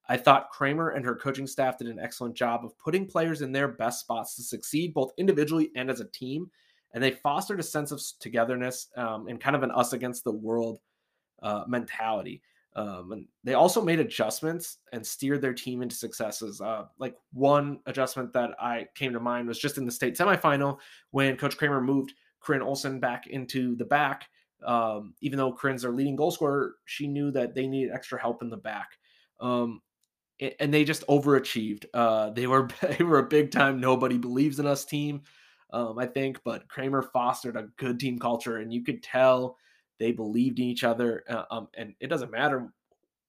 I 0.08 0.16
thought 0.16 0.50
Kramer 0.50 0.90
and 0.90 1.04
her 1.04 1.14
coaching 1.14 1.46
staff 1.46 1.78
did 1.78 1.86
an 1.86 2.00
excellent 2.00 2.34
job 2.34 2.64
of 2.64 2.76
putting 2.78 3.06
players 3.06 3.40
in 3.40 3.52
their 3.52 3.68
best 3.68 4.00
spots 4.00 4.34
to 4.36 4.42
succeed 4.42 4.92
both 4.92 5.12
individually 5.16 5.70
and 5.76 5.88
as 5.88 6.00
a 6.00 6.06
team. 6.06 6.50
And 6.92 7.02
they 7.02 7.12
fostered 7.12 7.60
a 7.60 7.62
sense 7.62 7.92
of 7.92 8.02
togetherness 8.20 8.88
um, 8.96 9.28
and 9.28 9.40
kind 9.40 9.56
of 9.56 9.62
an 9.62 9.70
us 9.70 9.92
against 9.92 10.24
the 10.24 10.32
world 10.32 10.80
uh, 11.42 11.64
mentality. 11.66 12.42
Um, 12.74 13.12
and 13.12 13.26
they 13.44 13.54
also 13.54 13.82
made 13.82 14.00
adjustments 14.00 14.78
and 14.92 15.06
steered 15.06 15.42
their 15.42 15.52
team 15.52 15.82
into 15.82 15.94
successes. 15.94 16.60
Uh, 16.60 16.84
like 16.98 17.14
one 17.32 17.80
adjustment 17.86 18.32
that 18.32 18.50
I 18.58 18.86
came 18.94 19.12
to 19.12 19.20
mind 19.20 19.48
was 19.48 19.58
just 19.58 19.76
in 19.76 19.84
the 19.84 19.92
state 19.92 20.16
semifinal 20.16 20.78
when 21.10 21.36
Coach 21.36 21.58
Kramer 21.58 21.82
moved 21.82 22.14
Corinne 22.40 22.62
Olson 22.62 22.98
back 22.98 23.26
into 23.26 23.76
the 23.76 23.84
back. 23.84 24.28
Um, 24.64 25.14
even 25.20 25.38
though 25.38 25.52
Corinne's 25.52 25.82
their 25.82 25.92
leading 25.92 26.16
goal 26.16 26.30
scorer, 26.30 26.76
she 26.84 27.06
knew 27.06 27.30
that 27.32 27.54
they 27.54 27.66
needed 27.66 27.92
extra 27.92 28.20
help 28.20 28.42
in 28.42 28.48
the 28.48 28.56
back. 28.56 28.98
Um, 29.40 29.82
and 30.58 30.72
they 30.72 30.84
just 30.84 31.06
overachieved. 31.06 31.84
Uh, 31.92 32.30
they 32.30 32.46
were 32.46 32.68
they 32.98 33.04
were 33.04 33.18
a 33.18 33.28
big 33.28 33.50
time 33.50 33.80
nobody 33.80 34.18
believes 34.18 34.58
in 34.58 34.66
us 34.66 34.84
team, 34.84 35.22
um, 35.72 35.98
I 35.98 36.06
think. 36.06 36.40
But 36.44 36.68
Kramer 36.68 37.02
fostered 37.02 37.56
a 37.56 37.68
good 37.76 38.00
team 38.00 38.18
culture, 38.18 38.58
and 38.58 38.72
you 38.72 38.82
could 38.82 39.02
tell 39.02 39.56
they 40.02 40.10
believed 40.10 40.58
in 40.58 40.66
each 40.66 40.82
other. 40.82 41.22
Uh, 41.28 41.44
um, 41.52 41.68
and 41.76 41.94
it 42.00 42.08
doesn't 42.08 42.32
matter 42.32 42.72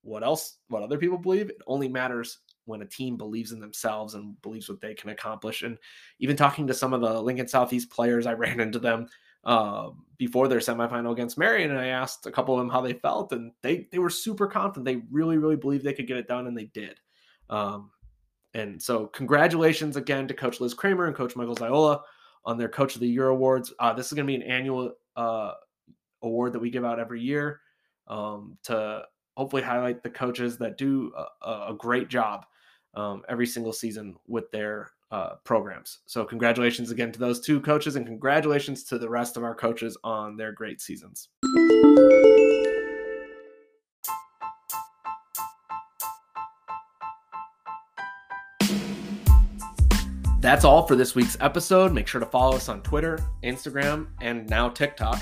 what 0.01 0.23
else 0.23 0.57
what 0.69 0.81
other 0.81 0.97
people 0.97 1.19
believe. 1.19 1.49
It 1.51 1.61
only 1.67 1.87
matters 1.87 2.39
when 2.65 2.81
a 2.81 2.85
team 2.85 3.15
believes 3.15 3.51
in 3.51 3.59
themselves 3.59 4.15
and 4.15 4.41
believes 4.41 4.67
what 4.67 4.81
they 4.81 4.95
can 4.95 5.11
accomplish. 5.11 5.61
And 5.61 5.77
even 6.19 6.35
talking 6.35 6.65
to 6.65 6.73
some 6.73 6.93
of 6.93 7.01
the 7.01 7.21
Lincoln 7.21 7.47
Southeast 7.47 7.91
players, 7.91 8.25
I 8.25 8.33
ran 8.33 8.59
into 8.59 8.79
them 8.79 9.07
uh, 9.43 9.91
before 10.17 10.47
their 10.47 10.59
semifinal 10.59 11.11
against 11.11 11.37
Marian, 11.37 11.69
and 11.69 11.79
I 11.79 11.87
asked 11.87 12.25
a 12.25 12.31
couple 12.31 12.55
of 12.55 12.59
them 12.59 12.69
how 12.69 12.81
they 12.81 12.93
felt, 12.93 13.33
and 13.33 13.51
they 13.61 13.87
they 13.91 13.99
were 13.99 14.09
super 14.09 14.47
confident. 14.47 14.85
They 14.85 15.03
really 15.11 15.37
really 15.37 15.57
believed 15.57 15.83
they 15.83 15.93
could 15.93 16.07
get 16.07 16.17
it 16.17 16.27
done, 16.27 16.47
and 16.47 16.57
they 16.57 16.65
did. 16.65 16.99
Um, 17.51 17.91
and 18.55 18.81
so, 18.81 19.05
congratulations 19.07 19.95
again 19.95 20.27
to 20.27 20.33
Coach 20.33 20.59
Liz 20.59 20.73
Kramer 20.73 21.05
and 21.05 21.15
Coach 21.15 21.35
Michael 21.35 21.55
Ziola 21.55 22.01
on 22.45 22.57
their 22.57 22.69
Coach 22.69 22.95
of 22.95 23.01
the 23.01 23.07
Year 23.07 23.27
awards. 23.27 23.71
Uh, 23.79 23.93
this 23.93 24.07
is 24.07 24.13
going 24.13 24.25
to 24.25 24.31
be 24.31 24.35
an 24.35 24.43
annual 24.43 24.93
uh, 25.15 25.53
award 26.23 26.53
that 26.53 26.59
we 26.59 26.69
give 26.69 26.85
out 26.85 26.99
every 26.99 27.21
year 27.21 27.61
um, 28.07 28.57
to 28.63 29.03
hopefully 29.37 29.61
highlight 29.61 30.03
the 30.03 30.09
coaches 30.09 30.57
that 30.57 30.77
do 30.77 31.11
a, 31.41 31.51
a 31.69 31.75
great 31.77 32.07
job 32.07 32.45
um, 32.95 33.23
every 33.29 33.47
single 33.47 33.73
season 33.73 34.15
with 34.27 34.49
their 34.51 34.89
uh, 35.11 35.35
programs. 35.43 35.99
So, 36.05 36.25
congratulations 36.25 36.91
again 36.91 37.11
to 37.11 37.19
those 37.19 37.39
two 37.39 37.61
coaches, 37.61 37.95
and 37.95 38.05
congratulations 38.05 38.83
to 38.85 38.97
the 38.97 39.09
rest 39.09 39.37
of 39.37 39.43
our 39.43 39.55
coaches 39.55 39.97
on 40.03 40.37
their 40.37 40.51
great 40.51 40.81
seasons. 40.81 41.29
That's 50.39 50.65
all 50.65 50.85
for 50.85 50.95
this 50.97 51.15
week's 51.15 51.37
episode. 51.39 51.93
Make 51.93 52.05
sure 52.07 52.19
to 52.19 52.27
follow 52.27 52.57
us 52.57 52.67
on 52.67 52.81
Twitter, 52.81 53.17
Instagram, 53.43 54.07
and 54.19 54.49
now 54.49 54.67
TikTok. 54.67 55.21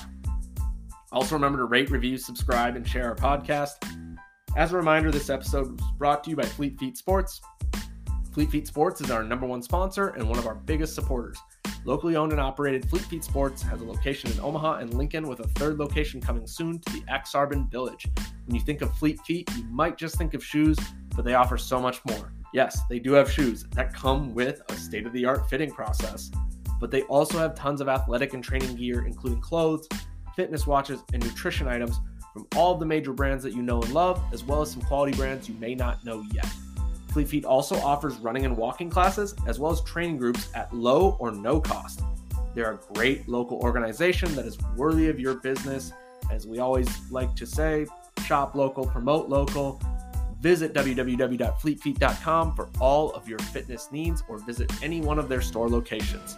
Also, 1.12 1.36
remember 1.36 1.58
to 1.58 1.66
rate, 1.66 1.92
review, 1.92 2.18
subscribe, 2.18 2.78
and 2.78 2.88
share 2.88 3.10
our 3.10 3.16
podcast. 3.16 3.74
As 4.56 4.72
a 4.72 4.78
reminder, 4.78 5.12
this 5.12 5.30
episode 5.30 5.72
was 5.72 5.92
brought 5.98 6.24
to 6.24 6.30
you 6.30 6.38
by 6.38 6.44
Fleet 6.44 6.80
Feet 6.80 6.98
Sports. 6.98 7.42
Fleet 8.32 8.50
Feet 8.50 8.66
Sports 8.66 9.02
is 9.02 9.12
our 9.12 9.22
number 9.22 9.46
one 9.46 9.62
sponsor 9.62 10.10
and 10.10 10.30
one 10.30 10.40
of 10.40 10.48
our 10.48 10.56
biggest 10.56 10.96
supporters. 10.96 11.38
Locally 11.84 12.16
owned 12.16 12.32
and 12.32 12.40
operated 12.40 12.90
Fleet 12.90 13.04
Feet 13.04 13.26
Sports 13.26 13.62
has 13.64 13.82
a 13.82 13.86
location 13.86 14.32
in 14.32 14.40
Omaha 14.40 14.76
and 14.76 14.94
Lincoln 14.94 15.28
with 15.28 15.42
a 15.42 15.48
third 15.50 15.80
location 15.80 16.22
coming 16.22 16.48
soon 16.48 16.80
to 16.80 16.94
the 16.94 17.04
Ak-Sar-Ben 17.10 17.68
Village. 17.70 18.08
When 18.46 18.56
you 18.56 18.62
think 18.62 18.82
of 18.82 18.98
Fleet 18.98 19.20
Feet, 19.26 19.50
you 19.58 19.66
might 19.66 19.98
just 19.98 20.18
think 20.18 20.34
of 20.34 20.42
shoes, 20.42 20.78
but 21.14 21.26
they 21.26 21.34
offer 21.34 21.58
so 21.58 21.82
much 21.82 22.00
more. 22.06 22.32
Yes, 22.54 22.80
they 22.90 23.00
do 23.00 23.12
have 23.14 23.30
shoes 23.30 23.66
that 23.72 23.94
come 23.94 24.34
with 24.34 24.62
a 24.70 24.76
state 24.76 25.06
of 25.06 25.12
the 25.12 25.26
art 25.26 25.50
fitting 25.50 25.72
process, 25.72 26.32
but 26.80 26.90
they 26.90 27.02
also 27.04 27.38
have 27.38 27.54
tons 27.54 27.82
of 27.82 27.90
athletic 27.90 28.34
and 28.34 28.42
training 28.44 28.76
gear, 28.78 29.06
including 29.06 29.42
clothes, 29.42 29.90
fitness 30.42 30.66
watches, 30.66 31.04
and 31.14 31.24
nutrition 31.24 31.68
items 31.68 32.00
from 32.34 32.48
all 32.56 32.74
of 32.74 32.80
the 32.80 32.86
major 32.86 33.14
brands 33.14 33.44
that 33.44 33.54
you 33.54 33.62
know 33.62 33.80
and 33.80 33.94
love, 33.94 34.20
as 34.34 34.44
well 34.44 34.60
as 34.60 34.72
some 34.72 34.82
quality 34.82 35.16
brands 35.16 35.48
you 35.48 35.54
may 35.60 35.76
not 35.76 36.04
know 36.04 36.26
yet. 36.34 36.48
Fleet 37.10 37.28
Feet 37.28 37.46
also 37.46 37.76
offers 37.82 38.18
running 38.18 38.44
and 38.44 38.58
walking 38.58 38.90
classes, 38.90 39.36
as 39.46 39.60
well 39.60 39.72
as 39.72 39.82
training 39.82 40.18
groups 40.18 40.50
at 40.56 40.74
low 40.74 41.16
or 41.20 41.32
no 41.32 41.62
cost. 41.62 42.02
They're 42.56 42.72
a 42.72 42.80
great 42.96 43.30
local 43.30 43.60
organization 43.60 44.34
that 44.34 44.48
is 44.48 44.58
worthy 44.76 45.10
of 45.10 45.20
your 45.20 45.36
business. 45.36 45.94
As 46.32 46.48
we 46.48 46.58
always 46.58 46.90
like 47.12 47.36
to 47.36 47.46
say, 47.46 47.86
shop 48.26 48.56
local, 48.56 48.88
promote 48.88 49.30
local. 49.30 49.80
Visit 50.40 50.74
www.fleetfeet.com 50.74 52.56
for 52.56 52.68
all 52.80 53.12
of 53.12 53.30
your 53.30 53.38
fitness 53.38 53.90
needs 53.92 54.24
or 54.28 54.40
visit 54.40 54.72
any 54.82 55.02
one 55.02 55.20
of 55.20 55.30
their 55.30 55.42
store 55.42 55.70
locations. 55.70 56.36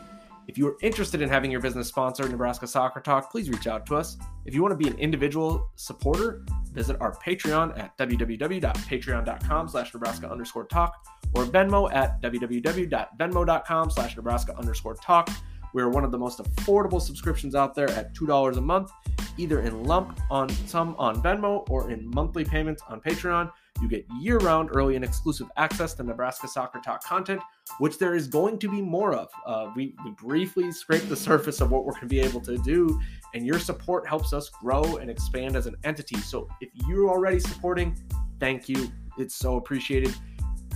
If 0.48 0.58
you 0.58 0.68
are 0.68 0.78
interested 0.82 1.22
in 1.22 1.30
having 1.30 1.52
your 1.52 1.62
business 1.62 1.88
sponsor 1.88 2.28
Nebraska 2.28 2.68
Soccer 2.68 3.00
Talk, 3.00 3.32
please 3.32 3.50
reach 3.50 3.68
out 3.68 3.86
to 3.88 3.96
us. 3.96 4.18
If 4.46 4.54
you 4.54 4.62
want 4.62 4.74
to 4.74 4.78
be 4.78 4.90
an 4.90 4.98
individual 5.00 5.72
supporter, 5.76 6.46
visit 6.72 6.98
our 7.00 7.16
Patreon 7.16 7.78
at 7.80 7.98
www.patreon.com 7.98 9.68
slash 9.70 9.94
Nebraska 9.94 10.30
underscore 10.30 10.66
talk 10.66 11.06
or 11.34 11.46
Venmo 11.46 11.92
at 11.94 12.22
www.venmo.com 12.22 13.90
slash 13.90 14.16
Nebraska 14.16 14.58
underscore 14.58 14.96
talk. 14.96 15.30
We're 15.74 15.90
one 15.90 16.04
of 16.04 16.12
the 16.12 16.20
most 16.20 16.40
affordable 16.40 17.02
subscriptions 17.02 17.56
out 17.56 17.74
there 17.74 17.90
at 17.92 18.14
$2 18.14 18.58
a 18.58 18.62
month, 18.62 18.92
either 19.38 19.62
in 19.62 19.84
lump 19.86 20.20
on 20.30 20.50
some 20.68 20.96
on 20.98 21.22
Venmo 21.24 21.68
or 21.70 21.90
in 21.90 22.10
monthly 22.14 22.46
payments 22.46 22.84
on 22.88 23.02
Patreon. 23.02 23.50
You 23.82 23.90
get 23.90 24.06
year 24.20 24.38
round 24.38 24.70
early 24.74 24.96
and 24.96 25.04
exclusive 25.04 25.52
access 25.58 25.94
to 25.96 26.04
Nebraska 26.04 26.48
Soccer 26.48 26.80
Talk 26.80 27.04
content, 27.04 27.42
which 27.80 27.98
there 27.98 28.16
is 28.16 28.28
going 28.28 28.60
to 28.60 28.70
be 28.70 28.82
more 28.82 29.14
of. 29.14 29.30
Uh, 29.46 29.72
we, 29.76 29.96
we 30.06 30.12
briefly 30.12 30.72
scraped 30.72 31.10
the 31.10 31.16
surface 31.16 31.60
of 31.60 31.72
what 31.72 31.86
we're 31.86 31.94
going 31.94 32.04
to 32.04 32.08
be 32.08 32.22
able 32.22 32.40
to 32.42 32.58
do, 32.60 33.00
and 33.34 33.46
your 33.46 33.60
support 33.60 34.08
helps 34.08 34.32
us 34.32 34.50
grow 34.50 34.98
and 34.98 35.10
expand 35.10 35.56
as 35.56 35.66
an 35.66 35.76
entity. 35.84 36.18
So 36.18 36.48
if 36.62 36.70
you're 36.88 37.10
already 37.10 37.40
supporting, 37.40 37.98
thank 38.40 38.70
you. 38.70 38.90
It's 39.18 39.36
so 39.36 39.58
appreciated. 39.58 40.16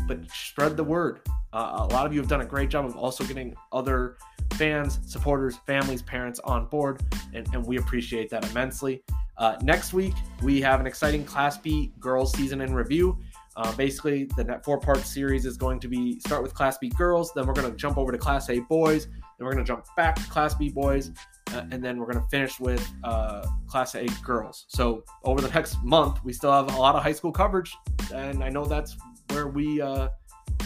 But 0.08 0.20
spread 0.32 0.76
the 0.76 0.84
word. 0.84 1.22
Uh, 1.54 1.88
a 1.90 1.94
lot 1.94 2.06
of 2.06 2.14
you 2.14 2.20
have 2.20 2.30
done 2.30 2.42
a 2.42 2.46
great 2.46 2.70
job 2.70 2.86
of 2.86 2.96
also 2.96 3.24
getting 3.24 3.56
other 3.72 4.18
fans, 4.54 5.00
supporters, 5.06 5.58
families, 5.66 6.02
parents 6.02 6.40
on 6.44 6.66
board, 6.66 7.02
and, 7.34 7.48
and 7.54 7.66
we 7.66 7.78
appreciate 7.78 8.30
that 8.30 8.50
immensely. 8.52 9.04
Uh, 9.38 9.56
next 9.62 9.94
week, 9.94 10.14
we 10.42 10.60
have 10.62 10.80
an 10.80 10.88
exciting 10.88 11.24
Class 11.24 11.58
B 11.58 11.94
girls 12.00 12.34
season 12.34 12.62
in 12.62 12.74
review. 12.74 13.18
Uh, 13.56 13.72
basically, 13.76 14.26
the 14.36 14.44
net 14.44 14.64
four 14.64 14.80
part 14.80 15.00
series 15.00 15.46
is 15.46 15.58
going 15.58 15.80
to 15.80 15.88
be 15.88 16.20
start 16.20 16.44
with 16.44 16.54
Class 16.54 16.78
B 16.78 16.90
girls, 16.90 17.32
then 17.34 17.48
we're 17.48 17.54
going 17.54 17.70
to 17.70 17.76
jump 17.76 17.98
over 17.98 18.12
to 18.12 18.18
Class 18.18 18.50
A 18.50 18.60
boys, 18.60 19.06
then 19.06 19.46
we're 19.46 19.54
going 19.54 19.64
to 19.64 19.68
jump 19.68 19.86
back 19.96 20.16
to 20.16 20.24
Class 20.30 20.54
B 20.54 20.70
boys, 20.70 21.12
uh, 21.54 21.64
and 21.72 21.84
then 21.84 21.98
we're 21.98 22.12
going 22.12 22.24
to 22.24 22.30
finish 22.30 22.60
with 22.60 22.88
uh, 23.04 23.48
Class 23.68 23.96
A 23.96 24.06
girls. 24.24 24.66
So 24.68 25.04
over 25.24 25.42
the 25.42 25.50
next 25.50 25.84
month, 25.84 26.24
we 26.24 26.34
still 26.34 26.52
have 26.52 26.72
a 26.74 26.78
lot 26.78 26.96
of 26.96 27.04
high 27.04 27.14
school 27.14 27.32
coverage, 27.32 27.76
and 28.14 28.44
I 28.44 28.50
know 28.50 28.66
that's 28.66 28.96
where 29.30 29.48
we 29.48 29.82
uh, 29.82 30.10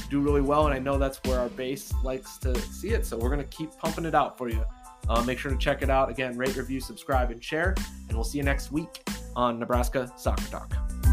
do 0.10 0.20
really 0.20 0.42
well, 0.42 0.66
and 0.66 0.74
I 0.74 0.80
know 0.80 0.98
that's 0.98 1.20
where 1.24 1.39
our 1.39 1.50
base 1.50 1.94
likes 2.04 2.38
to 2.39 2.60
see 2.60 2.89
it. 2.89 3.06
So 3.06 3.18
we're 3.18 3.30
to 3.42 3.58
keep 3.58 3.76
pumping 3.78 4.06
it 4.06 4.16
out 4.16 4.38
for 4.38 4.50
you. 4.50 4.64
Uh, 5.10 5.24
make 5.24 5.39
sure 5.39 5.52
to 5.52 5.58
check 5.58 5.82
it 5.82 5.89
out. 5.89 6.10
Again, 6.10 6.38
rate, 6.38 6.56
review, 6.56 6.80
subscribe, 6.80 7.32
and 7.32 7.44
share. 7.44 7.76
And 8.08 8.18
we'll 8.18 8.24
see 8.24 8.38
you 8.38 8.44
next 8.44 8.72
week 8.72 9.04
on 9.36 9.60
Nebraska 9.60 10.12
Soccer 10.16 10.46
Talk. 10.46 11.11